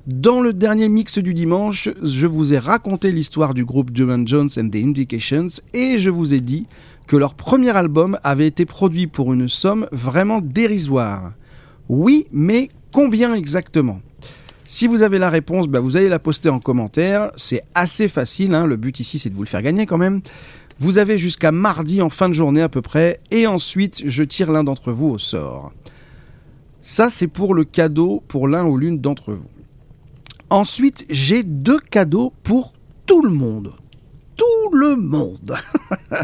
Dans 0.07 0.39
le 0.39 0.53
dernier 0.53 0.87
mix 0.87 1.17
du 1.17 1.33
dimanche, 1.33 1.89
je 2.03 2.27
vous 2.27 2.53
ai 2.53 2.59
raconté 2.59 3.11
l'histoire 3.11 3.53
du 3.53 3.65
groupe 3.65 3.91
Duran 3.91 4.25
Jones 4.25 4.49
and 4.57 4.69
the 4.69 4.75
Indications 4.75 5.47
et 5.73 5.97
je 5.97 6.09
vous 6.09 6.33
ai 6.33 6.41
dit 6.41 6.67
que 7.07 7.15
leur 7.15 7.33
premier 7.33 7.75
album 7.75 8.19
avait 8.23 8.47
été 8.47 8.65
produit 8.65 9.07
pour 9.07 9.33
une 9.33 9.47
somme 9.47 9.87
vraiment 9.91 10.41
dérisoire. 10.41 11.33
Oui, 11.89 12.27
mais 12.31 12.69
combien 12.91 13.33
exactement? 13.33 14.01
Si 14.65 14.87
vous 14.87 15.03
avez 15.03 15.19
la 15.19 15.29
réponse, 15.29 15.67
bah, 15.67 15.79
vous 15.79 15.95
allez 15.95 16.09
la 16.09 16.19
poster 16.19 16.49
en 16.49 16.59
commentaire. 16.59 17.31
C'est 17.37 17.63
assez 17.73 18.07
facile, 18.07 18.53
hein. 18.53 18.65
le 18.65 18.75
but 18.75 18.99
ici 18.99 19.19
c'est 19.19 19.29
de 19.29 19.35
vous 19.35 19.43
le 19.43 19.47
faire 19.47 19.61
gagner 19.61 19.85
quand 19.85 19.97
même. 19.97 20.21
Vous 20.79 20.97
avez 20.97 21.17
jusqu'à 21.17 21.51
mardi 21.51 22.01
en 22.01 22.09
fin 22.09 22.27
de 22.27 22.33
journée 22.33 22.61
à 22.61 22.69
peu 22.69 22.81
près, 22.81 23.19
et 23.31 23.47
ensuite 23.47 24.01
je 24.05 24.23
tire 24.23 24.51
l'un 24.51 24.63
d'entre 24.63 24.91
vous 24.91 25.07
au 25.07 25.17
sort. 25.17 25.71
Ça 26.81 27.09
c'est 27.09 27.27
pour 27.27 27.53
le 27.53 27.63
cadeau 27.63 28.21
pour 28.27 28.47
l'un 28.47 28.65
ou 28.65 28.77
l'une 28.77 28.99
d'entre 28.99 29.33
vous. 29.33 29.49
Ensuite, 30.49 31.05
j'ai 31.09 31.43
deux 31.43 31.79
cadeaux 31.79 32.31
pour 32.43 32.73
tout 33.05 33.21
le 33.21 33.31
monde. 33.31 33.73
Tout 34.35 34.73
le 34.73 34.95
monde. 34.95 35.55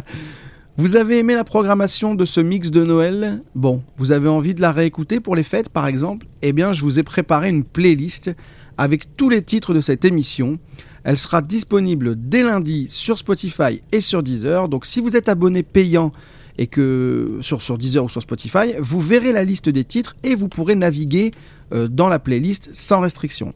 vous 0.81 0.95
avez 0.95 1.19
aimé 1.19 1.35
la 1.35 1.43
programmation 1.43 2.15
de 2.15 2.25
ce 2.25 2.41
mix 2.41 2.71
de 2.71 2.83
Noël? 2.83 3.43
Bon, 3.53 3.83
vous 3.97 4.11
avez 4.11 4.27
envie 4.27 4.55
de 4.55 4.61
la 4.61 4.71
réécouter 4.71 5.19
pour 5.19 5.35
les 5.35 5.43
fêtes 5.43 5.69
par 5.69 5.85
exemple? 5.85 6.25
Eh 6.41 6.53
bien, 6.53 6.73
je 6.73 6.81
vous 6.81 6.97
ai 6.97 7.03
préparé 7.03 7.49
une 7.49 7.63
playlist 7.63 8.31
avec 8.79 9.15
tous 9.15 9.29
les 9.29 9.43
titres 9.43 9.75
de 9.75 9.79
cette 9.79 10.05
émission. 10.05 10.57
Elle 11.03 11.19
sera 11.19 11.43
disponible 11.43 12.15
dès 12.17 12.41
lundi 12.41 12.87
sur 12.89 13.19
Spotify 13.19 13.83
et 13.91 14.01
sur 14.01 14.23
Deezer. 14.23 14.69
Donc 14.69 14.87
si 14.87 15.01
vous 15.01 15.15
êtes 15.15 15.29
abonné 15.29 15.61
payant 15.61 16.11
et 16.57 16.65
que 16.65 17.37
sur, 17.41 17.61
sur 17.61 17.77
Deezer 17.77 18.03
ou 18.03 18.09
sur 18.09 18.23
Spotify, 18.23 18.73
vous 18.79 19.01
verrez 19.01 19.33
la 19.33 19.43
liste 19.43 19.69
des 19.69 19.83
titres 19.83 20.15
et 20.23 20.33
vous 20.33 20.47
pourrez 20.47 20.73
naviguer 20.73 21.29
euh, 21.75 21.87
dans 21.89 22.09
la 22.09 22.17
playlist 22.17 22.71
sans 22.73 23.01
restriction. 23.01 23.53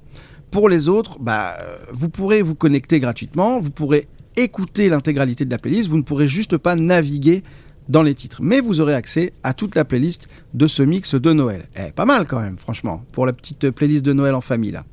Pour 0.52 0.70
les 0.70 0.90
autres, 0.90 1.18
bah, 1.20 1.58
vous 1.92 2.08
pourrez 2.08 2.44
vous 2.44 2.54
connecter 2.54 3.00
gratuitement, 3.00 3.60
vous 3.60 3.72
pourrez 3.72 4.08
écouter 4.38 4.90
l'intégralité 4.90 5.46
de 5.46 5.52
la 5.52 5.58
playlist, 5.58 5.90
vous 5.90 5.98
ne 5.98 6.04
pourrez 6.04 6.28
juste 6.28 6.58
pas 6.58 6.76
naviguer 6.76 7.44
dans 7.90 8.04
les 8.04 8.16
titres. 8.16 8.40
Mais 8.42 8.60
vous 8.60 8.82
aurez 8.82 8.94
accès 8.94 9.34
à 9.44 9.54
toute 9.54 9.76
la 9.76 9.86
playlist 9.86 10.28
de 10.54 10.68
ce 10.68 10.84
mix 10.84 11.16
de 11.16 11.34
Noël. 11.34 11.68
Eh, 11.76 11.92
pas 11.92 12.06
mal 12.06 12.28
quand 12.28 12.40
même, 12.40 12.58
franchement, 12.58 13.04
pour 13.12 13.26
la 13.26 13.34
petite 13.34 13.70
playlist 13.72 14.04
de 14.04 14.14
Noël 14.14 14.36
en 14.36 14.42
famille 14.42 14.72
là. 14.72 14.86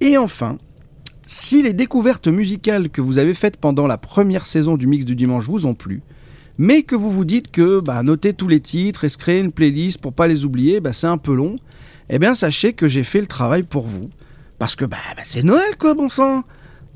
Et 0.00 0.18
enfin, 0.18 0.58
si 1.26 1.62
les 1.62 1.72
découvertes 1.72 2.28
musicales 2.28 2.90
que 2.90 3.00
vous 3.00 3.18
avez 3.18 3.34
faites 3.34 3.56
pendant 3.56 3.86
la 3.86 3.98
première 3.98 4.46
saison 4.46 4.76
du 4.76 4.86
mix 4.86 5.04
du 5.04 5.16
dimanche 5.16 5.46
vous 5.46 5.66
ont 5.66 5.74
plu, 5.74 6.02
mais 6.58 6.82
que 6.82 6.96
vous 6.96 7.10
vous 7.10 7.24
dites 7.24 7.50
que 7.50 7.80
bah, 7.80 8.02
noter 8.02 8.32
tous 8.32 8.48
les 8.48 8.60
titres 8.60 9.04
et 9.04 9.08
se 9.08 9.18
créer 9.18 9.40
une 9.40 9.52
playlist 9.52 10.00
pour 10.00 10.12
pas 10.12 10.26
les 10.26 10.44
oublier, 10.44 10.80
bah, 10.80 10.92
c'est 10.92 11.06
un 11.06 11.18
peu 11.18 11.34
long, 11.34 11.56
eh 12.08 12.18
bien 12.18 12.34
sachez 12.34 12.72
que 12.72 12.86
j'ai 12.86 13.04
fait 13.04 13.20
le 13.20 13.26
travail 13.26 13.62
pour 13.62 13.86
vous. 13.86 14.08
Parce 14.58 14.74
que 14.74 14.84
bah, 14.84 14.96
bah, 15.16 15.22
c'est 15.24 15.42
Noël 15.42 15.76
quoi, 15.78 15.94
bon 15.94 16.08
sang 16.08 16.44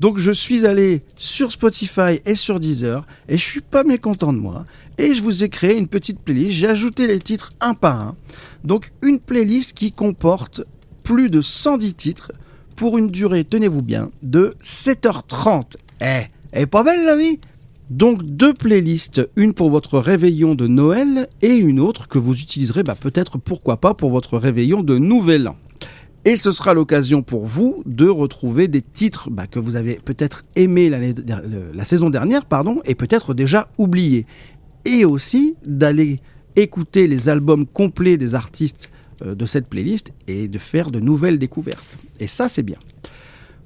Donc 0.01 0.17
je 0.17 0.31
suis 0.31 0.65
allé 0.65 1.03
sur 1.15 1.51
Spotify 1.51 2.21
et 2.25 2.33
sur 2.33 2.59
Deezer, 2.59 3.05
et 3.29 3.37
je 3.37 3.43
suis 3.43 3.61
pas 3.61 3.83
mécontent 3.83 4.33
de 4.33 4.39
moi, 4.39 4.65
et 4.97 5.13
je 5.13 5.21
vous 5.21 5.43
ai 5.43 5.49
créé 5.49 5.77
une 5.77 5.87
petite 5.87 6.19
playlist, 6.19 6.57
j'ai 6.57 6.67
ajouté 6.67 7.05
les 7.05 7.19
titres 7.19 7.53
un 7.61 7.75
par 7.75 8.01
un. 8.01 8.15
Donc 8.63 8.93
une 9.03 9.19
playlist 9.19 9.73
qui 9.73 9.91
comporte 9.91 10.63
plus 11.03 11.29
de 11.29 11.43
110 11.43 11.93
titres, 11.93 12.31
pour 12.75 12.97
une 12.97 13.11
durée, 13.11 13.43
tenez-vous 13.43 13.83
bien, 13.83 14.09
de 14.23 14.55
7h30. 14.63 15.75
Eh, 16.01 16.05
elle 16.51 16.63
est 16.63 16.65
pas 16.65 16.81
belle 16.81 17.05
la 17.05 17.15
vie? 17.15 17.37
Donc 17.91 18.23
deux 18.23 18.55
playlists, 18.55 19.29
une 19.35 19.53
pour 19.53 19.69
votre 19.69 19.99
réveillon 19.99 20.55
de 20.55 20.65
Noël 20.65 21.29
et 21.43 21.53
une 21.53 21.79
autre 21.79 22.07
que 22.07 22.17
vous 22.17 22.39
utiliserez 22.39 22.81
bah, 22.81 22.95
peut-être 22.99 23.37
pourquoi 23.37 23.77
pas 23.77 23.93
pour 23.93 24.09
votre 24.09 24.39
réveillon 24.39 24.81
de 24.81 24.97
Nouvel 24.97 25.47
An. 25.47 25.57
Et 26.23 26.35
ce 26.35 26.51
sera 26.51 26.73
l'occasion 26.73 27.23
pour 27.23 27.47
vous 27.47 27.81
de 27.85 28.07
retrouver 28.07 28.67
des 28.67 28.81
titres 28.81 29.29
bah, 29.31 29.47
que 29.47 29.59
vous 29.59 29.75
avez 29.75 29.95
peut-être 29.95 30.43
aimés 30.55 30.89
la 30.89 31.85
saison 31.85 32.09
dernière 32.09 32.45
pardon, 32.45 32.79
et 32.85 32.93
peut-être 32.93 33.33
déjà 33.33 33.69
oubliés. 33.77 34.25
Et 34.85 35.03
aussi 35.03 35.55
d'aller 35.65 36.19
écouter 36.55 37.07
les 37.07 37.29
albums 37.29 37.65
complets 37.65 38.17
des 38.17 38.35
artistes 38.35 38.91
euh, 39.23 39.35
de 39.35 39.45
cette 39.45 39.67
playlist 39.67 40.11
et 40.27 40.47
de 40.47 40.57
faire 40.57 40.91
de 40.91 40.99
nouvelles 40.99 41.39
découvertes. 41.39 41.97
Et 42.19 42.27
ça, 42.27 42.47
c'est 42.47 42.63
bien. 42.63 42.77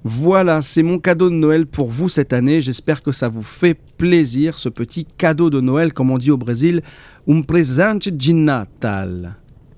Voilà, 0.03 0.61
c'est 0.61 0.83
mon 0.83 0.99
cadeau 0.99 1.29
de 1.29 1.35
Noël 1.35 1.65
pour 1.65 1.89
vous 1.89 2.09
cette 2.09 2.31
année. 2.31 2.61
J'espère 2.61 3.01
que 3.01 3.11
ça 3.11 3.27
vous 3.27 3.43
fait 3.43 3.77
plaisir, 3.97 4.59
ce 4.59 4.69
petit 4.69 5.05
cadeau 5.05 5.49
de 5.49 5.59
Noël, 5.59 5.93
comme 5.93 6.11
on 6.11 6.17
dit 6.17 6.31
au 6.31 6.37
Brésil, 6.37 6.83
un 7.27 7.41
presente 7.41 8.09
de 8.09 8.31
Natal. 8.33 9.35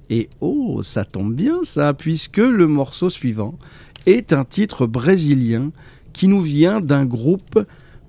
Et 0.09 0.29
oh, 0.41 0.81
ça 0.83 1.03
tombe 1.03 1.35
bien 1.35 1.59
ça, 1.63 1.93
puisque 1.93 2.37
le 2.37 2.67
morceau 2.67 3.09
suivant 3.09 3.57
est 4.05 4.33
un 4.33 4.45
titre 4.45 4.87
brésilien 4.87 5.71
qui 6.13 6.27
nous 6.27 6.41
vient 6.41 6.79
d'un 6.79 7.05
groupe 7.05 7.65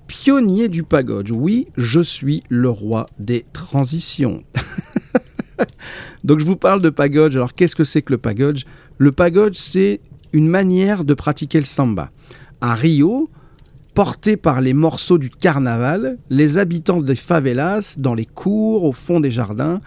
pionnier 0.07 0.69
du 0.69 0.83
pagode. 0.83 1.29
Oui, 1.29 1.67
je 1.77 1.99
suis 2.01 2.43
le 2.49 2.69
roi 2.69 3.07
des 3.19 3.45
transitions. 3.53 4.43
Donc 6.23 6.39
je 6.39 6.45
vous 6.45 6.55
parle 6.55 6.81
de 6.81 6.89
pagode. 6.89 7.33
Alors 7.33 7.53
qu'est-ce 7.53 7.75
que 7.75 7.83
c'est 7.83 8.01
que 8.01 8.13
le 8.13 8.17
pagode 8.17 8.59
Le 8.97 9.11
pagode, 9.11 9.55
c'est 9.55 9.99
une 10.33 10.47
manière 10.47 11.03
de 11.03 11.13
pratiquer 11.13 11.59
le 11.59 11.65
samba. 11.65 12.11
À 12.61 12.75
Rio, 12.75 13.29
porté 13.93 14.37
par 14.37 14.61
les 14.61 14.73
morceaux 14.73 15.17
du 15.17 15.29
carnaval, 15.29 16.17
les 16.29 16.57
habitants 16.57 17.01
des 17.01 17.15
favelas, 17.15 17.95
dans 17.97 18.13
les 18.13 18.25
cours, 18.25 18.85
au 18.85 18.93
fond 18.93 19.19
des 19.19 19.31
jardins, 19.31 19.81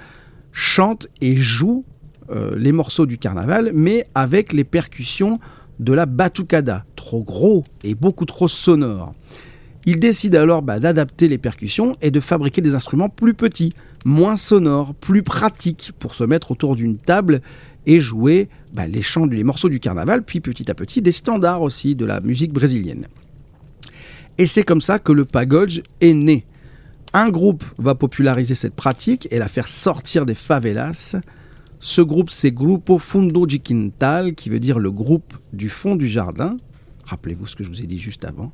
chantent 0.52 1.08
et 1.20 1.34
jouent 1.36 1.84
euh, 2.30 2.56
les 2.56 2.72
morceaux 2.72 3.06
du 3.06 3.18
carnaval, 3.18 3.72
mais 3.74 4.06
avec 4.14 4.52
les 4.52 4.64
percussions 4.64 5.38
de 5.78 5.92
la 5.92 6.06
batucada, 6.06 6.84
trop 6.96 7.22
gros 7.22 7.64
et 7.82 7.94
beaucoup 7.94 8.26
trop 8.26 8.48
sonore. 8.48 9.12
Ils 9.84 9.98
décident 9.98 10.38
alors 10.38 10.62
bah, 10.62 10.78
d'adapter 10.78 11.26
les 11.26 11.38
percussions 11.38 11.96
et 12.00 12.10
de 12.10 12.20
fabriquer 12.20 12.60
des 12.60 12.74
instruments 12.74 13.08
plus 13.08 13.34
petits, 13.34 13.72
moins 14.04 14.36
sonores, 14.36 14.94
plus 14.94 15.22
pratiques 15.22 15.92
pour 15.98 16.14
se 16.14 16.24
mettre 16.24 16.52
autour 16.52 16.76
d'une 16.76 16.98
table 16.98 17.40
et 17.86 17.98
jouer 17.98 18.48
bah, 18.72 18.86
les 18.86 19.02
chants, 19.02 19.26
les 19.26 19.42
morceaux 19.42 19.68
du 19.68 19.80
carnaval, 19.80 20.22
puis 20.22 20.40
petit 20.40 20.70
à 20.70 20.74
petit 20.74 21.02
des 21.02 21.12
standards 21.12 21.62
aussi 21.62 21.96
de 21.96 22.04
la 22.04 22.20
musique 22.20 22.52
brésilienne. 22.52 23.06
Et 24.38 24.46
c'est 24.46 24.62
comme 24.62 24.80
ça 24.80 24.98
que 24.98 25.12
le 25.12 25.24
pagode 25.24 25.82
est 26.00 26.14
né. 26.14 26.44
Un 27.12 27.28
groupe 27.28 27.64
va 27.78 27.94
populariser 27.94 28.54
cette 28.54 28.74
pratique 28.74 29.28
et 29.30 29.38
la 29.38 29.48
faire 29.48 29.68
sortir 29.68 30.24
des 30.24 30.34
favelas. 30.34 31.16
Ce 31.84 32.00
groupe, 32.00 32.30
c'est 32.30 32.52
Grupo 32.52 33.00
Fundo 33.00 33.44
de 33.44 33.56
Quintal, 33.56 34.36
qui 34.36 34.50
veut 34.50 34.60
dire 34.60 34.78
le 34.78 34.92
groupe 34.92 35.34
du 35.52 35.68
fond 35.68 35.96
du 35.96 36.06
jardin. 36.06 36.56
Rappelez-vous 37.06 37.48
ce 37.48 37.56
que 37.56 37.64
je 37.64 37.68
vous 37.68 37.82
ai 37.82 37.88
dit 37.88 37.98
juste 37.98 38.24
avant. 38.24 38.52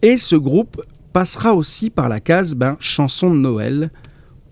Et 0.00 0.16
ce 0.16 0.36
groupe 0.36 0.82
passera 1.12 1.52
aussi 1.52 1.90
par 1.90 2.08
la 2.08 2.18
case 2.18 2.54
ben, 2.54 2.78
chanson 2.80 3.30
de 3.30 3.38
Noël, 3.38 3.90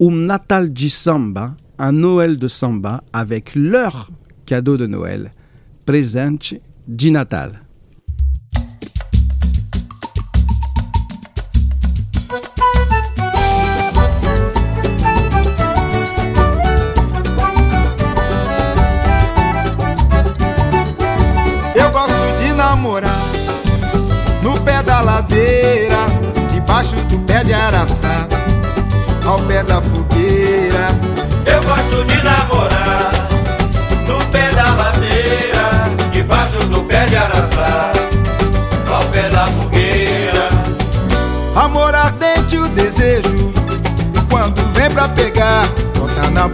Um 0.01 0.27
Natal 0.27 0.71
de 0.71 0.89
Samba, 0.89 1.57
un 1.79 1.93
Noël 1.93 2.39
de 2.39 2.47
samba 2.47 3.03
avec 3.15 3.55
leur 3.55 4.11
cadeau 4.45 4.77
de 4.77 4.87
Noël, 4.87 5.33
Presente 5.87 6.53
de 6.89 7.09
Natal. 7.09 7.63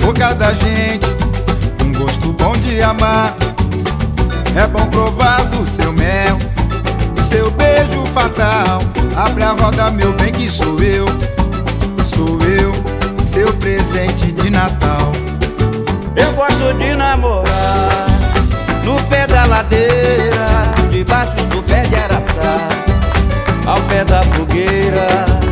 Boca 0.06 0.32
da 0.36 0.54
gente, 0.54 1.04
um 1.84 1.92
gosto 1.92 2.32
bom 2.34 2.56
de 2.58 2.80
amar. 2.80 3.34
É 4.54 4.64
bom 4.68 4.86
provar 4.86 5.44
do 5.46 5.66
seu 5.66 5.92
mel, 5.92 6.38
seu 7.28 7.50
beijo 7.50 8.06
fatal. 8.14 8.82
Abre 9.16 9.42
a 9.42 9.50
roda, 9.50 9.90
meu 9.90 10.12
bem, 10.12 10.30
que 10.30 10.48
sou 10.48 10.80
eu, 10.80 11.06
sou 12.04 12.40
eu, 12.42 12.72
seu 13.20 13.52
presente 13.54 14.30
de 14.30 14.48
Natal. 14.48 15.12
Eu 16.14 16.32
gosto 16.34 16.72
de 16.78 16.94
namorar 16.94 18.06
no 18.84 19.02
pé 19.08 19.26
da 19.26 19.44
ladeira, 19.44 20.46
debaixo 20.88 21.34
do 21.46 21.60
pé 21.64 21.82
de 21.82 21.96
araçá, 21.96 22.68
ao 23.66 23.80
pé 23.82 24.04
da 24.04 24.22
fogueira. 24.22 25.45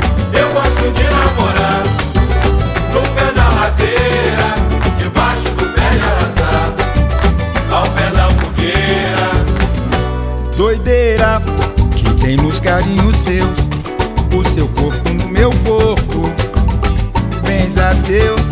Deus, 18.06 18.42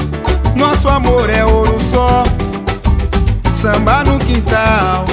nosso 0.57 0.89
amor 0.89 1.29
é 1.29 1.45
ouro 1.45 1.79
só. 1.83 2.25
Samba 3.53 4.03
no 4.03 4.19
quintal, 4.19 5.05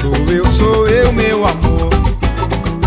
sou 0.00 0.16
eu, 0.32 0.46
sou 0.46 0.88
eu, 0.88 1.12
meu 1.12 1.46
amor. 1.46 1.90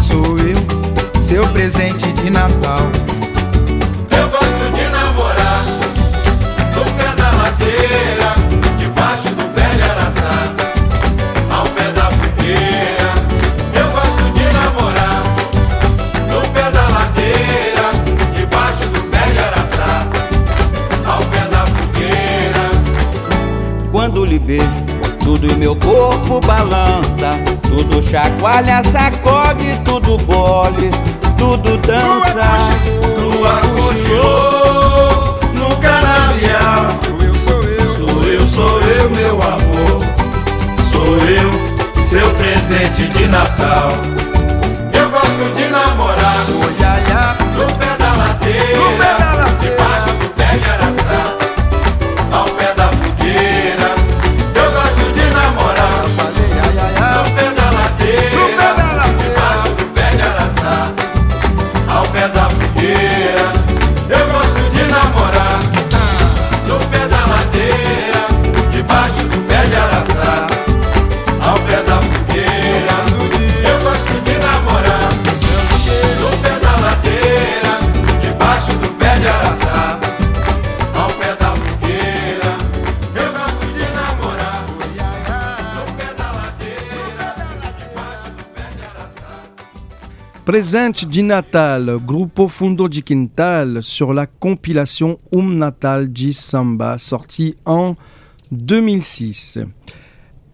Sou 0.01 0.37
eu, 0.39 1.21
seu 1.21 1.47
presente 1.49 2.11
de 2.13 2.29
Natal. 2.29 2.94
Meu 25.65 25.75
corpo 25.77 26.39
balança, 26.41 27.31
tudo 27.63 27.99
chacoalha, 28.07 28.83
sacode, 28.83 29.81
tudo 29.83 30.15
bole, 30.19 30.91
tudo 31.39 31.75
dança. 31.77 32.45
Lua 33.19 33.61
cochilou 33.73 35.39
no 35.55 35.75
canavial. 35.77 36.85
Sou 37.03 37.19
eu, 37.19 37.35
sou 37.35 37.63
eu, 37.63 37.89
Sou 37.97 38.23
eu, 38.25 38.47
sou 38.47 38.79
eu, 38.79 39.09
meu 39.09 39.41
amor. 39.41 40.05
Sou 40.91 41.17
eu, 41.17 42.03
seu 42.03 42.29
presente 42.35 43.07
de 43.07 43.25
Natal. 43.25 43.89
Presente 90.55 91.09
de 91.09 91.21
Natal, 91.21 91.99
Grupo 92.07 92.47
Fundo 92.47 92.87
de 92.87 93.01
Quintal, 93.01 93.83
sur 93.83 94.13
la 94.13 94.25
compilation 94.25 95.19
Um 95.33 95.57
Natal 95.57 96.13
de 96.13 96.31
Samba, 96.31 96.97
sortie 96.97 97.57
en 97.65 97.95
2006. 98.53 99.59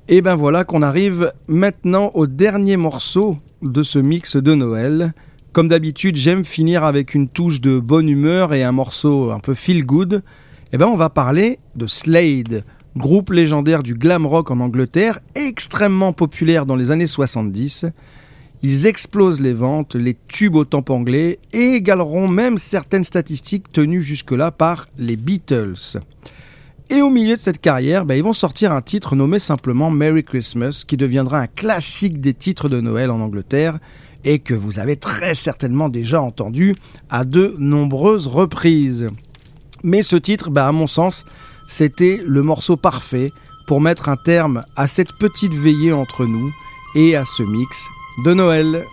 Et 0.07 0.23
ben 0.23 0.33
voilà 0.33 0.63
qu'on 0.63 0.81
arrive 0.81 1.31
maintenant 1.47 2.09
au 2.15 2.25
dernier 2.25 2.77
morceau 2.77 3.37
de 3.61 3.83
ce 3.83 3.99
mix 3.99 4.37
de 4.37 4.55
Noël. 4.55 5.13
Comme 5.53 5.67
d'habitude, 5.67 6.15
j'aime 6.15 6.45
finir 6.45 6.83
avec 6.83 7.13
une 7.13 7.29
touche 7.29 7.61
de 7.61 7.77
bonne 7.79 8.09
humeur 8.09 8.55
et 8.55 8.63
un 8.63 8.71
morceau 8.71 9.29
un 9.29 9.39
peu 9.39 9.53
feel 9.53 9.85
good. 9.85 10.23
Et 10.73 10.79
ben 10.79 10.87
on 10.87 10.97
va 10.97 11.11
parler 11.11 11.59
de 11.75 11.85
Slade, 11.85 12.63
groupe 12.97 13.29
légendaire 13.29 13.83
du 13.83 13.93
glam 13.93 14.25
rock 14.25 14.49
en 14.49 14.61
Angleterre, 14.61 15.19
extrêmement 15.35 16.11
populaire 16.11 16.65
dans 16.65 16.75
les 16.75 16.89
années 16.89 17.05
70. 17.05 17.85
Ils 18.63 18.85
explosent 18.85 19.41
les 19.41 19.53
ventes, 19.53 19.95
les 19.95 20.15
tubes 20.27 20.55
au 20.55 20.65
tempo 20.65 20.93
anglais 20.93 21.39
et 21.51 21.73
égaleront 21.73 22.27
même 22.27 22.59
certaines 22.59 23.03
statistiques 23.03 23.69
tenues 23.71 24.03
jusque-là 24.03 24.51
par 24.51 24.87
les 24.99 25.15
Beatles. 25.15 25.99
Et 26.91 27.01
au 27.01 27.09
milieu 27.09 27.35
de 27.35 27.41
cette 27.41 27.61
carrière, 27.61 28.05
bah, 28.05 28.15
ils 28.17 28.23
vont 28.23 28.33
sortir 28.33 28.71
un 28.71 28.81
titre 28.81 29.15
nommé 29.15 29.39
simplement 29.39 29.89
Merry 29.89 30.23
Christmas, 30.23 30.83
qui 30.85 30.97
deviendra 30.97 31.39
un 31.39 31.47
classique 31.47 32.19
des 32.19 32.33
titres 32.33 32.69
de 32.69 32.81
Noël 32.81 33.09
en 33.09 33.21
Angleterre 33.21 33.79
et 34.25 34.37
que 34.37 34.53
vous 34.53 34.77
avez 34.77 34.97
très 34.97 35.33
certainement 35.33 35.89
déjà 35.89 36.21
entendu 36.21 36.75
à 37.09 37.25
de 37.25 37.55
nombreuses 37.57 38.27
reprises. 38.27 39.07
Mais 39.83 40.03
ce 40.03 40.17
titre, 40.17 40.51
bah, 40.51 40.67
à 40.67 40.71
mon 40.71 40.85
sens, 40.85 41.25
c'était 41.67 42.21
le 42.23 42.43
morceau 42.43 42.77
parfait 42.77 43.31
pour 43.65 43.81
mettre 43.81 44.09
un 44.09 44.17
terme 44.17 44.63
à 44.75 44.85
cette 44.87 45.13
petite 45.19 45.53
veillée 45.53 45.93
entre 45.93 46.25
nous 46.25 46.51
et 46.93 47.15
à 47.15 47.25
ce 47.25 47.41
mix 47.41 47.87
de 48.17 48.33
Noël. 48.33 48.87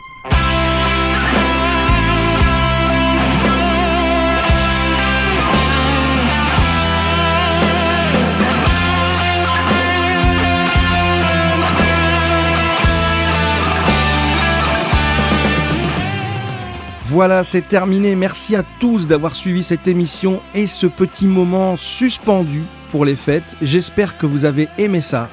Voilà, 17.19 17.43
c'est 17.43 17.67
terminé. 17.67 18.15
Merci 18.15 18.55
à 18.55 18.63
tous 18.79 19.07
d'avoir 19.07 19.35
suivi 19.35 19.63
cette 19.63 19.89
émission 19.89 20.41
et 20.55 20.67
ce 20.67 20.87
petit 20.87 21.27
moment 21.27 21.77
suspendu 21.77 22.63
pour 22.93 23.05
les 23.05 23.17
fêtes. 23.17 23.57
J'espère 23.61 24.19
que 24.19 24.27
vous 24.27 24.45
avez 24.45 24.69
aimé 24.79 25.01
ça. 25.01 25.29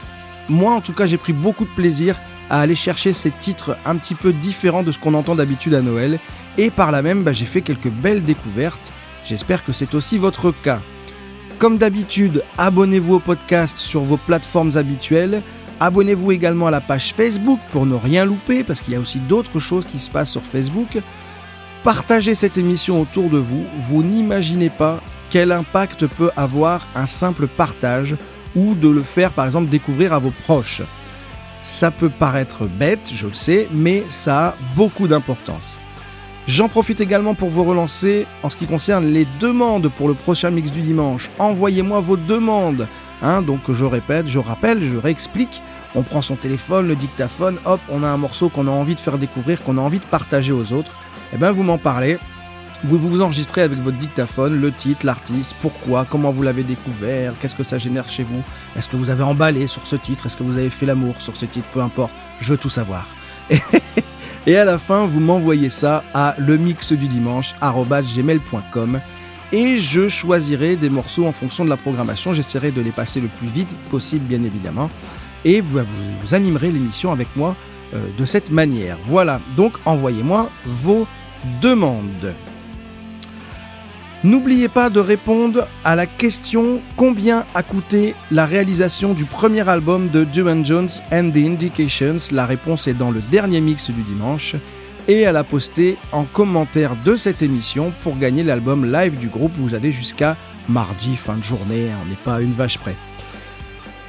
Moi, 0.49 0.73
en 0.73 0.81
tout 0.81 0.93
cas, 0.93 1.05
j'ai 1.05 1.17
pris 1.17 1.33
beaucoup 1.33 1.65
de 1.65 1.75
plaisir 1.75 2.19
à 2.49 2.61
aller 2.61 2.75
chercher 2.75 3.13
ces 3.13 3.31
titres 3.31 3.77
un 3.85 3.95
petit 3.95 4.15
peu 4.15 4.33
différents 4.33 4.83
de 4.83 4.91
ce 4.91 4.99
qu'on 4.99 5.13
entend 5.13 5.35
d'habitude 5.35 5.73
à 5.73 5.81
Noël. 5.81 6.19
Et 6.57 6.69
par 6.69 6.91
là 6.91 7.01
même, 7.01 7.23
bah, 7.23 7.33
j'ai 7.33 7.45
fait 7.45 7.61
quelques 7.61 7.89
belles 7.89 8.23
découvertes. 8.23 8.91
J'espère 9.25 9.65
que 9.65 9.73
c'est 9.73 9.95
aussi 9.95 10.17
votre 10.17 10.51
cas. 10.51 10.79
Comme 11.57 11.77
d'habitude, 11.77 12.43
abonnez-vous 12.57 13.15
au 13.15 13.19
podcast 13.19 13.77
sur 13.77 14.01
vos 14.01 14.17
plateformes 14.17 14.75
habituelles. 14.75 15.41
Abonnez-vous 15.79 16.31
également 16.31 16.67
à 16.67 16.71
la 16.71 16.81
page 16.81 17.13
Facebook 17.13 17.59
pour 17.71 17.85
ne 17.85 17.95
rien 17.95 18.25
louper, 18.25 18.63
parce 18.63 18.81
qu'il 18.81 18.93
y 18.93 18.97
a 18.97 18.99
aussi 18.99 19.19
d'autres 19.19 19.59
choses 19.59 19.85
qui 19.85 19.99
se 19.99 20.09
passent 20.09 20.31
sur 20.31 20.43
Facebook. 20.43 20.97
partagez 21.83 22.33
cette 22.33 22.57
émission 22.57 22.99
autour 22.99 23.29
de 23.29 23.37
vous, 23.37 23.63
vous 23.81 24.01
n'imaginez 24.01 24.69
pas 24.69 25.01
quel 25.29 25.51
impact 25.51 26.07
peut 26.07 26.31
avoir 26.35 26.87
un 26.95 27.05
simple 27.05 27.45
partage 27.47 28.15
ou 28.55 28.73
de 28.73 28.89
le 28.89 29.03
faire 29.03 29.31
par 29.31 29.45
exemple 29.45 29.69
découvrir 29.69 30.13
à 30.13 30.19
vos 30.19 30.31
proches. 30.31 30.81
Ça 31.65 31.89
peut 31.89 32.09
paraître 32.09 32.67
bête, 32.67 33.11
je 33.11 33.25
le 33.25 33.33
sais, 33.33 33.67
mais 33.73 34.03
ça 34.09 34.49
a 34.49 34.53
beaucoup 34.75 35.07
d'importance. 35.07 35.77
J'en 36.47 36.69
profite 36.69 37.01
également 37.01 37.33
pour 37.33 37.49
vous 37.49 37.63
relancer 37.63 38.27
en 38.43 38.51
ce 38.51 38.55
qui 38.55 38.67
concerne 38.67 39.07
les 39.07 39.25
demandes 39.39 39.89
pour 39.89 40.07
le 40.07 40.13
prochain 40.13 40.51
mix 40.51 40.71
du 40.71 40.81
dimanche. 40.81 41.31
Envoyez-moi 41.39 42.01
vos 42.01 42.17
demandes. 42.17 42.87
Hein, 43.23 43.41
donc 43.41 43.61
je 43.67 43.83
répète, 43.83 44.27
je 44.27 44.37
rappelle, 44.37 44.83
je 44.83 44.95
réexplique. 44.95 45.63
On 45.95 46.03
prend 46.03 46.21
son 46.21 46.35
téléphone, 46.35 46.87
le 46.87 46.95
dictaphone, 46.95 47.57
hop, 47.65 47.79
on 47.89 48.03
a 48.03 48.09
un 48.09 48.17
morceau 48.17 48.49
qu'on 48.49 48.67
a 48.67 48.71
envie 48.71 48.93
de 48.93 48.99
faire 48.99 49.17
découvrir, 49.17 49.63
qu'on 49.63 49.79
a 49.79 49.81
envie 49.81 49.97
de 49.97 50.05
partager 50.05 50.51
aux 50.51 50.71
autres. 50.71 50.91
Eh 51.33 51.37
bien 51.37 51.51
vous 51.51 51.63
m'en 51.63 51.79
parlez. 51.79 52.19
Vous 52.87 52.99
vous 52.99 53.21
enregistrez 53.21 53.63
avec 53.63 53.79
votre 53.79 53.97
dictaphone 53.97 54.61
le 54.61 54.71
titre, 54.71 55.07
l'artiste, 55.07 55.55
pourquoi, 55.59 56.05
comment 56.07 56.31
vous 56.31 56.43
l'avez 56.43 56.61
découvert, 56.61 57.33
qu'est-ce 57.39 57.55
que 57.55 57.63
ça 57.63 57.79
génère 57.79 58.07
chez 58.07 58.21
vous, 58.21 58.43
est-ce 58.77 58.87
que 58.87 58.95
vous 58.95 59.09
avez 59.09 59.23
emballé 59.23 59.65
sur 59.65 59.87
ce 59.87 59.95
titre, 59.95 60.27
est-ce 60.27 60.37
que 60.37 60.43
vous 60.43 60.57
avez 60.57 60.69
fait 60.69 60.85
l'amour 60.85 61.19
sur 61.19 61.35
ce 61.35 61.47
titre, 61.47 61.65
peu 61.73 61.81
importe, 61.81 62.11
je 62.41 62.51
veux 62.51 62.57
tout 62.57 62.69
savoir. 62.69 63.07
Et 64.47 64.55
à 64.55 64.65
la 64.65 64.77
fin, 64.77 65.07
vous 65.07 65.19
m'envoyez 65.19 65.71
ça 65.71 66.03
à 66.13 66.35
le 66.37 66.57
mix 66.57 66.93
du 66.93 67.07
dimanche 67.07 67.55
gmail.com 67.59 69.01
et 69.51 69.77
je 69.79 70.07
choisirai 70.07 70.75
des 70.75 70.89
morceaux 70.89 71.25
en 71.25 71.31
fonction 71.31 71.65
de 71.65 71.69
la 71.69 71.77
programmation. 71.77 72.35
J'essaierai 72.35 72.69
de 72.69 72.81
les 72.81 72.91
passer 72.91 73.19
le 73.19 73.27
plus 73.27 73.47
vite 73.47 73.75
possible, 73.89 74.25
bien 74.25 74.43
évidemment. 74.43 74.91
Et 75.43 75.61
vous, 75.61 75.79
vous 76.21 76.33
animerez 76.35 76.71
l'émission 76.71 77.11
avec 77.11 77.27
moi 77.35 77.55
euh, 77.95 78.05
de 78.15 78.25
cette 78.25 78.51
manière. 78.51 78.99
Voilà, 79.07 79.39
donc 79.57 79.73
envoyez-moi 79.85 80.47
vos 80.65 81.07
demandes. 81.61 82.33
N'oubliez 84.25 84.69
pas 84.69 84.89
de 84.89 84.99
répondre 84.99 85.67
à 85.83 85.95
la 85.95 86.07
question 86.07 86.81
combien 86.97 87.45
a 87.53 87.61
coûté 87.61 88.15
la 88.31 88.47
réalisation 88.47 89.13
du 89.13 89.23
premier 89.23 89.69
album 89.69 90.09
de 90.09 90.23
Duran 90.23 90.63
Jones 90.63 90.89
and 91.11 91.29
the 91.29 91.45
Indications. 91.45 92.17
La 92.31 92.47
réponse 92.47 92.87
est 92.87 92.95
dans 92.95 93.11
le 93.11 93.21
dernier 93.29 93.61
mix 93.61 93.91
du 93.91 94.01
dimanche 94.01 94.55
et 95.07 95.27
à 95.27 95.31
la 95.31 95.43
poster 95.43 95.99
en 96.11 96.23
commentaire 96.23 96.95
de 97.05 97.15
cette 97.15 97.43
émission 97.43 97.93
pour 98.01 98.17
gagner 98.17 98.41
l'album 98.41 98.91
live 98.91 99.15
du 99.15 99.27
groupe. 99.27 99.51
Vous 99.57 99.75
avez 99.75 99.91
jusqu'à 99.91 100.35
mardi, 100.67 101.15
fin 101.15 101.35
de 101.37 101.43
journée, 101.43 101.89
on 102.03 102.09
n'est 102.09 102.15
pas 102.15 102.41
une 102.41 102.53
vache 102.53 102.79
près. 102.79 102.95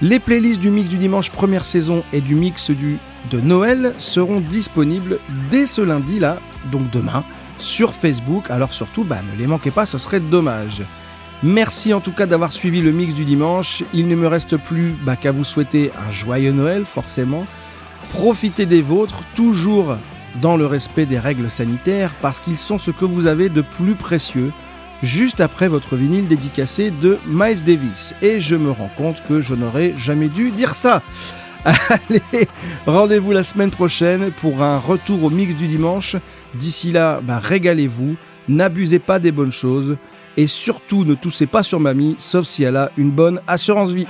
Les 0.01 0.19
playlists 0.19 0.61
du 0.61 0.71
mix 0.71 0.89
du 0.89 0.97
dimanche 0.97 1.31
première 1.31 1.67
saison 1.67 2.03
et 2.15 2.23
du 2.23 2.37
mix 2.37 2.71
de 2.71 3.41
Noël 3.43 3.93
seront 3.99 4.41
disponibles 4.41 5.19
dès 5.51 5.67
ce 5.67 5.83
lundi 5.83 6.19
là, 6.19 6.39
donc 6.73 6.89
demain, 6.91 7.23
sur 7.59 7.95
Facebook. 7.95 8.51
Alors 8.51 8.73
surtout, 8.73 9.05
bah, 9.05 9.19
ne 9.33 9.39
les 9.39 9.47
manquez 9.47 9.71
pas, 9.71 9.87
ce 9.87 9.99
serait 9.99 10.21
dommage. 10.21 10.83
Merci 11.43 11.93
en 11.93 12.01
tout 12.01 12.13
cas 12.13 12.27
d'avoir 12.27 12.51
suivi 12.51 12.81
le 12.81 12.93
mix 12.93 13.15
du 13.15 13.25
dimanche. 13.25 13.83
Il 13.93 14.09
ne 14.09 14.17
me 14.17 14.27
reste 14.27 14.57
plus 14.57 14.95
bah, 15.05 15.17
qu'à 15.17 15.33
vous 15.33 15.45
souhaiter 15.45 15.91
un 16.09 16.11
joyeux 16.11 16.53
Noël, 16.53 16.85
forcément. 16.85 17.47
Profitez 18.11 18.67
des 18.67 18.83
vôtres, 18.83 19.23
toujours 19.35 19.97
dans 20.41 20.57
le 20.57 20.67
respect 20.67 21.07
des 21.07 21.19
règles 21.19 21.51
sanitaires, 21.51 22.13
parce 22.23 22.41
qu'ils 22.41 22.59
sont 22.59 22.79
ce 22.79 22.91
que 22.91 23.05
vous 23.05 23.27
avez 23.27 23.49
de 23.49 23.63
plus 23.63 23.95
précieux, 23.95 24.53
juste 25.03 25.41
après 25.41 25.69
votre 25.69 25.97
vinyle 25.97 26.29
dédicacé 26.29 26.91
de 26.91 27.19
Miles 27.27 27.65
Davis. 27.65 28.15
Et 28.23 28.41
je 28.41 28.57
me 28.57 28.71
rends 28.71 28.91
compte 28.97 29.23
que 29.29 29.41
je 29.41 29.55
n'aurais 29.55 29.95
jamais 29.99 30.29
dû 30.29 30.51
dire 30.51 30.75
ça. 30.75 31.03
Allez, 31.65 32.49
rendez-vous 32.87 33.33
la 33.33 33.43
semaine 33.43 33.71
prochaine 33.71 34.31
pour 34.31 34.63
un 34.63 34.79
retour 34.79 35.25
au 35.25 35.31
mix 35.31 35.55
du 35.57 35.67
dimanche. 35.67 36.17
D'ici 36.59 36.93
là, 36.93 37.21
bah, 37.23 37.39
régalez-vous, 37.39 38.17
n'abusez 38.49 38.99
pas 38.99 39.19
des 39.19 39.33
bonnes 39.33 39.53
choses 39.53 39.97
et 40.37 40.47
surtout 40.47 41.05
ne 41.05 41.15
toussez 41.15 41.47
pas 41.47 41.63
sur 41.63 41.81
mamie, 41.81 42.17
sauf 42.19 42.47
si 42.47 42.63
elle 42.63 42.77
a 42.77 42.91
une 42.97 43.11
bonne 43.11 43.41
assurance 43.47 43.93
vie. 43.93 44.07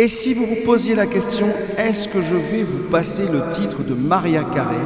Et 0.00 0.06
si 0.06 0.32
vous 0.32 0.46
vous 0.46 0.64
posiez 0.64 0.94
la 0.94 1.08
question, 1.08 1.48
est-ce 1.76 2.06
que 2.06 2.22
je 2.22 2.36
vais 2.36 2.62
vous 2.62 2.88
passer 2.88 3.26
le 3.26 3.50
titre 3.50 3.82
de 3.82 3.94
Maria 3.94 4.44
Carré? 4.44 4.76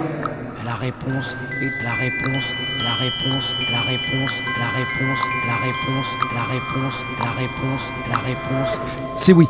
La 0.64 0.74
réponse 0.74 1.36
est 1.60 1.84
la 1.84 1.92
réponse, 1.92 2.44
la 2.82 2.94
réponse, 2.94 3.52
la 3.70 3.82
réponse, 3.82 4.32
la 4.58 4.70
réponse, 4.70 5.20
la 5.46 5.56
réponse, 5.58 6.08
la 6.34 6.44
réponse, 6.46 7.04
la 7.20 7.32
réponse, 7.32 7.92
la 8.08 8.16
réponse. 8.16 8.78
C'est 9.14 9.34
oui. 9.34 9.46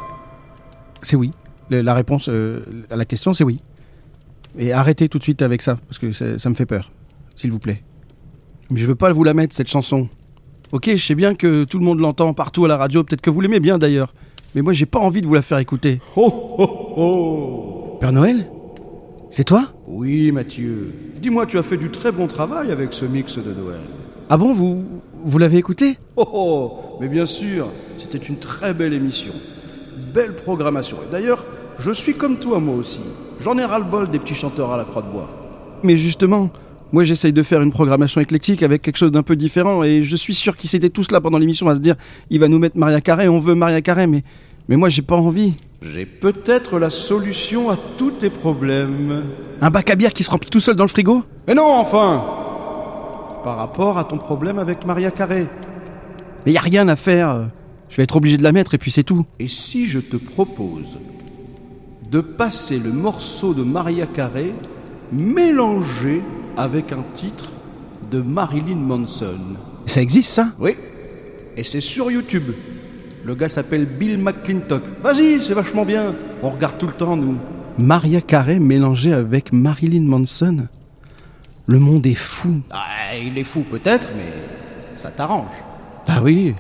C'est 1.01 1.15
oui. 1.15 1.31
La 1.71 1.95
réponse 1.95 2.29
euh, 2.29 2.65
à 2.91 2.97
la 2.97 3.05
question, 3.05 3.33
c'est 3.33 3.45
oui. 3.45 3.61
Et 4.59 4.73
arrêtez 4.73 5.09
tout 5.09 5.19
de 5.19 5.23
suite 5.23 5.43
avec 5.43 5.63
ça, 5.63 5.79
parce 5.87 6.01
que 6.01 6.11
ça, 6.11 6.41
ça 6.41 6.51
me 6.51 6.57
fait 6.57 6.67
peur. 6.67 6.91
S'il 7.37 7.53
vous 7.53 7.61
plaît. 7.61 7.85
Mais 8.73 8.81
je 8.81 8.87
veux 8.87 8.97
pas 8.97 9.13
vous 9.13 9.23
la 9.23 9.33
mettre, 9.33 9.55
cette 9.55 9.69
chanson. 9.71 10.09
Ok, 10.73 10.91
je 10.91 11.07
sais 11.07 11.15
bien 11.15 11.37
que 11.37 11.63
tout 11.63 11.79
le 11.79 11.85
monde 11.85 12.01
l'entend 12.01 12.35
partout 12.35 12.65
à 12.65 12.69
la 12.69 12.77
radio, 12.77 13.05
peut-être 13.05 13.21
que 13.21 13.31
vous 13.31 13.41
l'aimez 13.41 13.61
bien 13.61 13.79
d'ailleurs. 13.79 14.13
Mais 14.55 14.61
moi, 14.61 14.73
j'ai 14.73 14.87
pas 14.87 14.99
envie 14.99 15.23
de 15.23 15.27
vous 15.27 15.35
la 15.35 15.43
faire 15.43 15.59
écouter. 15.59 16.01
Oh, 16.17 16.55
oh, 16.59 16.93
oh 16.97 17.99
Père 18.01 18.13
Noël 18.13 18.51
C'est 19.31 19.45
toi? 19.45 19.65
Oui, 19.87 20.31
Mathieu. 20.31 20.93
Dis-moi, 21.21 21.47
tu 21.47 21.57
as 21.57 21.63
fait 21.63 21.79
du 21.79 21.91
très 21.91 22.13
bon 22.13 22.27
travail 22.27 22.71
avec 22.71 22.93
ce 22.93 23.07
mix 23.07 23.39
de 23.39 23.53
Noël. 23.53 23.81
Ah 24.29 24.37
bon, 24.37 24.53
vous, 24.53 24.85
vous 25.25 25.39
l'avez 25.39 25.57
écouté? 25.57 25.97
Oh, 26.17 26.29
oh 26.33 26.73
Mais 27.01 27.09
bien 27.09 27.25
sûr, 27.25 27.69
c'était 27.97 28.19
une 28.19 28.37
très 28.37 28.75
belle 28.75 28.93
émission. 28.93 29.33
Belle 30.13 30.35
programmation. 30.35 30.99
Et 31.09 31.11
d'ailleurs, 31.11 31.47
je 31.79 31.91
suis 31.91 32.15
comme 32.15 32.37
toi, 32.37 32.61
moi 32.61 32.75
aussi. 32.75 33.01
J'en 33.41 33.57
ai 33.57 33.65
ras-le-bol 33.65 34.11
des 34.11 34.19
petits 34.19 34.35
chanteurs 34.35 34.73
à 34.73 34.77
la 34.77 34.85
croix 34.85 35.03
de 35.03 35.11
bois. 35.11 35.31
Mais 35.83 35.97
justement, 35.97 36.51
moi 36.93 37.05
j'essaye 37.05 37.33
de 37.33 37.43
faire 37.43 37.63
une 37.63 37.73
programmation 37.73 38.21
éclectique 38.21 38.63
avec 38.63 38.83
quelque 38.83 38.99
chose 38.99 39.13
d'un 39.13 39.23
peu 39.23 39.35
différent 39.35 39.83
et 39.83 40.05
je 40.05 40.17
suis 40.17 40.35
sûr 40.35 40.57
qu'ils 40.57 40.75
étaient 40.77 40.91
tous 40.91 41.11
là 41.11 41.21
pendant 41.21 41.39
l'émission 41.39 41.69
à 41.69 41.75
se 41.75 41.81
dire 41.81 41.97
il 42.31 42.39
va 42.39 42.49
nous 42.49 42.59
mettre 42.59 42.77
Maria 42.77 43.01
Carré, 43.01 43.29
on 43.29 43.41
veut 43.41 43.55
Maria 43.55 43.81
Carré, 43.81 44.07
mais, 44.07 44.23
mais 44.69 44.77
moi 44.77 44.89
j'ai 44.89 45.03
pas 45.03 45.17
envie. 45.17 45.55
J'ai 45.81 46.07
peut-être 46.07 46.79
la 46.79 46.91
solution 46.91 47.71
à 47.71 47.77
tous 47.97 48.13
tes 48.13 48.31
problèmes. 48.31 49.25
Un 49.61 49.71
bac 49.71 49.91
à 49.91 49.97
bière 49.97 50.13
qui 50.13 50.23
se 50.23 50.31
remplit 50.31 50.51
tout 50.51 50.61
seul 50.61 50.77
dans 50.77 50.85
le 50.85 50.89
frigo? 50.89 51.25
Mais 51.49 51.55
non, 51.55 51.75
enfin 51.75 52.25
Par 53.43 53.57
rapport 53.57 53.99
à 53.99 54.05
ton 54.05 54.19
problème 54.19 54.59
avec 54.59 54.87
Maria 54.87 55.11
Carré. 55.11 55.49
Mais 56.47 56.53
y 56.53 56.57
a 56.57 56.61
rien 56.61 56.87
à 56.89 56.97
faire. 56.97 57.49
Je 57.89 57.97
vais 57.97 58.05
être 58.05 58.17
obligé 58.17 58.37
de 58.37 58.43
la 58.43 58.53
mettre 58.53 58.75
et 58.75 58.79
puis 58.79 58.91
c'est 58.91 59.03
tout. 59.03 59.27
Et 59.39 59.49
si 59.49 59.87
je 59.89 59.99
te 59.99 60.17
propose 60.17 60.99
de 62.11 62.21
passer 62.21 62.79
le 62.79 62.93
morceau 62.93 63.55
de 63.55 63.63
Maria 63.63 64.07
Carré 64.07 64.55
mélangé 65.13 66.23
avec 66.57 66.93
un 66.93 67.05
titre 67.15 67.51
de 68.11 68.21
Marilyn 68.21 68.77
Manson 68.77 69.39
Ça 69.87 70.03
existe 70.03 70.33
ça? 70.33 70.49
Oui. 70.59 70.77
Et 71.57 71.63
c'est 71.63 71.81
sur 71.81 72.11
YouTube. 72.11 72.53
Le 73.25 73.35
gars 73.35 73.49
s'appelle 73.49 73.87
Bill 73.87 74.19
McClintock. 74.19 74.83
Vas-y, 75.03 75.41
c'est 75.41 75.55
vachement 75.55 75.85
bien. 75.85 76.15
On 76.43 76.51
regarde 76.51 76.79
tout 76.79 76.87
le 76.87 76.93
temps, 76.93 77.17
nous. 77.17 77.37
Maria 77.79 78.21
Carré 78.21 78.59
mélangée 78.59 79.13
avec 79.13 79.53
Marilyn 79.53 80.03
Manson? 80.03 80.67
Le 81.67 81.79
monde 81.79 82.07
est 82.07 82.15
fou. 82.15 82.61
Ah, 82.71 83.17
il 83.17 83.39
est 83.39 83.45
fou 83.45 83.61
peut-être, 83.61 84.09
mais 84.17 84.33
ça 84.93 85.11
t'arrange. 85.11 85.47
Bah 86.07 86.21
oui. 86.23 86.55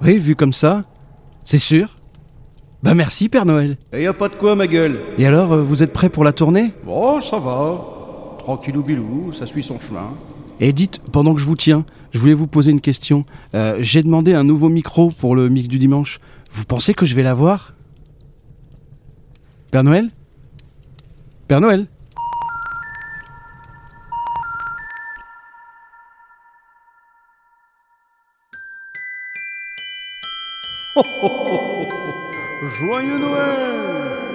Oui, 0.00 0.18
vu 0.18 0.36
comme 0.36 0.52
ça, 0.52 0.84
c'est 1.44 1.58
sûr. 1.58 1.96
Bah 2.82 2.94
merci 2.94 3.28
Père 3.28 3.44
Noël. 3.44 3.76
Et 3.92 4.04
y 4.04 4.06
a 4.06 4.12
pas 4.12 4.28
de 4.28 4.34
quoi, 4.34 4.54
ma 4.54 4.68
gueule. 4.68 5.00
Et 5.18 5.26
alors, 5.26 5.52
euh, 5.52 5.62
vous 5.62 5.82
êtes 5.82 5.92
prêts 5.92 6.08
pour 6.08 6.22
la 6.22 6.32
tournée? 6.32 6.72
Bon, 6.86 7.20
ça 7.20 7.38
va. 7.38 7.97
Tranquillou 8.48 8.82
bilou, 8.82 9.30
ça 9.30 9.44
suit 9.44 9.62
son 9.62 9.78
chemin. 9.78 10.14
Et 10.58 10.72
dites, 10.72 11.02
pendant 11.12 11.34
que 11.34 11.40
je 11.42 11.44
vous 11.44 11.54
tiens, 11.54 11.84
je 12.12 12.18
voulais 12.18 12.32
vous 12.32 12.46
poser 12.46 12.70
une 12.70 12.80
question. 12.80 13.26
Euh, 13.54 13.76
J'ai 13.80 14.02
demandé 14.02 14.32
un 14.32 14.42
nouveau 14.42 14.70
micro 14.70 15.10
pour 15.10 15.36
le 15.36 15.50
mix 15.50 15.68
du 15.68 15.78
dimanche. 15.78 16.18
Vous 16.50 16.64
pensez 16.64 16.94
que 16.94 17.04
je 17.04 17.14
vais 17.14 17.22
l'avoir? 17.22 17.74
Père 19.70 19.84
Noël? 19.84 20.08
Père 21.46 21.60
Noël? 21.60 21.88
Joyeux 32.80 33.18
Noël 33.18 34.27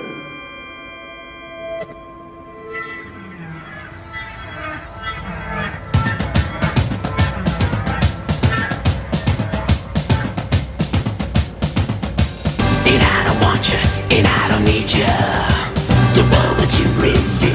and 14.11 14.27
I 14.27 14.47
don't 14.49 14.65
need 14.65 14.91
you. 14.91 15.05
The 16.15 16.23
world 16.31 16.57
that 16.59 16.79
you 16.79 16.85
resist. 17.01 17.52